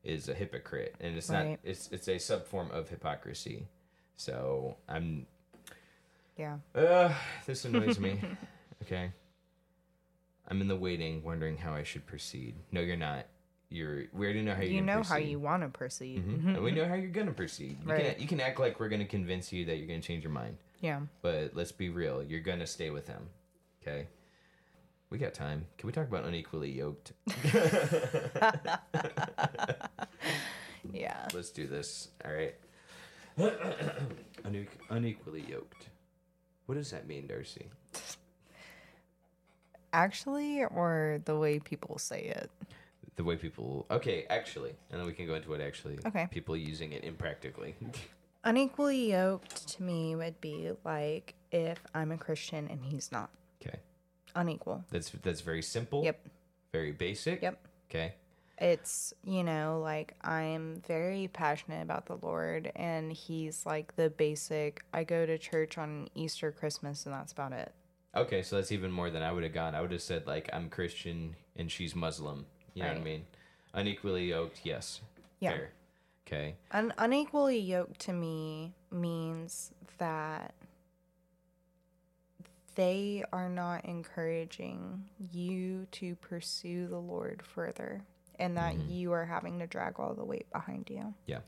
is 0.03 0.27
a 0.29 0.33
hypocrite, 0.33 0.95
and 0.99 1.15
it's 1.15 1.29
not. 1.29 1.45
It's 1.63 1.89
it's 1.91 2.07
a 2.07 2.15
subform 2.15 2.71
of 2.71 2.89
hypocrisy. 2.89 3.67
So 4.15 4.77
I'm. 4.87 5.25
Yeah. 6.37 6.57
Uh, 6.75 7.13
this 7.45 7.65
annoys 7.65 7.99
me. 7.99 8.19
Okay. 8.83 9.11
I'm 10.49 10.59
in 10.59 10.67
the 10.67 10.75
waiting, 10.75 11.23
wondering 11.23 11.55
how 11.55 11.73
I 11.73 11.83
should 11.83 12.05
proceed. 12.05 12.55
No, 12.69 12.81
you're 12.81 12.97
not. 12.97 13.27
You're. 13.69 14.07
We 14.11 14.25
already 14.25 14.41
know 14.41 14.53
how 14.53 14.61
you're 14.61 14.71
You 14.73 14.79
gonna 14.81 14.97
know 14.97 15.03
how 15.03 15.15
you 15.15 15.39
want 15.39 15.63
to 15.63 15.69
proceed. 15.69 16.21
Mhm. 16.27 16.47
And 16.55 16.63
we 16.63 16.71
know 16.71 16.85
how 16.85 16.95
you're 16.95 17.07
gonna 17.11 17.31
proceed. 17.31 17.77
You 17.85 17.89
Right. 17.93 18.11
can 18.15 18.21
you 18.21 18.27
can 18.27 18.41
act 18.41 18.59
like 18.59 18.77
we're 18.81 18.89
gonna 18.89 19.05
convince 19.05 19.53
you 19.53 19.63
that 19.65 19.77
you're 19.77 19.87
gonna 19.87 20.01
change 20.01 20.21
your 20.25 20.33
mind, 20.33 20.57
Yeah. 20.81 20.99
but 21.21 21.55
let's 21.55 21.71
be 21.71 21.89
real. 21.89 22.21
You're 22.21 22.41
gonna 22.41 22.67
stay 22.67 22.89
with 22.89 23.07
him. 23.07 23.29
Okay. 23.81 24.07
We 25.13 25.19
got 25.19 25.35
time. 25.35 25.67
Can 25.77 25.85
we 25.85 25.93
talk 25.93 26.07
about 26.07 26.25
unequally 26.25 26.71
yoked? 26.71 27.13
Yeah. 30.91 31.27
Let's 31.33 31.51
do 31.51 31.67
this. 31.67 32.09
All 32.25 32.31
right. 32.33 32.55
Une- 34.45 34.67
unequally 34.89 35.45
yoked. 35.47 35.87
What 36.65 36.75
does 36.75 36.91
that 36.91 37.07
mean, 37.07 37.27
Darci? 37.27 37.63
Actually, 39.93 40.63
or 40.63 41.21
the 41.25 41.37
way 41.37 41.59
people 41.59 41.97
say 41.97 42.23
it. 42.23 42.49
The 43.15 43.23
way 43.23 43.37
people. 43.37 43.85
Okay, 43.91 44.25
actually, 44.29 44.71
and 44.91 44.99
then 44.99 45.05
we 45.05 45.13
can 45.13 45.27
go 45.27 45.35
into 45.35 45.49
what 45.49 45.61
actually. 45.61 45.97
Okay. 46.05 46.27
People 46.31 46.57
using 46.57 46.91
it 46.91 47.03
impractically. 47.03 47.75
Unequally 48.43 49.11
yoked 49.11 49.67
to 49.69 49.83
me 49.83 50.15
would 50.15 50.41
be 50.41 50.71
like 50.83 51.35
if 51.51 51.79
I'm 51.93 52.11
a 52.11 52.17
Christian 52.17 52.67
and 52.69 52.83
he's 52.83 53.11
not. 53.11 53.29
okay. 53.65 53.77
Unequal. 54.35 54.83
That's 54.89 55.11
that's 55.21 55.41
very 55.41 55.61
simple. 55.61 56.03
Yep. 56.03 56.27
Very 56.71 56.91
basic. 56.91 57.41
Yep. 57.41 57.67
Okay. 57.89 58.13
It's, 58.57 59.13
you 59.25 59.43
know, 59.43 59.81
like 59.83 60.13
I'm 60.21 60.81
very 60.87 61.27
passionate 61.27 61.81
about 61.81 62.05
the 62.05 62.17
Lord 62.21 62.71
and 62.75 63.11
he's 63.11 63.65
like 63.65 63.95
the 63.95 64.09
basic 64.09 64.83
I 64.93 65.03
go 65.03 65.25
to 65.25 65.37
church 65.37 65.77
on 65.77 66.07
Easter, 66.15 66.51
Christmas, 66.51 67.05
and 67.05 67.13
that's 67.13 67.31
about 67.31 67.51
it. 67.51 67.71
Okay, 68.15 68.43
so 68.43 68.55
that's 68.57 68.71
even 68.71 68.91
more 68.91 69.09
than 69.09 69.23
I 69.23 69.31
would 69.31 69.43
have 69.43 69.53
gone. 69.53 69.73
I 69.73 69.81
would 69.81 69.91
have 69.91 70.01
said 70.01 70.27
like 70.27 70.49
I'm 70.53 70.69
Christian 70.69 71.35
and 71.55 71.71
she's 71.71 71.95
Muslim. 71.95 72.45
You 72.73 72.83
know 72.83 72.89
what 72.89 72.97
I 72.97 73.03
mean? 73.03 73.25
Unequally 73.73 74.29
yoked, 74.29 74.61
yes. 74.63 75.01
Yeah. 75.39 75.51
Fair. 75.51 75.69
Okay. 76.27 76.55
Un- 76.71 76.93
unequally 76.97 77.59
yoked 77.59 77.99
to 78.01 78.13
me 78.13 78.73
means 78.91 79.71
that 79.97 80.53
they 82.75 83.23
are 83.31 83.49
not 83.49 83.85
encouraging 83.85 85.05
you 85.31 85.87
to 85.91 86.15
pursue 86.15 86.87
the 86.87 86.99
Lord 86.99 87.41
further 87.43 88.03
and 88.39 88.57
that 88.57 88.79
you 88.89 89.11
are 89.11 89.25
having 89.25 89.59
to 89.59 89.67
drag 89.67 89.99
all 89.99 90.13
the 90.13 90.25
weight 90.25 90.51
behind 90.51 90.89
you. 90.89 91.13
Yeah. 91.25 91.39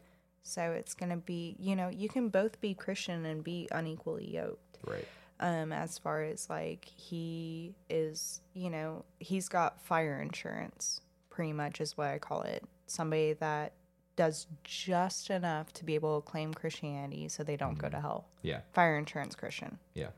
So 0.44 0.72
it's 0.72 0.94
going 0.94 1.10
to 1.10 1.18
be, 1.18 1.56
you 1.60 1.76
know, 1.76 1.90
you 1.90 2.08
can 2.08 2.30
both 2.30 2.62
be 2.62 2.74
Christian 2.76 3.26
and 3.26 3.44
be 3.44 3.68
unequally 3.72 4.30
yoked. 4.36 4.78
Right. 4.86 5.08
Um, 5.40 5.74
as 5.74 5.98
far 5.98 6.22
as 6.24 6.50
like 6.50 6.86
he 6.86 7.74
is, 7.90 8.42
you 8.54 8.70
know, 8.70 9.04
he's 9.20 9.50
got 9.50 9.82
fire 9.82 10.22
insurance, 10.22 11.02
pretty 11.30 11.52
much 11.52 11.82
is 11.82 11.98
what 11.98 12.08
I 12.08 12.20
call 12.20 12.44
it. 12.44 12.64
Somebody 12.86 13.34
that 13.34 13.74
does 14.16 14.48
just 14.64 15.30
enough 15.30 15.74
to 15.74 15.84
be 15.84 15.96
able 15.96 16.22
to 16.22 16.30
claim 16.30 16.54
Christianity 16.54 17.28
so 17.28 17.44
they 17.44 17.58
don't 17.58 17.78
go 17.78 17.90
to 17.90 18.00
hell. 18.00 18.28
Yeah. 18.44 18.62
Fire 18.74 18.98
insurance 18.98 19.36
Christian. 19.36 19.80
Yeah. 19.94 20.10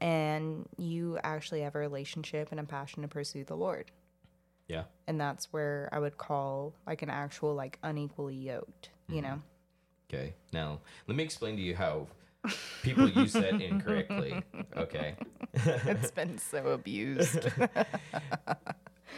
And 0.00 0.66
you 0.78 1.18
actually 1.22 1.60
have 1.62 1.74
a 1.74 1.78
relationship 1.78 2.48
and 2.50 2.60
a 2.60 2.64
passion 2.64 3.02
to 3.02 3.08
pursue 3.08 3.44
the 3.44 3.56
Lord. 3.56 3.90
Yeah. 4.68 4.84
And 5.06 5.20
that's 5.20 5.52
where 5.52 5.88
I 5.92 5.98
would 5.98 6.16
call 6.16 6.74
like 6.86 7.02
an 7.02 7.10
actual 7.10 7.54
like 7.54 7.78
unequally 7.82 8.36
yoked, 8.36 8.90
you 9.08 9.16
mm-hmm. 9.16 9.24
know? 9.24 9.42
Okay. 10.08 10.34
Now, 10.52 10.80
let 11.06 11.16
me 11.16 11.22
explain 11.22 11.56
to 11.56 11.62
you 11.62 11.74
how 11.74 12.06
people 12.82 13.08
use 13.08 13.32
that 13.34 13.60
incorrectly. 13.60 14.42
Okay. 14.76 15.14
it's 15.54 16.10
been 16.10 16.38
so 16.38 16.68
abused. 16.68 17.48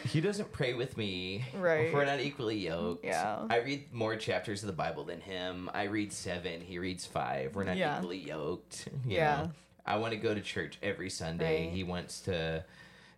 He 0.05 0.21
doesn't 0.21 0.53
pray 0.53 0.75
with 0.75 0.97
me. 0.97 1.45
Right. 1.57 1.93
We're 1.93 2.05
not 2.05 2.21
equally 2.21 2.57
yoked. 2.57 3.05
Yeah. 3.05 3.47
I 3.49 3.59
read 3.59 3.93
more 3.93 4.17
chapters 4.17 4.63
of 4.63 4.67
the 4.67 4.73
Bible 4.73 5.05
than 5.05 5.21
him. 5.21 5.71
I 5.73 5.85
read 5.85 6.13
seven. 6.13 6.61
He 6.61 6.79
reads 6.79 7.07
five. 7.07 7.55
We're 7.55 7.65
not 7.65 7.77
Yeah. 7.77 7.99
equally 7.99 8.19
yoked. 8.19 8.89
you 9.07 9.17
Yeah. 9.17 9.37
know? 9.37 9.51
I 9.87 9.97
want 9.97 10.13
to 10.13 10.19
go 10.19 10.35
to 10.35 10.41
church 10.41 10.79
every 10.83 11.11
Sunday. 11.11 11.67
Right. 11.67 11.75
He 11.75 11.85
wants 11.85 12.21
to, 12.23 12.65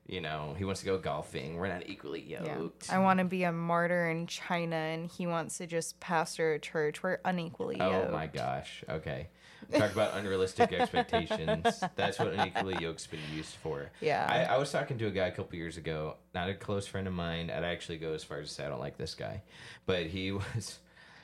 you 0.07 0.21
know, 0.21 0.55
he 0.57 0.65
wants 0.65 0.81
to 0.81 0.87
go 0.87 0.99
golfing. 0.99 1.57
We're 1.57 1.69
not 1.69 1.89
equally 1.89 2.23
yoked. 2.23 2.91
I 2.91 2.99
want 2.99 3.19
to 3.19 3.25
be 3.25 3.45
a 3.45 3.53
martyr 3.53 4.09
in 4.11 4.27
China, 4.27 4.77
and 4.77 5.11
he 5.11 5.27
wants 5.27 5.59
to 5.59 5.67
just 5.67 6.01
pastor 6.01 6.55
a 6.55 6.59
church. 6.59 7.03
We're 7.03 7.19
unequally 7.25 7.81
Oh 7.81 7.91
yoked. 7.91 8.09
Oh 8.09 8.13
my 8.13 8.27
gosh. 8.27 8.85
Okay. 8.89 9.29
Talk 9.73 9.93
about 9.93 10.17
unrealistic 10.17 10.73
expectations. 10.79 11.83
That's 11.97 12.19
what 12.19 12.35
unequally 12.35 12.75
yoked's 12.75 13.07
been 13.07 13.21
used 13.35 13.55
for. 13.57 13.91
Yeah. 14.01 14.27
I, 14.29 14.55
I 14.55 14.59
was 14.59 14.71
talking 14.71 14.99
to 14.99 15.07
a 15.07 15.11
guy 15.11 15.29
a 15.29 15.33
couple 15.33 15.57
years 15.57 15.77
ago, 15.77 16.17
not 16.35 16.49
a 16.49 16.55
close 16.55 16.87
friend 16.87 17.07
of 17.07 17.15
mine. 17.15 17.51
I'd 17.51 17.65
actually 17.65 17.99
go 17.99 18.13
as 18.13 18.23
far 18.23 18.41
as 18.41 18.49
to 18.49 18.55
say 18.55 18.67
I 18.67 18.69
don't 18.69 18.81
like 18.81 18.99
this 18.99 19.15
guy. 19.15 19.43
But 19.87 20.07
he 20.07 20.33
was 20.33 20.79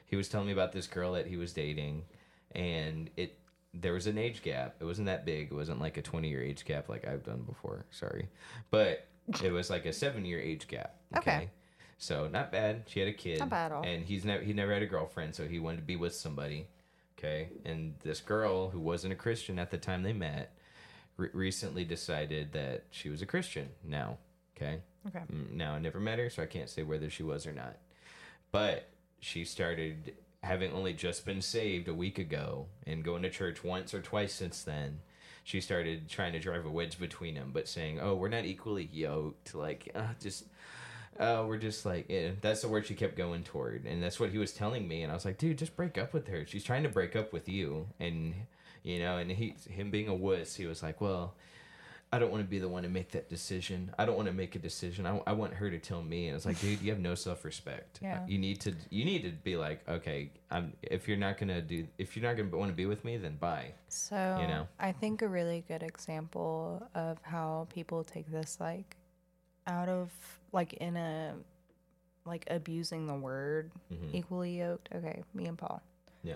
he 0.07 0.17
was 0.17 0.29
telling 0.29 0.47
me 0.47 0.53
about 0.53 0.73
this 0.73 0.87
girl 0.87 1.13
that 1.13 1.27
he 1.27 1.37
was 1.37 1.53
dating 1.53 2.05
and 2.53 3.11
it 3.17 3.39
there 3.75 3.93
was 3.93 4.07
an 4.07 4.19
age 4.19 4.43
gap. 4.43 4.77
It 4.81 4.85
wasn't 4.85 5.07
that 5.07 5.25
big. 5.25 5.49
It 5.51 5.55
wasn't 5.55 5.81
like 5.81 5.97
a 5.97 6.03
20 6.03 6.29
year 6.29 6.43
age 6.43 6.65
gap 6.65 6.89
like 6.89 7.07
I've 7.07 7.25
done 7.25 7.43
before. 7.43 7.85
Sorry. 7.91 8.29
But 8.71 9.07
it 9.43 9.53
was 9.53 9.71
like 9.71 9.87
a 9.87 9.93
7 9.93 10.25
year 10.25 10.41
age 10.41 10.67
gap. 10.69 10.97
Okay. 11.17 11.51
So 11.99 12.29
not 12.29 12.51
bad. 12.51 12.85
She 12.87 13.01
had 13.01 13.09
a 13.09 13.13
kid. 13.13 13.41
Not 13.41 13.51
bad 13.51 13.67
at 13.67 13.73
all. 13.73 13.85
And 13.85 14.05
he's 14.05 14.25
never 14.25 14.43
he 14.43 14.53
never 14.53 14.73
had 14.73 14.83
a 14.83 14.87
girlfriend, 14.87 15.35
so 15.35 15.47
he 15.47 15.59
wanted 15.59 15.79
to 15.79 15.83
be 15.83 15.97
with 15.97 16.15
somebody. 16.15 16.67
Okay. 17.19 17.51
And 17.65 17.95
this 18.03 18.21
girl 18.21 18.71
who 18.71 18.81
wasn't 18.81 19.13
a 19.13 19.17
Christian 19.17 19.59
at 19.59 19.71
the 19.71 19.77
time 19.79 20.03
they 20.03 20.15
met 20.15 20.55
re- 21.19 21.29
recently 21.35 21.85
decided 21.85 22.53
that 22.53 22.85
she 22.91 23.11
was 23.11 23.21
a 23.23 23.27
Christian 23.27 23.69
now. 23.85 24.17
Okay. 24.57 24.81
Okay. 25.09 25.21
Mm, 25.33 25.53
Now 25.53 25.75
I 25.75 25.79
never 25.79 26.01
met 26.01 26.19
her, 26.19 26.29
so 26.31 26.43
I 26.43 26.47
can't 26.47 26.69
say 26.69 26.83
whether 26.83 27.09
she 27.11 27.23
was 27.23 27.47
or 27.47 27.53
not. 27.53 27.77
But 28.51 28.89
she 29.21 29.45
started 29.45 30.15
having 30.43 30.73
only 30.73 30.93
just 30.93 31.27
been 31.27 31.43
saved 31.43 31.89
a 31.89 31.95
week 31.95 32.19
ago 32.19 32.67
and 32.87 33.05
going 33.05 33.23
to 33.23 33.31
church 33.31 33.63
once 33.63 33.93
or 33.93 34.01
twice 34.01 34.33
since 34.33 34.63
then. 34.63 35.01
She 35.45 35.61
started 35.61 36.09
trying 36.09 36.33
to 36.33 36.39
drive 36.39 36.65
a 36.65 36.71
wedge 36.71 36.99
between 36.99 37.35
them, 37.35 37.51
but 37.53 37.69
saying, 37.69 37.99
"Oh, 38.01 38.15
we're 38.15 38.29
not 38.29 38.45
equally 38.45 38.89
yoked." 38.93 39.55
Like, 39.55 39.91
uh, 39.95 40.15
just, 40.21 40.45
uh, 41.19 41.45
we're 41.47 41.59
just 41.59 41.85
like, 41.85 42.07
yeah. 42.09 42.31
that's 42.41 42.63
the 42.63 42.69
word 42.69 42.87
she 42.87 42.95
kept 42.95 43.17
going 43.17 43.43
toward, 43.43 43.85
and 43.85 44.03
that's 44.03 44.21
what 44.21 44.31
he 44.31 44.39
was 44.39 44.53
telling 44.53 44.87
me. 44.87 45.03
And 45.03 45.11
I 45.11 45.15
was 45.15 45.25
like, 45.25 45.39
"Dude, 45.39 45.59
just 45.59 45.77
break 45.77 45.99
up 45.99 46.13
with 46.13 46.29
her. 46.29 46.47
She's 46.47 46.65
trying 46.65 46.83
to 46.85 46.89
break 46.89 47.17
up 47.17 47.33
with 47.33 47.49
you." 47.49 47.89
And 47.99 48.35
you 48.83 48.99
know, 48.99 49.19
and 49.19 49.31
he, 49.31 49.55
him 49.69 49.91
being 49.91 50.09
a 50.09 50.15
wuss, 50.15 50.55
he 50.57 50.67
was 50.67 50.83
like, 50.83 51.01
"Well." 51.01 51.35
I 52.13 52.19
don't 52.19 52.33
want 52.33 52.43
to 52.43 52.49
be 52.49 52.59
the 52.59 52.69
one 52.69 52.83
to 52.83 52.89
make 52.89 53.13
that 53.13 53.29
decision. 53.29 53.93
I 53.97 54.05
don't 54.05 54.17
want 54.17 54.27
to 54.27 54.35
make 54.35 54.57
a 54.57 54.59
decision. 54.59 55.07
I, 55.07 55.21
I 55.29 55.33
want 55.33 55.55
her 55.55 55.71
to 55.71 55.79
tell 55.79 56.03
me. 56.03 56.27
And 56.27 56.37
it's 56.37 56.45
like, 56.45 56.59
dude, 56.61 56.81
you 56.83 56.91
have 56.91 56.99
no 56.99 57.15
self 57.15 57.45
respect. 57.45 58.01
Yeah. 58.03 58.27
You 58.27 58.37
need 58.39 58.61
to 58.63 58.75
you 58.91 59.05
need 59.05 59.23
to 59.23 59.31
be 59.31 59.57
like, 59.57 59.89
okay, 59.89 60.33
I'm 60.51 60.73
if 60.83 61.07
you're 61.07 61.17
not 61.17 61.39
gonna 61.39 61.63
do 61.63 61.87
if 61.99 62.17
you're 62.17 62.25
not 62.29 62.37
gonna 62.37 62.57
want 62.57 62.71
to 62.73 62.77
be 62.77 62.87
with 62.87 63.05
me, 63.05 63.17
then 63.17 63.37
bye. 63.37 63.75
So 63.89 64.39
You 64.41 64.49
know? 64.49 64.67
I 64.81 64.91
think 64.91 65.23
a 65.23 65.29
really 65.29 65.65
good 65.69 65.85
example 65.85 66.85
of 66.97 67.19
how 67.23 67.69
people 67.73 68.03
take 68.03 68.31
this 68.31 68.59
like 68.59 68.97
out 69.69 69.89
of 69.89 70.11
like 70.53 70.73
in 70.75 70.97
a 70.97 71.35
like 72.27 72.45
abusing 72.51 73.07
the 73.07 73.15
word 73.15 73.71
Mhm. 73.93 74.15
equally 74.15 74.59
yoked. 74.59 74.89
Okay, 74.93 75.23
me 75.33 75.47
and 75.47 75.57
Paul. 75.57 75.81
Yeah. 76.25 76.35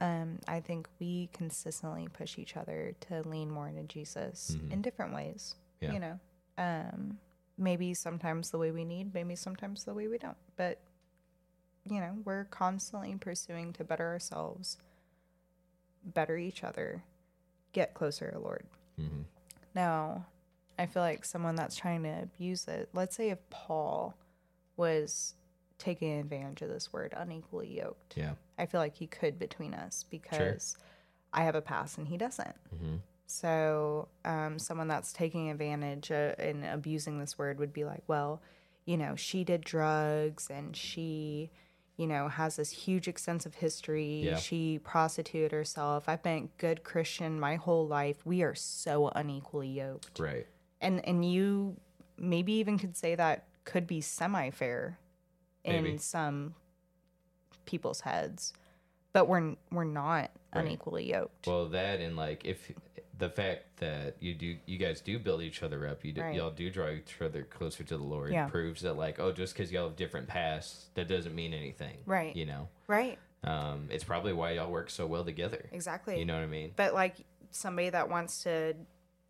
Um, 0.00 0.38
I 0.48 0.60
think 0.60 0.88
we 0.98 1.28
consistently 1.32 2.08
push 2.08 2.38
each 2.38 2.56
other 2.56 2.94
to 3.08 3.22
lean 3.28 3.50
more 3.50 3.68
into 3.68 3.82
Jesus 3.84 4.52
Mhm. 4.56 4.72
in 4.72 4.82
different 4.82 5.12
ways. 5.14 5.56
Yeah. 5.80 5.92
You 5.92 5.98
know, 6.00 6.20
um, 6.56 7.18
maybe 7.58 7.92
sometimes 7.94 8.50
the 8.50 8.58
way 8.58 8.70
we 8.70 8.84
need, 8.84 9.12
maybe 9.12 9.36
sometimes 9.36 9.84
the 9.84 9.92
way 9.94 10.08
we 10.08 10.16
don't. 10.18 10.38
But 10.56 10.80
you 11.86 11.98
know, 12.00 12.18
we're 12.24 12.44
constantly 12.44 13.14
pursuing 13.16 13.72
to 13.72 13.84
better 13.84 14.06
ourselves, 14.06 14.76
better 16.04 16.36
each 16.36 16.62
other, 16.62 17.02
get 17.72 17.94
closer 17.94 18.26
to 18.30 18.32
the 18.32 18.38
Lord. 18.38 18.66
hmm 18.96 19.22
Now, 19.74 20.26
I 20.78 20.86
feel 20.86 21.02
like 21.02 21.24
someone 21.24 21.56
that's 21.56 21.76
trying 21.76 22.02
to 22.04 22.22
abuse 22.22 22.66
it, 22.68 22.88
let's 22.92 23.16
say 23.16 23.30
if 23.30 23.48
Paul 23.50 24.14
was 24.76 25.34
taking 25.80 26.20
advantage 26.20 26.62
of 26.62 26.68
this 26.68 26.92
word 26.92 27.12
unequally 27.16 27.76
yoked, 27.78 28.16
Yeah. 28.16 28.34
I 28.58 28.66
feel 28.66 28.80
like 28.80 28.94
he 28.94 29.06
could 29.08 29.38
between 29.38 29.74
us 29.74 30.04
because 30.10 30.76
I 31.32 31.42
have 31.44 31.54
a 31.56 31.62
pass 31.62 31.98
and 31.98 32.06
he 32.06 32.16
doesn't. 32.16 32.54
hmm 32.78 32.96
So, 33.26 34.08
um, 34.24 34.58
someone 34.58 34.88
that's 34.88 35.12
taking 35.12 35.50
advantage 35.50 36.10
uh, 36.10 36.34
and 36.38 36.64
abusing 36.64 37.18
this 37.18 37.38
word 37.38 37.58
would 37.58 37.72
be 37.72 37.84
like, 37.84 38.02
well, 38.06 38.40
you 38.84 38.96
know, 38.96 39.14
she 39.16 39.44
did 39.44 39.62
drugs 39.62 40.48
and 40.50 40.76
she, 40.76 41.50
you 41.96 42.06
know, 42.06 42.28
has 42.28 42.56
this 42.56 42.70
huge 42.70 43.06
extensive 43.08 43.54
history. 43.54 44.22
Yeah. 44.24 44.36
She 44.36 44.80
prostituted 44.82 45.52
herself. 45.52 46.08
I've 46.08 46.22
been 46.22 46.44
a 46.44 46.60
good 46.60 46.82
Christian 46.82 47.38
my 47.38 47.56
whole 47.56 47.86
life. 47.86 48.24
We 48.24 48.42
are 48.42 48.54
so 48.54 49.08
unequally 49.14 49.68
yoked. 49.68 50.18
Right. 50.18 50.46
And 50.80 51.04
and 51.06 51.24
you 51.30 51.76
maybe 52.18 52.52
even 52.54 52.78
could 52.78 52.96
say 52.96 53.14
that 53.14 53.44
could 53.64 53.86
be 53.86 54.00
semi 54.00 54.50
fair 54.50 54.98
in 55.64 55.84
Maybe. 55.84 55.98
some 55.98 56.54
people's 57.66 58.00
heads. 58.02 58.52
But 59.12 59.28
we're 59.28 59.56
we're 59.72 59.84
not 59.84 60.30
Right. 60.54 60.64
unequally 60.64 61.10
yoked. 61.10 61.46
Well, 61.46 61.68
that 61.70 62.00
and 62.00 62.16
like 62.16 62.44
if 62.44 62.72
the 63.18 63.28
fact 63.28 63.76
that 63.78 64.16
you 64.20 64.34
do 64.34 64.56
you 64.66 64.78
guys 64.78 65.00
do 65.00 65.18
build 65.18 65.42
each 65.42 65.62
other 65.62 65.86
up, 65.86 66.04
you 66.04 66.12
do, 66.12 66.22
Right. 66.22 66.34
y'all 66.34 66.50
do 66.50 66.70
draw 66.70 66.88
each 66.90 67.20
other 67.20 67.42
closer 67.42 67.82
to 67.84 67.96
the 67.96 68.02
Lord. 68.02 68.32
Yeah. 68.32 68.48
Proves 68.48 68.82
that 68.82 68.94
like 68.94 69.18
oh, 69.20 69.32
just 69.32 69.52
because 69.54 69.70
y'all 69.72 69.88
have 69.88 69.96
different 69.96 70.28
paths 70.28 70.86
that 70.94 71.08
doesn't 71.08 71.34
mean 71.34 71.52
anything. 71.54 71.98
Right. 72.06 72.34
You 72.36 72.46
know. 72.46 72.68
right. 72.86 73.18
Um, 73.42 73.88
it's 73.90 74.04
probably 74.04 74.32
why 74.34 74.52
y'all 74.52 74.70
work 74.70 74.90
so 74.90 75.06
well 75.06 75.24
together. 75.24 75.68
Exactly. 75.72 76.18
You 76.18 76.24
know 76.26 76.34
what 76.34 76.42
I 76.42 76.46
mean? 76.46 76.72
But 76.76 76.92
like 76.94 77.16
somebody 77.50 77.88
that 77.90 78.08
wants 78.10 78.42
to 78.44 78.74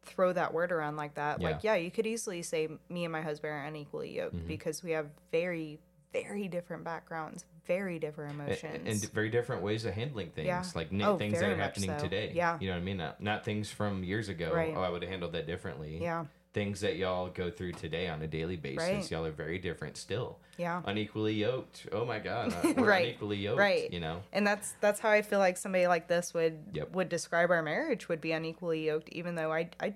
throw 0.03 0.33
that 0.33 0.53
word 0.53 0.73
around 0.73 0.97
like 0.97 1.15
that, 1.15 1.41
like 1.41 1.63
Yeah. 1.63 1.75
yeah, 1.75 1.81
you 1.83 1.91
could 1.91 2.07
easily 2.07 2.43
say 2.43 2.69
me 2.89 3.05
and 3.05 3.13
my 3.13 3.23
husband 3.23 3.53
are 3.53 3.65
unequally 3.65 4.15
yoked 4.17 4.37
Mm-hmm. 4.37 4.47
because 4.49 4.83
we 4.83 4.91
have 4.93 5.09
very, 5.31 5.79
very 6.13 6.49
different 6.49 6.85
backgrounds, 6.85 7.45
very 7.67 7.99
different 7.99 8.33
emotions. 8.35 8.83
and 9.05 9.13
very 9.13 9.29
different 9.31 9.63
ways 9.63 9.85
of 9.85 9.95
handling 9.95 10.31
things 10.31 10.47
Yeah. 10.47 10.65
like 10.75 10.89
Oh, 11.03 11.17
things 11.17 11.39
that 11.39 11.51
are 11.51 11.57
happening 11.57 11.91
so. 11.91 11.99
today 11.99 12.33
Yeah. 12.35 12.59
you 12.61 12.69
know 12.69 12.75
what 12.75 12.81
i 12.81 12.85
mean 12.85 12.97
not, 12.97 13.21
not 13.23 13.45
things 13.45 13.71
from 13.71 14.03
years 14.03 14.29
ago 14.29 14.53
Right. 14.53 14.75
oh 14.77 14.81
i 14.81 14.89
would 14.89 15.03
have 15.03 15.11
handled 15.11 15.33
that 15.33 15.47
differently 15.47 15.99
yeah, 16.03 16.25
things 16.53 16.81
that 16.81 16.97
y'all 16.97 17.29
go 17.29 17.49
through 17.49 17.73
today 17.73 18.09
on 18.09 18.21
a 18.23 18.27
daily 18.27 18.57
basis 18.57 18.89
Right. 18.89 19.11
y'all 19.13 19.25
are 19.25 19.31
very 19.31 19.59
different 19.59 19.97
still 19.97 20.39
yeah. 20.59 20.83
unequally 20.85 21.35
yoked 21.35 21.87
oh 21.93 22.05
my 22.05 22.19
god 22.19 22.53
we're 22.77 22.89
Right. 22.89 23.05
unequally 23.11 23.37
yoked 23.37 23.59
Right. 23.61 23.93
you 23.93 24.01
know 24.01 24.21
And 24.33 24.45
that's 24.45 24.75
that's 24.81 24.99
how 24.99 25.11
I 25.11 25.23
feel 25.23 25.39
like 25.39 25.57
somebody 25.57 25.87
like 25.87 26.09
this 26.09 26.35
would 26.35 26.59
Yep. 26.73 26.91
would 26.93 27.09
describe 27.09 27.51
our 27.53 27.63
marriage 27.63 28.09
would 28.09 28.21
be 28.21 28.33
unequally 28.33 28.85
yoked, 28.87 29.09
even 29.11 29.37
though 29.37 29.53
I 29.53 29.71
I 29.79 29.95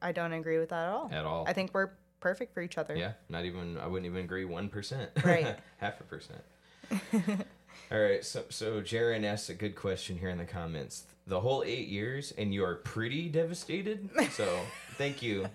I 0.00 0.12
don't 0.12 0.32
agree 0.32 0.58
with 0.58 0.68
that 0.68 0.84
at 0.86 0.92
all. 0.92 1.08
at 1.12 1.24
all 1.24 1.44
I 1.48 1.54
think 1.54 1.74
we're 1.74 1.90
perfect 2.20 2.52
for 2.54 2.60
each 2.60 2.76
other. 2.78 2.96
yeah 2.96 3.12
not 3.28 3.44
even 3.44 3.78
i 3.78 3.86
wouldn't 3.86 4.06
even 4.06 4.24
agree 4.24 4.44
1% 4.44 5.24
Right. 5.24 5.56
half 5.78 6.00
a 6.00 6.04
percent. 6.04 6.42
All 7.92 8.00
right 8.00 8.24
so 8.24 8.44
so 8.50 8.80
Jaron 8.80 9.24
asks 9.24 9.48
a 9.50 9.54
good 9.54 9.74
question 9.76 10.18
here 10.18 10.30
in 10.30 10.38
the 10.38 10.44
comments. 10.44 11.04
The 11.26 11.40
whole 11.40 11.62
eight 11.64 11.88
years 11.88 12.32
and 12.36 12.52
you're 12.54 12.76
pretty 12.76 13.28
devastated? 13.28 14.08
So 14.32 14.58
thank 14.96 15.22
you 15.22 15.46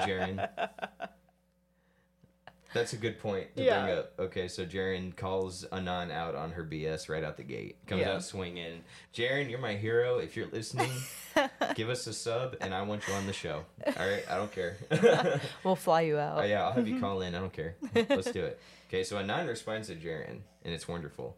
Jaron 0.00 0.48
That's 2.72 2.92
a 2.92 2.96
good 2.96 3.18
point 3.18 3.56
to 3.56 3.64
Yeah. 3.64 3.84
bring 3.84 3.98
up. 3.98 4.12
Okay, 4.18 4.46
so 4.48 4.64
Jaren 4.64 5.16
calls 5.16 5.64
Anon 5.72 6.10
out 6.12 6.34
on 6.36 6.52
her 6.52 6.62
BS 6.62 7.08
right 7.08 7.24
out 7.24 7.36
the 7.36 7.42
gate. 7.42 7.84
Comes 7.86 8.02
Yeah. 8.02 8.12
out 8.14 8.22
swinging. 8.22 8.84
Jaren, 9.12 9.50
you're 9.50 9.58
my 9.58 9.74
hero. 9.74 10.18
If 10.18 10.36
you're 10.36 10.46
listening, 10.46 10.90
give 11.74 11.88
us 11.90 12.06
a 12.06 12.12
sub, 12.12 12.56
and 12.60 12.72
I 12.72 12.82
want 12.82 13.06
you 13.08 13.14
on 13.14 13.26
the 13.26 13.32
show. 13.32 13.64
All 13.86 13.92
right, 14.08 14.22
I 14.30 14.36
don't 14.36 14.52
care. 14.52 14.76
We'll 15.64 15.74
fly 15.76 16.02
you 16.02 16.18
out. 16.18 16.38
Oh 16.40 16.44
yeah, 16.44 16.64
I'll 16.64 16.72
have 16.72 16.86
you 16.86 17.00
call 17.00 17.22
in. 17.22 17.34
I 17.34 17.40
don't 17.40 17.52
care. 17.52 17.74
Let's 17.94 18.30
do 18.30 18.44
it. 18.44 18.60
Okay, 18.88 19.02
so 19.04 19.18
Anon 19.18 19.46
responds 19.48 19.88
to 19.88 19.96
Jaren, 19.96 20.40
and 20.64 20.74
it's 20.74 20.86
wonderful. 20.86 21.36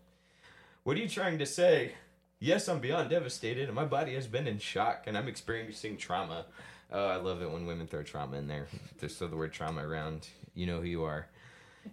What 0.84 0.96
are 0.96 1.00
you 1.00 1.08
trying 1.08 1.38
to 1.38 1.46
say? 1.46 1.92
Yes, 2.40 2.68
I'm 2.68 2.80
beyond 2.80 3.08
devastated, 3.10 3.66
and 3.68 3.74
my 3.74 3.84
body 3.84 4.14
has 4.16 4.26
been 4.26 4.46
in 4.48 4.58
shock, 4.58 5.04
and 5.06 5.16
I'm 5.16 5.28
experiencing 5.28 5.96
trauma. 5.96 6.46
Oh, 6.92 7.06
I 7.08 7.16
love 7.16 7.40
it 7.42 7.50
when 7.50 7.64
women 7.66 7.86
throw 7.86 8.02
trauma 8.02 8.36
in 8.36 8.46
there. 8.46 8.66
Just 9.00 9.18
throw 9.18 9.26
the 9.28 9.36
word 9.36 9.52
trauma 9.52 9.86
around. 9.86 10.28
You 10.54 10.66
know 10.66 10.78
who 10.80 10.86
you 10.86 11.04
are. 11.04 11.26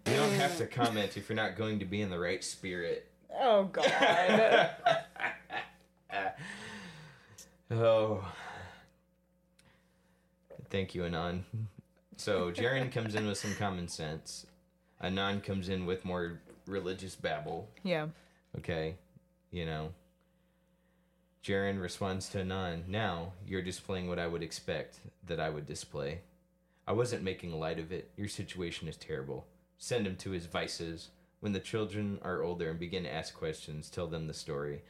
You 0.06 0.14
don't 0.14 0.34
have 0.34 0.58
to 0.58 0.68
comment 0.68 1.16
if 1.18 1.30
you're 1.30 1.36
not 1.36 1.56
going 1.56 1.80
to 1.80 1.86
be 1.86 2.02
in 2.02 2.10
the 2.10 2.20
right 2.20 2.43
spirit. 2.43 3.10
Oh 3.39 3.64
god. 3.66 4.72
Oh. 7.72 8.26
Thank 10.72 10.95
you, 10.95 11.06
Anon. 11.06 11.45
So 12.18 12.52
Jaren 12.52 12.91
comes 12.91 13.14
in 13.16 13.28
with 13.28 13.38
some 13.38 13.54
common 13.56 13.88
sense. 13.88 14.47
Anon 15.02 15.41
comes 15.41 15.70
in 15.70 15.86
with 15.86 16.04
more 16.04 16.41
religious 16.66 17.16
babble. 17.16 17.70
yeah. 17.84 18.08
Okay, 18.58 18.95
you 19.52 19.66
know. 19.68 19.89
Jaren 21.43 21.81
responds 21.81 22.29
to 22.29 22.41
Anon. 22.41 22.85
Now 22.87 23.33
you're 23.45 23.61
displaying 23.61 24.07
what 24.09 24.19
I 24.19 24.27
would 24.27 24.43
expect 24.43 24.99
that 25.25 25.39
I 25.39 25.49
would 25.49 25.65
display. 25.65 26.21
I 26.87 26.91
wasn't 26.93 27.23
making 27.23 27.57
light 27.57 27.79
of 27.79 27.91
it. 27.91 28.11
Your 28.17 28.27
situation 28.27 28.87
is 28.87 28.97
terrible. 28.97 29.45
Send 29.77 30.05
him 30.07 30.15
to 30.17 30.31
his 30.31 30.47
vices. 30.47 31.09
When 31.39 31.53
the 31.53 31.59
children 31.59 32.19
are 32.21 32.43
older 32.43 32.69
and 32.69 32.79
begin 32.79 33.03
to 33.03 33.13
ask 33.13 33.33
questions, 33.33 33.89
tell 33.89 34.07
them 34.07 34.27
the 34.27 34.33
story. 34.33 34.81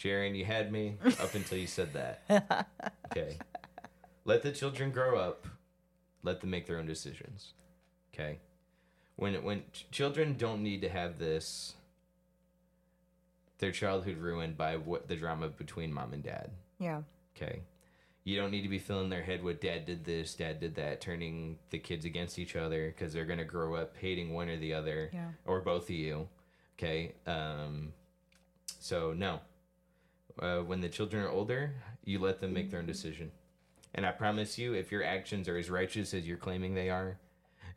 Jaren, 0.00 0.34
you 0.34 0.44
had 0.44 0.72
me 0.72 0.96
up 1.20 1.34
until 1.34 1.58
you 1.58 1.66
said 1.66 1.92
that. 1.92 2.68
Okay. 3.12 3.38
Let 4.24 4.42
the 4.42 4.50
children 4.50 4.90
grow 4.90 5.16
up. 5.16 5.46
Let 6.24 6.40
them 6.40 6.50
make 6.50 6.66
their 6.66 6.78
own 6.78 6.86
decisions. 6.86 7.52
Okay. 8.12 8.40
When 9.14 9.34
when 9.44 9.62
ch- 9.72 9.86
children 9.92 10.34
don't 10.36 10.64
need 10.64 10.80
to 10.82 10.88
have 10.88 11.18
this 11.20 11.74
their 13.58 13.72
childhood 13.72 14.18
ruined 14.18 14.56
by 14.56 14.76
what 14.76 15.08
the 15.08 15.16
drama 15.16 15.48
between 15.48 15.92
mom 15.92 16.12
and 16.12 16.22
dad. 16.22 16.50
Yeah. 16.78 17.02
Okay. 17.36 17.60
You 18.24 18.36
don't 18.36 18.50
need 18.50 18.62
to 18.62 18.68
be 18.68 18.78
filling 18.78 19.10
their 19.10 19.22
head 19.22 19.42
with 19.42 19.60
dad 19.60 19.84
did 19.84 20.04
this, 20.04 20.34
dad 20.34 20.58
did 20.60 20.74
that, 20.76 21.00
turning 21.00 21.58
the 21.70 21.78
kids 21.78 22.04
against 22.06 22.38
each 22.38 22.56
other 22.56 22.86
because 22.88 23.12
they're 23.12 23.26
going 23.26 23.38
to 23.38 23.44
grow 23.44 23.74
up 23.74 23.94
hating 23.98 24.32
one 24.32 24.48
or 24.48 24.56
the 24.56 24.72
other 24.74 25.10
Yeah. 25.12 25.28
or 25.44 25.60
both 25.60 25.84
of 25.84 25.90
you. 25.90 26.28
Okay. 26.78 27.12
Um, 27.26 27.92
so, 28.80 29.12
no. 29.12 29.40
Uh, 30.40 30.58
when 30.60 30.80
the 30.80 30.88
children 30.88 31.22
are 31.22 31.28
older, 31.30 31.74
you 32.04 32.18
let 32.18 32.40
them 32.40 32.52
make 32.52 32.70
their 32.70 32.80
own 32.80 32.86
decision. 32.86 33.30
And 33.94 34.04
I 34.04 34.10
promise 34.10 34.58
you, 34.58 34.74
if 34.74 34.90
your 34.90 35.04
actions 35.04 35.48
are 35.48 35.56
as 35.56 35.70
righteous 35.70 36.12
as 36.14 36.26
you're 36.26 36.36
claiming 36.36 36.74
they 36.74 36.90
are, 36.90 37.18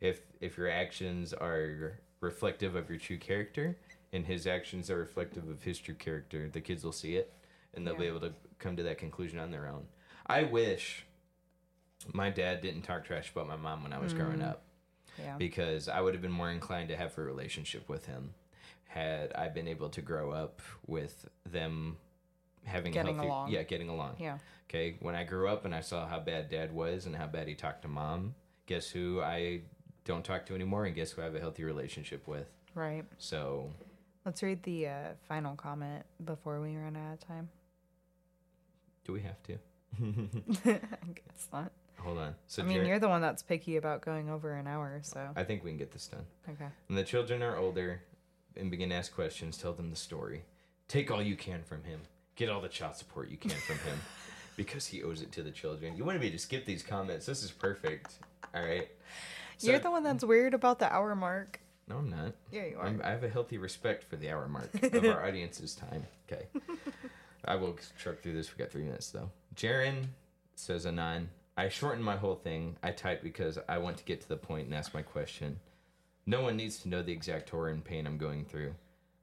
if 0.00 0.20
if 0.40 0.56
your 0.56 0.68
actions 0.68 1.32
are 1.32 2.00
reflective 2.20 2.74
of 2.74 2.88
your 2.88 2.98
true 2.98 3.18
character 3.18 3.76
and 4.12 4.26
his 4.26 4.46
actions 4.46 4.90
are 4.90 4.98
reflective 4.98 5.48
of 5.48 5.62
his 5.62 5.78
true 5.78 5.94
character, 5.94 6.48
the 6.48 6.60
kids 6.60 6.84
will 6.84 6.92
see 6.92 7.16
it 7.16 7.32
and 7.74 7.86
they'll 7.86 7.96
be 7.96 8.06
able 8.06 8.20
to 8.20 8.32
come 8.58 8.76
to 8.76 8.82
that 8.82 8.98
conclusion 8.98 9.38
on 9.38 9.50
their 9.50 9.66
own. 9.66 9.84
I 10.26 10.44
wish 10.44 11.06
my 12.12 12.30
dad 12.30 12.60
didn't 12.60 12.82
talk 12.82 13.04
trash 13.04 13.30
about 13.30 13.48
my 13.48 13.56
mom 13.56 13.82
when 13.82 13.92
I 13.92 13.98
was 13.98 14.14
growing 14.14 14.38
mm. 14.38 14.48
up 14.48 14.62
Yeah. 15.18 15.36
because 15.36 15.88
I 15.88 16.00
would 16.00 16.14
have 16.14 16.22
been 16.22 16.32
more 16.32 16.50
inclined 16.50 16.88
to 16.88 16.96
have 16.96 17.16
a 17.18 17.22
relationship 17.22 17.88
with 17.88 18.06
him 18.06 18.34
had 18.86 19.32
I 19.34 19.48
been 19.48 19.68
able 19.68 19.90
to 19.90 20.00
grow 20.00 20.30
up 20.30 20.62
with 20.86 21.28
them 21.44 21.98
having 22.64 22.92
Getting 22.92 23.14
healthy, 23.16 23.28
along. 23.28 23.50
yeah, 23.50 23.62
getting 23.62 23.88
along. 23.88 24.16
Yeah. 24.18 24.38
Okay, 24.68 24.96
when 25.00 25.14
I 25.14 25.24
grew 25.24 25.48
up 25.48 25.64
and 25.64 25.74
I 25.74 25.80
saw 25.80 26.06
how 26.06 26.20
bad 26.20 26.50
dad 26.50 26.72
was 26.72 27.06
and 27.06 27.16
how 27.16 27.26
bad 27.26 27.48
he 27.48 27.54
talked 27.54 27.82
to 27.82 27.88
mom, 27.88 28.34
guess 28.66 28.90
who 28.90 29.20
I 29.20 29.62
don't 30.04 30.24
talk 30.24 30.46
to 30.46 30.54
anymore 30.54 30.84
and 30.84 30.94
guess 30.94 31.12
who 31.12 31.22
I 31.22 31.24
have 31.24 31.34
a 31.34 31.40
healthy 31.40 31.64
relationship 31.64 32.26
with. 32.26 32.48
Right. 32.74 33.04
So, 33.18 33.70
Let's 34.28 34.42
read 34.42 34.62
the 34.62 34.88
uh, 34.88 34.92
final 35.26 35.56
comment 35.56 36.04
before 36.22 36.60
we 36.60 36.76
run 36.76 36.98
out 36.98 37.14
of 37.14 37.26
time. 37.26 37.48
do 39.06 39.14
we 39.14 39.22
have 39.22 39.42
to? 39.44 39.54
I 40.70 41.12
guess 41.14 41.48
not. 41.50 41.72
Hold 41.96 42.18
on. 42.18 42.34
So 42.46 42.60
I 42.62 42.66
mean, 42.66 42.74
Jared- 42.74 42.88
you're 42.88 42.98
the 42.98 43.08
one 43.08 43.22
that's 43.22 43.42
picky 43.42 43.78
about 43.78 44.02
going 44.02 44.28
over 44.28 44.52
an 44.52 44.66
hour, 44.66 45.00
so 45.02 45.30
I 45.34 45.44
think 45.44 45.64
we 45.64 45.70
can 45.70 45.78
get 45.78 45.92
this 45.92 46.08
done. 46.08 46.26
okay. 46.46 46.66
When 46.88 46.96
the 46.96 47.04
children 47.04 47.42
are 47.42 47.56
older 47.56 48.02
and 48.54 48.70
begin 48.70 48.90
to 48.90 48.96
ask 48.96 49.14
questions, 49.14 49.56
tell 49.56 49.72
them 49.72 49.88
the 49.88 49.96
story. 49.96 50.42
Take 50.88 51.10
all 51.10 51.22
you 51.22 51.34
can 51.34 51.62
from 51.62 51.82
him. 51.84 52.00
Get 52.36 52.50
all 52.50 52.60
the 52.60 52.68
child 52.68 52.96
support 52.96 53.30
you 53.30 53.38
can 53.38 53.52
from 53.52 53.78
him 53.78 53.98
because 54.58 54.84
he 54.84 55.02
owes 55.02 55.22
it 55.22 55.32
to 55.32 55.42
the 55.42 55.50
children. 55.50 55.96
You 55.96 56.04
wanted 56.04 56.20
me 56.20 56.30
to 56.32 56.38
skip 56.38 56.66
these 56.66 56.82
comments. 56.82 57.24
This 57.24 57.42
is 57.42 57.50
perfect. 57.50 58.18
All 58.54 58.62
right. 58.62 58.88
So- 59.56 59.70
you're 59.70 59.80
the 59.80 59.90
one 59.90 60.02
that's 60.02 60.22
weird 60.22 60.52
about 60.52 60.80
the 60.80 60.92
hour 60.92 61.14
mark. 61.14 61.60
No, 61.88 61.96
I'm 61.96 62.10
not. 62.10 62.34
Yeah, 62.50 62.66
you 62.66 62.78
are. 62.78 62.86
I'm, 62.86 63.00
I 63.02 63.10
have 63.10 63.24
a 63.24 63.28
healthy 63.28 63.58
respect 63.58 64.04
for 64.04 64.16
the 64.16 64.30
hour 64.30 64.48
mark 64.48 64.70
of 64.82 65.04
our 65.04 65.26
audience's 65.26 65.74
time. 65.74 66.06
Okay. 66.30 66.46
I 67.44 67.56
will 67.56 67.76
truck 67.98 68.20
through 68.20 68.34
this. 68.34 68.52
We 68.52 68.62
got 68.62 68.70
three 68.70 68.82
minutes 68.84 69.10
though. 69.10 69.30
Jaren 69.56 70.04
says 70.54 70.86
Anon. 70.86 71.30
I 71.56 71.68
shortened 71.68 72.04
my 72.04 72.16
whole 72.16 72.36
thing. 72.36 72.76
I 72.82 72.92
typed 72.92 73.24
because 73.24 73.58
I 73.68 73.78
want 73.78 73.96
to 73.96 74.04
get 74.04 74.20
to 74.20 74.28
the 74.28 74.36
point 74.36 74.66
and 74.66 74.74
ask 74.74 74.94
my 74.94 75.02
question. 75.02 75.58
No 76.24 76.42
one 76.42 76.56
needs 76.56 76.78
to 76.80 76.88
know 76.88 77.02
the 77.02 77.12
exact 77.12 77.50
horror 77.50 77.70
and 77.70 77.84
pain 77.84 78.06
I'm 78.06 78.18
going 78.18 78.44
through. 78.44 78.74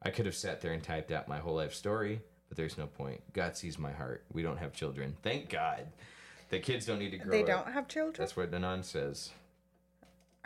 I 0.02 0.10
could 0.10 0.26
have 0.26 0.36
sat 0.36 0.60
there 0.62 0.74
and 0.74 0.84
typed 0.84 1.12
out 1.12 1.28
my 1.28 1.38
whole 1.38 1.56
life 1.56 1.74
story, 1.74 2.20
but 2.50 2.58
there's 2.58 2.78
no 2.78 2.88
point. 2.88 3.22
God 3.34 3.56
sees 3.56 3.80
my 3.80 3.92
heart. 3.92 4.24
We 4.34 4.42
don't 4.42 4.58
have 4.58 4.74
children. 4.74 5.16
Thank 5.24 5.50
God. 5.50 5.88
The 6.50 6.60
kids 6.60 6.86
don't 6.86 7.00
need 7.00 7.12
to 7.12 7.18
grow 7.18 7.28
up. 7.40 7.46
They 7.46 7.52
don't 7.52 7.72
have 7.72 7.88
children. 7.88 8.16
That's 8.18 8.36
what 8.36 8.54
Anon 8.54 8.84
says. 8.84 9.32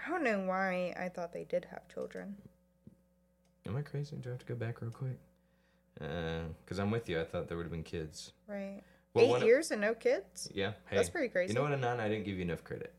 I 0.06 0.10
don't 0.10 0.24
know 0.24 0.40
why 0.42 0.94
I 1.00 1.10
thought 1.10 1.34
they 1.34 1.44
did 1.46 1.66
have 1.72 1.88
children. 1.94 2.36
Am 3.68 3.76
I 3.76 3.82
crazy? 3.82 4.16
Do 4.18 4.30
I 4.30 4.32
have 4.34 4.40
to 4.40 4.46
go 4.46 4.56
back 4.56 4.82
real 4.82 4.92
quick? 4.92 5.20
Because 5.96 6.80
I'm 6.80 6.92
with 6.92 7.10
you. 7.10 7.20
I 7.20 7.26
thought 7.26 7.48
there 7.48 7.58
would 7.58 7.64
have 7.66 7.72
been 7.72 7.84
kids. 7.84 8.32
Right. 8.48 8.82
Well, 9.14 9.38
Eight 9.38 9.44
years 9.46 9.72
and 9.72 9.82
no 9.82 9.94
kids. 9.94 10.50
Yeah. 10.54 10.74
Hey, 10.90 10.96
That's 10.96 11.10
pretty 11.10 11.28
crazy. 11.30 11.50
You 11.50 11.56
know 11.56 11.64
what, 11.64 11.74
Anon? 11.74 12.00
I 12.00 12.08
didn't 12.08 12.26
give 12.26 12.36
you 12.38 12.44
enough 12.44 12.64
credit. 12.64 12.94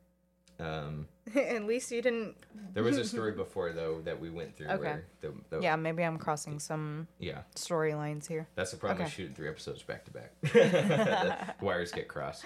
Um, 0.58 1.08
At 1.34 1.64
least 1.64 1.90
you 1.90 2.02
didn't. 2.02 2.34
there 2.74 2.82
was 2.82 2.98
a 2.98 3.04
story 3.04 3.32
before 3.36 3.72
though 3.72 4.02
that 4.02 4.20
we 4.20 4.28
went 4.28 4.54
through. 4.56 4.66
Okay. 4.68 4.76
Where 4.78 5.04
the, 5.22 5.32
the, 5.48 5.60
Yeah, 5.60 5.76
maybe 5.76 6.02
I'm 6.02 6.18
crossing 6.18 6.58
some 6.58 7.08
Yeah. 7.18 7.38
storylines 7.56 8.26
here. 8.26 8.46
That's 8.56 8.72
the 8.72 8.76
problem 8.76 8.98
with 8.98 9.06
Okay. 9.06 9.16
shooting 9.16 9.34
three 9.34 9.48
episodes 9.48 9.82
back 9.82 10.04
to 10.04 10.10
back. 10.10 11.62
Wires 11.62 11.92
get 11.92 12.08
crossed. 12.08 12.44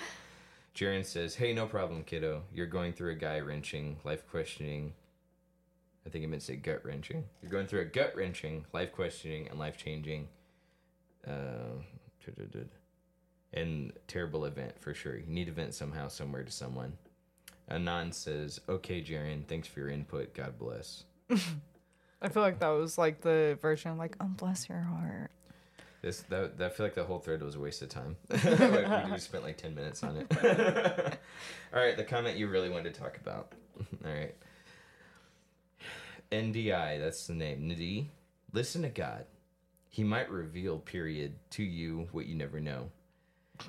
Jaren 0.75 1.05
says, 1.05 1.37
"Hey, 1.37 1.53
no 1.53 1.67
problem, 1.67 2.03
kiddo. 2.03 2.43
You're 2.53 2.67
going 2.67 2.93
through 2.93 3.13
a 3.13 3.17
guy 3.17 3.39
wrenching, 3.41 3.99
life 4.05 4.27
questioning. 4.29 4.95
I 6.07 6.11
think 6.11 6.25
it 6.25 6.29
meant 6.29 6.43
to 6.43 6.47
say 6.47 6.57
gut 6.57 6.85
wrenching. 6.85 7.25
You're 7.41 7.51
going 7.51 7.67
through 7.67 7.81
a 7.81 7.87
gut 7.87 8.15
wrenching, 8.15 8.67
life 8.73 8.93
questioning, 8.93 9.49
and 9.49 9.59
life 9.59 9.77
changing, 9.77 10.29
uh, 11.27 11.81
and 13.53 13.93
terrible 14.09 14.45
event 14.45 14.79
for 14.81 14.93
sure. 14.93 15.17
You 15.17 15.27
need 15.29 15.47
to 15.47 15.53
vent 15.53 15.75
somehow, 15.75 16.09
somewhere 16.09 16.43
to 16.43 16.53
someone." 16.53 16.99
Anon 17.69 18.13
says, 18.13 18.61
"Okay, 18.69 19.03
Jaren. 19.03 19.47
Thanks 19.47 19.69
for 19.69 19.81
your 19.81 19.89
input. 19.91 20.35
God 20.35 20.59
bless." 20.59 21.05
I 22.25 22.31
feel 22.31 22.43
like 22.43 22.59
that 22.61 22.69
was 22.69 22.97
like 22.97 23.21
the 23.21 23.59
version 23.61 23.99
like, 23.99 24.17
oh, 24.19 24.27
bless 24.27 24.69
your 24.69 24.81
heart. 24.81 25.31
This 26.05 26.21
that, 26.29 26.59
that 26.59 26.67
I 26.67 26.69
feel 26.69 26.85
like 26.85 26.95
the 26.95 27.05
whole 27.05 27.19
thread 27.19 27.43
was 27.43 27.55
a 27.55 27.61
waste 27.61 27.81
of 27.81 27.89
time. 27.89 28.17
we, 28.31 29.13
we 29.13 29.19
spent 29.19 29.43
like 29.43 29.57
ten 29.57 29.75
minutes 29.75 30.03
on 30.03 30.19
it. 30.19 30.27
All 31.73 31.81
right, 31.81 31.97
the 31.97 32.05
comment 32.05 32.37
you 32.37 32.47
really 32.47 32.69
wanted 32.69 32.93
to 32.93 33.01
talk 33.01 33.17
about. 33.17 33.55
All 34.05 34.13
right. 34.13 34.35
NDI, 36.31 37.01
that's 37.01 37.27
the 37.27 37.33
name. 37.33 37.71
Nadi, 37.71 38.09
listen 38.53 38.83
to 38.83 38.91
God. 38.91 39.25
He 39.89 40.05
might 40.05 40.31
reveal, 40.31 40.79
period, 40.79 41.37
to 41.53 41.63
you 41.63 42.07
what 42.13 42.27
you 42.27 42.35
never 42.35 42.61
know. 42.61 42.91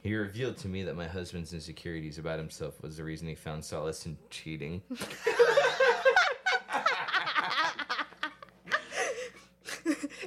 He 0.03 0.13
revealed 0.13 0.57
to 0.57 0.67
me 0.67 0.83
that 0.83 0.97
my 0.97 1.07
husband's 1.07 1.53
insecurities 1.53 2.17
about 2.17 2.39
himself 2.39 2.81
was 2.81 2.97
the 2.97 3.03
reason 3.05 3.29
he 3.29 3.35
found 3.35 3.63
solace 3.63 4.05
in 4.07 4.17
cheating. 4.29 4.81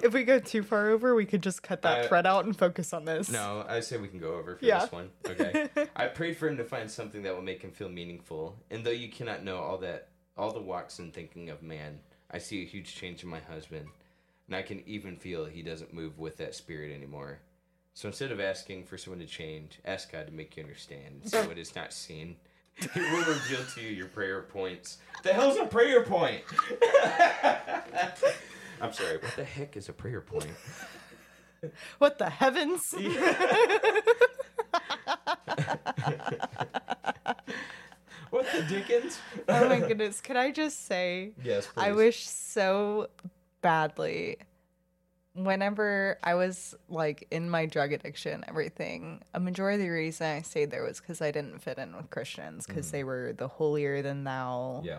If 0.09 0.15
we 0.15 0.25
go 0.25 0.39
too 0.39 0.63
far 0.63 0.89
over, 0.89 1.15
we 1.15 1.27
could 1.27 1.43
just 1.43 1.63
cut 1.63 1.83
that 1.83 1.99
I- 2.05 2.09
thread 2.09 2.27
out 2.27 2.47
and 2.47 2.57
focus 2.57 2.95
on 2.95 3.05
this. 3.05 3.29
No, 3.31 3.63
I 3.69 3.81
say 3.81 3.99
we 3.99 4.09
can 4.09 4.19
go 4.19 4.33
over 4.37 4.57
for 4.57 4.65
Yeah. 4.65 4.81
this 4.81 4.91
one. 4.91 5.11
Okay. 5.27 5.69
I 5.97 6.07
prayed 6.07 6.39
for 6.39 6.49
him 6.49 6.57
to 6.57 6.65
find 6.65 6.91
something 6.91 7.23
that 7.25 7.35
will 7.35 7.43
make 7.43 7.61
him 7.61 7.73
feel 7.73 7.91
meaningful. 7.91 8.57
And 8.71 8.85
though 8.85 8.91
you 8.91 9.11
cannot 9.11 9.45
know 9.45 9.59
all 9.59 9.77
that 9.79 10.09
all 10.37 10.51
the 10.53 10.63
walks 10.63 10.99
and 10.99 11.13
thinking 11.13 11.51
of 11.51 11.63
man, 11.63 12.01
I 12.31 12.39
see 12.39 12.63
a 12.63 12.67
huge 12.67 12.95
change 12.95 13.23
in 13.23 13.29
my 13.29 13.41
husband. 13.41 13.87
And 14.47 14.57
I 14.57 14.63
can 14.63 14.83
even 14.89 15.17
feel 15.17 15.45
he 15.45 15.61
doesn't 15.63 15.93
move 15.93 16.19
with 16.19 16.39
that 16.39 16.55
spirit 16.55 16.91
anymore. 16.95 17.41
So 17.93 18.09
instead 18.09 18.33
of 18.33 18.41
asking 18.41 18.85
for 18.85 18.97
someone 18.97 19.21
to 19.21 19.27
change, 19.27 19.79
ask 19.85 20.11
God 20.11 20.27
to 20.29 20.33
make 20.33 20.57
you 20.57 20.63
understand 20.63 21.21
and 21.23 21.31
see 21.31 21.37
what 21.47 21.59
is 21.59 21.77
not 21.77 21.93
seen. 21.93 22.37
He 22.95 23.01
will 23.01 23.25
reveal 23.25 23.65
to 23.75 23.81
you 23.83 23.89
your 23.89 24.07
prayer 24.07 24.41
points. 24.43 24.99
The 25.25 25.33
hell's 25.35 25.59
a 25.59 25.67
prayer 25.67 26.05
point? 26.05 26.43
I'm 28.81 28.93
sorry, 28.93 29.19
what 29.19 29.37
the 29.37 29.45
heck 29.45 29.77
is 29.77 29.89
a 29.89 29.93
prayer 29.93 30.21
point? 30.21 30.51
What 31.99 32.19
the 32.19 32.31
heavens? 32.31 32.95
What 38.31 38.47
the 38.53 38.63
dickens? 38.63 39.19
oh 39.49 39.69
my 39.69 39.81
goodness. 39.81 40.21
Can 40.21 40.37
I 40.37 40.51
just 40.51 40.87
say, 40.87 41.33
Yes, 41.43 41.67
please. 41.67 41.83
I 41.83 41.93
wish 41.93 42.29
so 42.29 43.09
badly. 43.63 44.37
Whenever 45.35 46.19
I 46.23 46.35
was 46.35 46.75
like 46.89 47.27
in 47.31 47.49
my 47.49 47.67
drug 47.67 47.93
addiction, 47.93 48.45
everything, 48.49 49.23
a 49.35 49.41
majority 49.41 49.83
of 49.83 49.89
the 49.89 49.91
reason 49.91 50.27
I 50.27 50.43
stayed 50.43 50.71
there 50.71 50.83
was 50.83 51.01
because 51.01 51.23
I 51.23 51.31
didn't 51.31 51.61
fit 51.61 51.79
in 51.79 51.97
with 51.97 52.11
Christians 52.11 52.67
because 52.67 52.89
mm. 52.89 52.91
they 52.91 53.05
were 53.05 53.33
the 53.37 53.47
holier 53.47 54.03
than 54.03 54.25
thou. 54.25 54.83
Yeah. 54.85 54.99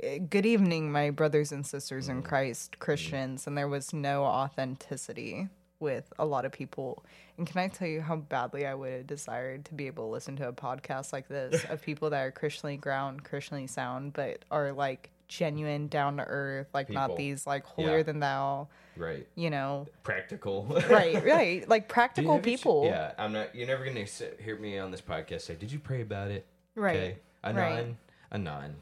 Good 0.00 0.46
evening, 0.46 0.90
my 0.90 1.10
brothers 1.10 1.52
and 1.52 1.66
sisters 1.66 2.08
in 2.08 2.22
mm. 2.22 2.24
Christ, 2.24 2.72
mm. 2.72 2.78
Christians, 2.78 3.46
and 3.46 3.56
there 3.56 3.68
was 3.68 3.92
no 3.92 4.24
authenticity 4.24 5.48
with 5.78 6.12
a 6.18 6.24
lot 6.24 6.44
of 6.44 6.52
people. 6.52 7.04
And 7.36 7.46
can 7.46 7.60
I 7.60 7.68
tell 7.68 7.88
you 7.88 8.00
how 8.00 8.16
badly 8.16 8.66
I 8.66 8.74
would 8.74 8.92
have 8.92 9.06
desired 9.06 9.64
to 9.66 9.74
be 9.74 9.86
able 9.86 10.06
to 10.06 10.12
listen 10.12 10.36
to 10.36 10.48
a 10.48 10.52
podcast 10.52 11.12
like 11.12 11.28
this 11.28 11.64
of 11.68 11.82
people 11.82 12.10
that 12.10 12.20
are 12.20 12.30
Christianly 12.30 12.76
ground, 12.76 13.24
Christianly 13.24 13.66
sound, 13.66 14.12
but 14.12 14.44
are 14.50 14.72
like 14.72 15.10
genuine, 15.28 15.88
down 15.88 16.16
to 16.16 16.24
earth, 16.24 16.68
like 16.72 16.90
not 16.90 17.16
these 17.16 17.46
like 17.46 17.64
holier 17.64 17.98
Yeah. 17.98 18.02
than 18.02 18.20
thou, 18.20 18.68
Right. 18.96 19.26
you 19.34 19.50
know. 19.50 19.86
Practical. 20.02 20.64
Right, 20.88 21.22
right. 21.24 21.68
Like 21.68 21.88
practical 21.88 22.36
you 22.36 22.40
ch- 22.40 22.44
people. 22.44 22.84
yeah, 22.86 23.12
I'm 23.18 23.32
not. 23.32 23.54
You're 23.54 23.66
never 23.66 23.84
gonna 23.84 24.06
sit, 24.06 24.40
hear 24.42 24.56
me 24.58 24.78
on 24.78 24.90
this 24.90 25.00
podcast 25.02 25.42
say, 25.42 25.54
"Did 25.56 25.70
you 25.72 25.78
pray 25.78 26.00
about 26.02 26.30
it?" 26.30 26.46
Right. 26.74 26.96
Okay. 26.96 27.16
Anon. 27.44 27.56
right. 27.56 27.96
Anon. 28.32 28.76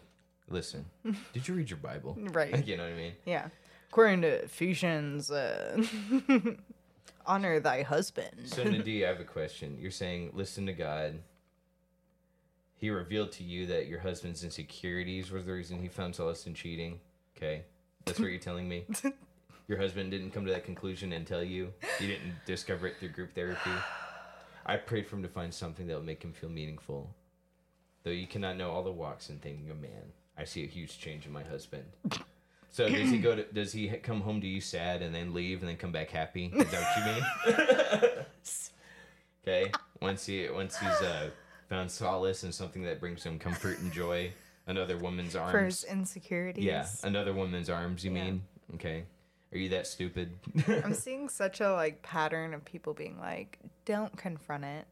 Listen. 0.48 0.86
Did 1.32 1.46
you 1.48 1.54
read 1.54 1.70
your 1.70 1.78
Bible? 1.78 2.16
Right. 2.18 2.64
You 2.66 2.76
know 2.76 2.84
what 2.84 2.92
I 2.92 2.96
mean? 2.96 3.12
Yeah. 3.24 3.48
According 3.90 4.22
to 4.22 4.44
Ephesians, 4.44 5.30
uh, 5.30 5.82
honor 7.26 7.60
thy 7.60 7.82
husband. 7.82 8.30
So 8.44 8.64
Nadie, 8.64 9.04
I 9.04 9.08
have 9.08 9.20
a 9.20 9.24
question. 9.24 9.78
You're 9.80 9.90
saying 9.90 10.32
listen 10.34 10.66
to 10.66 10.72
God. 10.72 11.20
He 12.76 12.90
revealed 12.90 13.32
to 13.32 13.44
you 13.44 13.66
that 13.66 13.86
your 13.86 14.00
husband's 14.00 14.44
insecurities 14.44 15.30
was 15.30 15.46
the 15.46 15.52
reason 15.52 15.80
he 15.80 15.88
found 15.88 16.14
solace 16.14 16.46
in 16.46 16.54
cheating. 16.54 17.00
Okay, 17.36 17.62
that's 18.04 18.20
what 18.20 18.30
you're 18.30 18.38
telling 18.38 18.68
me. 18.68 18.84
Your 19.68 19.78
husband 19.78 20.10
didn't 20.10 20.30
come 20.30 20.46
to 20.46 20.52
that 20.52 20.64
conclusion 20.64 21.12
and 21.12 21.26
tell 21.26 21.42
you. 21.42 21.72
You 22.00 22.06
didn't 22.06 22.34
discover 22.46 22.86
it 22.86 22.96
through 22.98 23.10
group 23.10 23.34
therapy. 23.34 23.70
I 24.64 24.76
prayed 24.76 25.06
for 25.06 25.16
him 25.16 25.22
to 25.22 25.28
find 25.28 25.52
something 25.52 25.86
that 25.86 25.96
would 25.96 26.06
make 26.06 26.22
him 26.22 26.32
feel 26.32 26.50
meaningful. 26.50 27.10
Though 28.04 28.10
you 28.10 28.26
cannot 28.26 28.56
know 28.56 28.70
all 28.70 28.82
the 28.82 28.92
walks 28.92 29.28
in 29.28 29.38
thinking 29.38 29.70
a 29.70 29.74
man, 29.74 30.12
I 30.38 30.44
see 30.44 30.62
a 30.64 30.66
huge 30.66 30.98
change 30.98 31.26
in 31.26 31.32
my 31.32 31.42
husband. 31.42 31.84
So 32.70 32.88
does 32.88 33.10
he 33.10 33.18
go 33.18 33.34
to? 33.34 33.42
Does 33.44 33.72
he 33.72 33.88
come 33.88 34.20
home 34.20 34.40
to 34.40 34.46
you 34.46 34.60
sad 34.60 35.02
and 35.02 35.14
then 35.14 35.34
leave 35.34 35.60
and 35.60 35.68
then 35.68 35.76
come 35.76 35.90
back 35.90 36.10
happy? 36.10 36.52
Is 36.54 36.70
that 36.70 37.24
what 37.44 37.96
you 37.96 38.04
mean? 38.04 38.24
okay. 39.42 39.72
Once 40.00 40.26
he 40.26 40.48
once 40.48 40.78
he's 40.78 40.88
uh, 41.02 41.30
found 41.68 41.90
solace 41.90 42.44
in 42.44 42.52
something 42.52 42.82
that 42.84 43.00
brings 43.00 43.24
him 43.24 43.38
comfort 43.38 43.78
and 43.80 43.92
joy, 43.92 44.32
another 44.66 44.96
woman's 44.96 45.34
arms. 45.34 45.50
For 45.50 45.64
his 45.64 45.84
insecurities. 45.84 46.64
yeah, 46.64 46.86
another 47.02 47.32
woman's 47.32 47.68
arms. 47.70 48.04
You 48.04 48.12
Yeah. 48.12 48.24
mean? 48.24 48.42
Okay. 48.74 49.04
Are 49.50 49.58
you 49.58 49.70
that 49.70 49.86
stupid? 49.86 50.30
I'm 50.84 50.92
seeing 50.92 51.28
such 51.30 51.60
a 51.60 51.72
like 51.72 52.02
pattern 52.02 52.52
of 52.52 52.64
people 52.64 52.92
being 52.94 53.18
like, 53.18 53.58
don't 53.86 54.14
confront 54.16 54.64
it. 54.64 54.86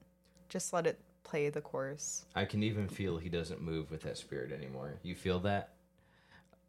Just 0.49 0.73
let 0.73 0.87
it 0.87 0.99
play 1.27 1.49
the 1.51 1.61
course. 1.61 2.25
I 2.35 2.45
can 2.45 2.63
even 2.63 2.89
feel 2.89 3.19
he 3.19 3.29
doesn't 3.29 3.61
move 3.61 3.91
with 3.91 4.03
that 4.03 4.17
spirit 4.17 4.53
anymore. 4.53 4.95
You 5.03 5.17
feel 5.17 5.41
that? 5.41 5.71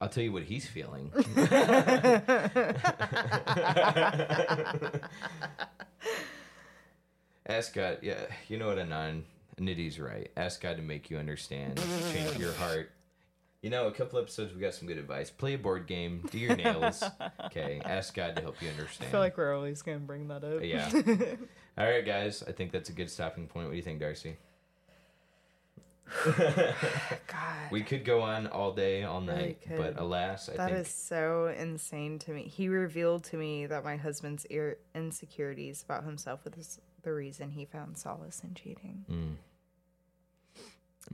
I'll 0.02 0.10
tell 0.10 0.24
you 0.24 0.32
what 0.32 0.44
he's 0.44 0.68
feeling. 0.68 1.12
Ask 7.48 7.74
God, 7.74 8.00
yeah, 8.02 8.26
you 8.48 8.58
know 8.58 8.68
what, 8.68 8.78
Anon, 8.80 9.26
Nitty's 9.60 10.00
right. 10.00 10.30
Ask 10.36 10.62
God 10.62 10.78
to 10.78 10.84
make 10.84 11.10
you 11.10 11.18
understand, 11.18 11.82
change 12.12 12.38
your 12.38 12.54
heart. 12.54 12.92
You 13.62 13.70
know, 13.72 13.88
a 13.88 13.92
couple 13.92 14.20
episodes 14.20 14.54
we 14.54 14.62
got 14.62 14.74
some 14.76 14.88
good 14.88 14.98
advice. 14.98 15.30
Play 15.32 15.54
a 15.54 15.58
board 15.58 15.88
game, 15.88 16.28
do 16.32 16.38
your 16.38 16.56
nails. 16.56 17.04
Okay, 17.46 17.82
ask 17.86 18.14
God 18.14 18.36
to 18.36 18.42
help 18.42 18.62
you 18.62 18.70
understand. 18.70 19.08
I 19.10 19.12
feel 19.12 19.20
like 19.20 19.38
we're 19.38 19.56
always 19.56 19.82
gonna 19.82 20.00
bring 20.00 20.28
that 20.28 20.44
up. 20.44 20.64
Yeah. 20.64 20.92
All 21.78 21.86
right, 21.90 22.06
guys. 22.06 22.44
I 22.48 22.52
think 22.52 22.72
that's 22.72 22.90
a 22.90 22.94
good 22.94 23.10
stopping 23.10 23.48
point. 23.48 23.66
What 23.66 23.72
do 23.72 23.78
you 23.78 23.84
think, 23.84 24.02
Darci? 24.02 24.36
God. 27.28 27.72
We 27.72 27.82
could 27.84 28.06
go 28.06 28.22
on 28.22 28.48
all 28.48 28.72
day, 28.74 29.04
all 29.04 29.20
night, 29.22 29.60
but 29.70 30.00
alas, 30.00 30.50
I 30.50 30.56
That 30.58 30.70
think 30.70 30.80
is 30.82 30.88
so 30.94 31.54
insane 31.58 32.20
to 32.20 32.32
me. 32.32 32.44
He 32.44 32.70
revealed 32.70 33.24
to 33.26 33.36
me 33.38 33.66
that 33.66 33.84
my 33.84 33.98
husband's 33.98 34.46
ir- 34.46 34.78
insecurities 34.96 35.84
about 35.84 36.04
himself 36.06 36.46
was 36.46 36.80
the 37.04 37.12
reason 37.14 37.52
he 37.52 37.66
found 37.66 37.98
solace 37.98 38.42
in 38.44 38.54
cheating. 38.54 39.06
Mm. 39.12 39.36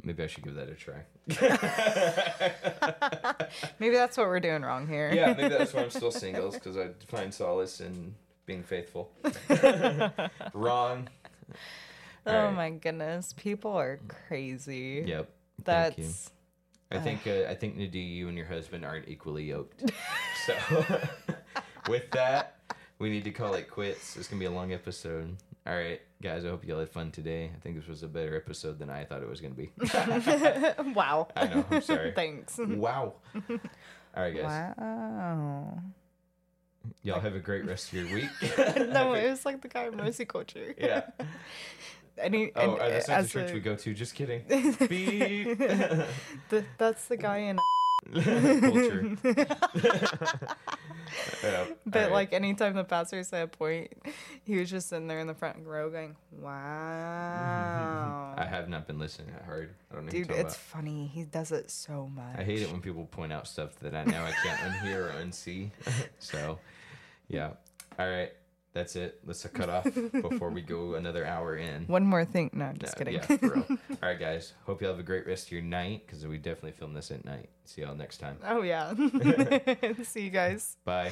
maybe 0.03 0.23
I 0.23 0.27
should 0.27 0.43
give 0.43 0.55
that 0.55 0.69
a 0.69 0.75
try. 0.75 1.05
Maybe 3.79 3.95
that's 3.95 4.17
what 4.17 4.27
we're 4.27 4.39
doing 4.39 4.61
wrong 4.63 4.87
here. 4.87 5.11
yeah, 5.13 5.33
maybe 5.37 5.49
that's 5.55 5.73
why 5.73 5.83
I'm 5.83 5.89
still 6.01 6.11
single, 6.11 6.51
because 6.51 6.77
I 6.77 6.89
find 7.07 7.33
solace 7.33 7.79
in 7.81 8.15
being 8.45 8.63
faithful. 8.63 9.11
Wrong. 10.53 11.07
Oh 12.25 12.31
Alright. 12.31 12.55
my 12.55 12.69
goodness, 12.71 13.33
people 13.33 13.71
are 13.71 13.99
crazy. 14.07 15.03
Yep. 15.05 15.29
That's 15.63 15.95
Thank 15.95 16.07
you. 16.07 16.13
I 16.93 16.99
think 16.99 17.27
uh, 17.27 17.49
I 17.49 17.55
think 17.55 17.77
Nadie, 17.77 18.15
you 18.15 18.27
and 18.27 18.37
your 18.37 18.45
husband 18.45 18.85
aren't 18.85 19.07
equally 19.07 19.45
yoked. 19.45 19.91
so 20.45 20.85
with 21.89 22.09
that, 22.11 22.59
we 22.99 23.09
need 23.09 23.23
to 23.23 23.31
call 23.31 23.55
it 23.55 23.69
quits. 23.69 24.15
It's 24.15 24.27
gonna 24.27 24.39
be 24.39 24.45
a 24.45 24.51
long 24.51 24.73
episode. 24.73 25.35
All 25.65 25.73
right, 25.73 26.01
guys. 26.21 26.45
I 26.45 26.49
hope 26.49 26.65
you 26.65 26.73
all 26.73 26.79
had 26.79 26.89
fun 26.89 27.09
today. 27.09 27.49
I 27.55 27.59
think 27.61 27.77
this 27.77 27.87
was 27.87 28.03
a 28.03 28.07
better 28.07 28.35
episode 28.35 28.77
than 28.77 28.89
I 28.89 29.05
thought 29.05 29.23
it 29.23 29.29
was 29.29 29.41
gonna 29.41 29.55
be. 29.55 29.71
wow. 30.93 31.27
I 31.35 31.47
know. 31.47 31.65
I'm 31.71 31.81
sorry. 31.81 32.11
Thanks. 32.11 32.59
wow. 32.59 33.15
All 33.49 33.59
right, 34.15 34.35
guys. 34.35 34.75
Wow. 34.77 35.79
Y'all 37.01 37.21
have 37.21 37.33
a 37.33 37.39
great 37.39 37.65
rest 37.65 37.93
of 37.93 37.93
your 37.93 38.13
week. 38.13 38.29
no, 38.91 39.13
it 39.13 39.29
was 39.29 39.45
like 39.45 39.61
the 39.61 39.69
guy 39.69 39.85
in 39.85 39.95
Mercy 39.95 40.25
Culture. 40.25 40.75
yeah. 40.77 41.03
Any, 42.17 42.51
Oh, 42.55 42.75
and, 42.77 42.93
that's 42.93 43.07
not 43.07 43.23
the 43.23 43.29
church 43.29 43.51
a- 43.51 43.53
we 43.53 43.59
go 43.59 43.75
to. 43.75 43.93
Just 43.93 44.15
kidding. 44.15 44.43
The, 46.49 46.65
that's 46.77 47.05
the 47.07 47.17
guy 47.17 47.37
in. 47.37 47.59
Culture. 48.13 49.15
Yeah, 51.43 51.65
But 51.85 51.95
alright. 51.95 52.11
like 52.11 52.33
anytime 52.33 52.75
the 52.75 52.83
pastor 52.83 53.23
said 53.23 53.43
a 53.43 53.47
point, 53.47 53.93
he 54.43 54.57
was 54.57 54.69
just 54.69 54.89
sitting 54.89 55.07
there 55.07 55.19
in 55.19 55.27
the 55.27 55.33
front 55.33 55.65
row 55.65 55.89
going, 55.89 56.15
"Wow." 56.31 58.33
I 58.37 58.45
have 58.45 58.67
not 58.67 58.87
been 58.87 58.99
listening 58.99 59.29
that 59.33 59.45
hard. 59.45 59.73
I 59.91 59.95
don't 59.95 60.05
know. 60.05 60.11
Dude, 60.11 60.29
it's 60.31 60.55
talking 60.55 60.81
funny. 60.81 61.11
He 61.13 61.23
does 61.23 61.51
it 61.51 61.69
so 61.71 62.09
much. 62.13 62.37
I 62.37 62.43
hate 62.43 62.61
it 62.61 62.71
when 62.71 62.81
people 62.81 63.05
point 63.05 63.31
out 63.31 63.47
stuff 63.47 63.77
that 63.79 63.95
I 63.95 64.03
now 64.05 64.25
I 64.25 64.31
can't 64.43 64.59
unhear 64.73 65.09
or 65.09 65.13
unsee. 65.23 65.71
so, 66.19 66.59
yeah. 67.27 67.51
All 67.99 68.09
right, 68.09 68.33
that's 68.73 68.95
it. 68.95 69.19
Let's 69.25 69.45
cut 69.47 69.69
off 69.69 69.83
before 69.83 70.49
we 70.49 70.61
go 70.61 70.93
another 70.95 71.25
hour 71.25 71.55
in. 71.57 71.85
One 71.87 72.03
more 72.05 72.25
thing. 72.25 72.49
No, 72.53 72.65
I'm 72.65 72.77
just 72.77 72.97
No, 72.99 73.05
kidding. 73.05 73.13
Yeah, 73.15 73.37
for 73.37 73.53
real. 73.53 73.65
All 73.69 73.97
right, 74.01 74.19
guys. 74.19 74.53
Hope 74.65 74.81
you 74.81 74.87
have 74.87 74.99
a 74.99 75.03
great 75.03 75.27
rest 75.27 75.47
of 75.47 75.51
your 75.51 75.61
night 75.61 76.03
because 76.05 76.25
we 76.25 76.37
definitely 76.37 76.71
film 76.73 76.93
this 76.93 77.11
at 77.11 77.23
night. 77.23 77.49
See 77.65 77.81
y'all 77.81 77.95
next 77.95 78.17
time. 78.17 78.37
oh 78.45 78.61
yeah. 78.63 78.93
See 80.03 80.21
you 80.23 80.29
guys. 80.31 80.77
Bye. 80.85 81.11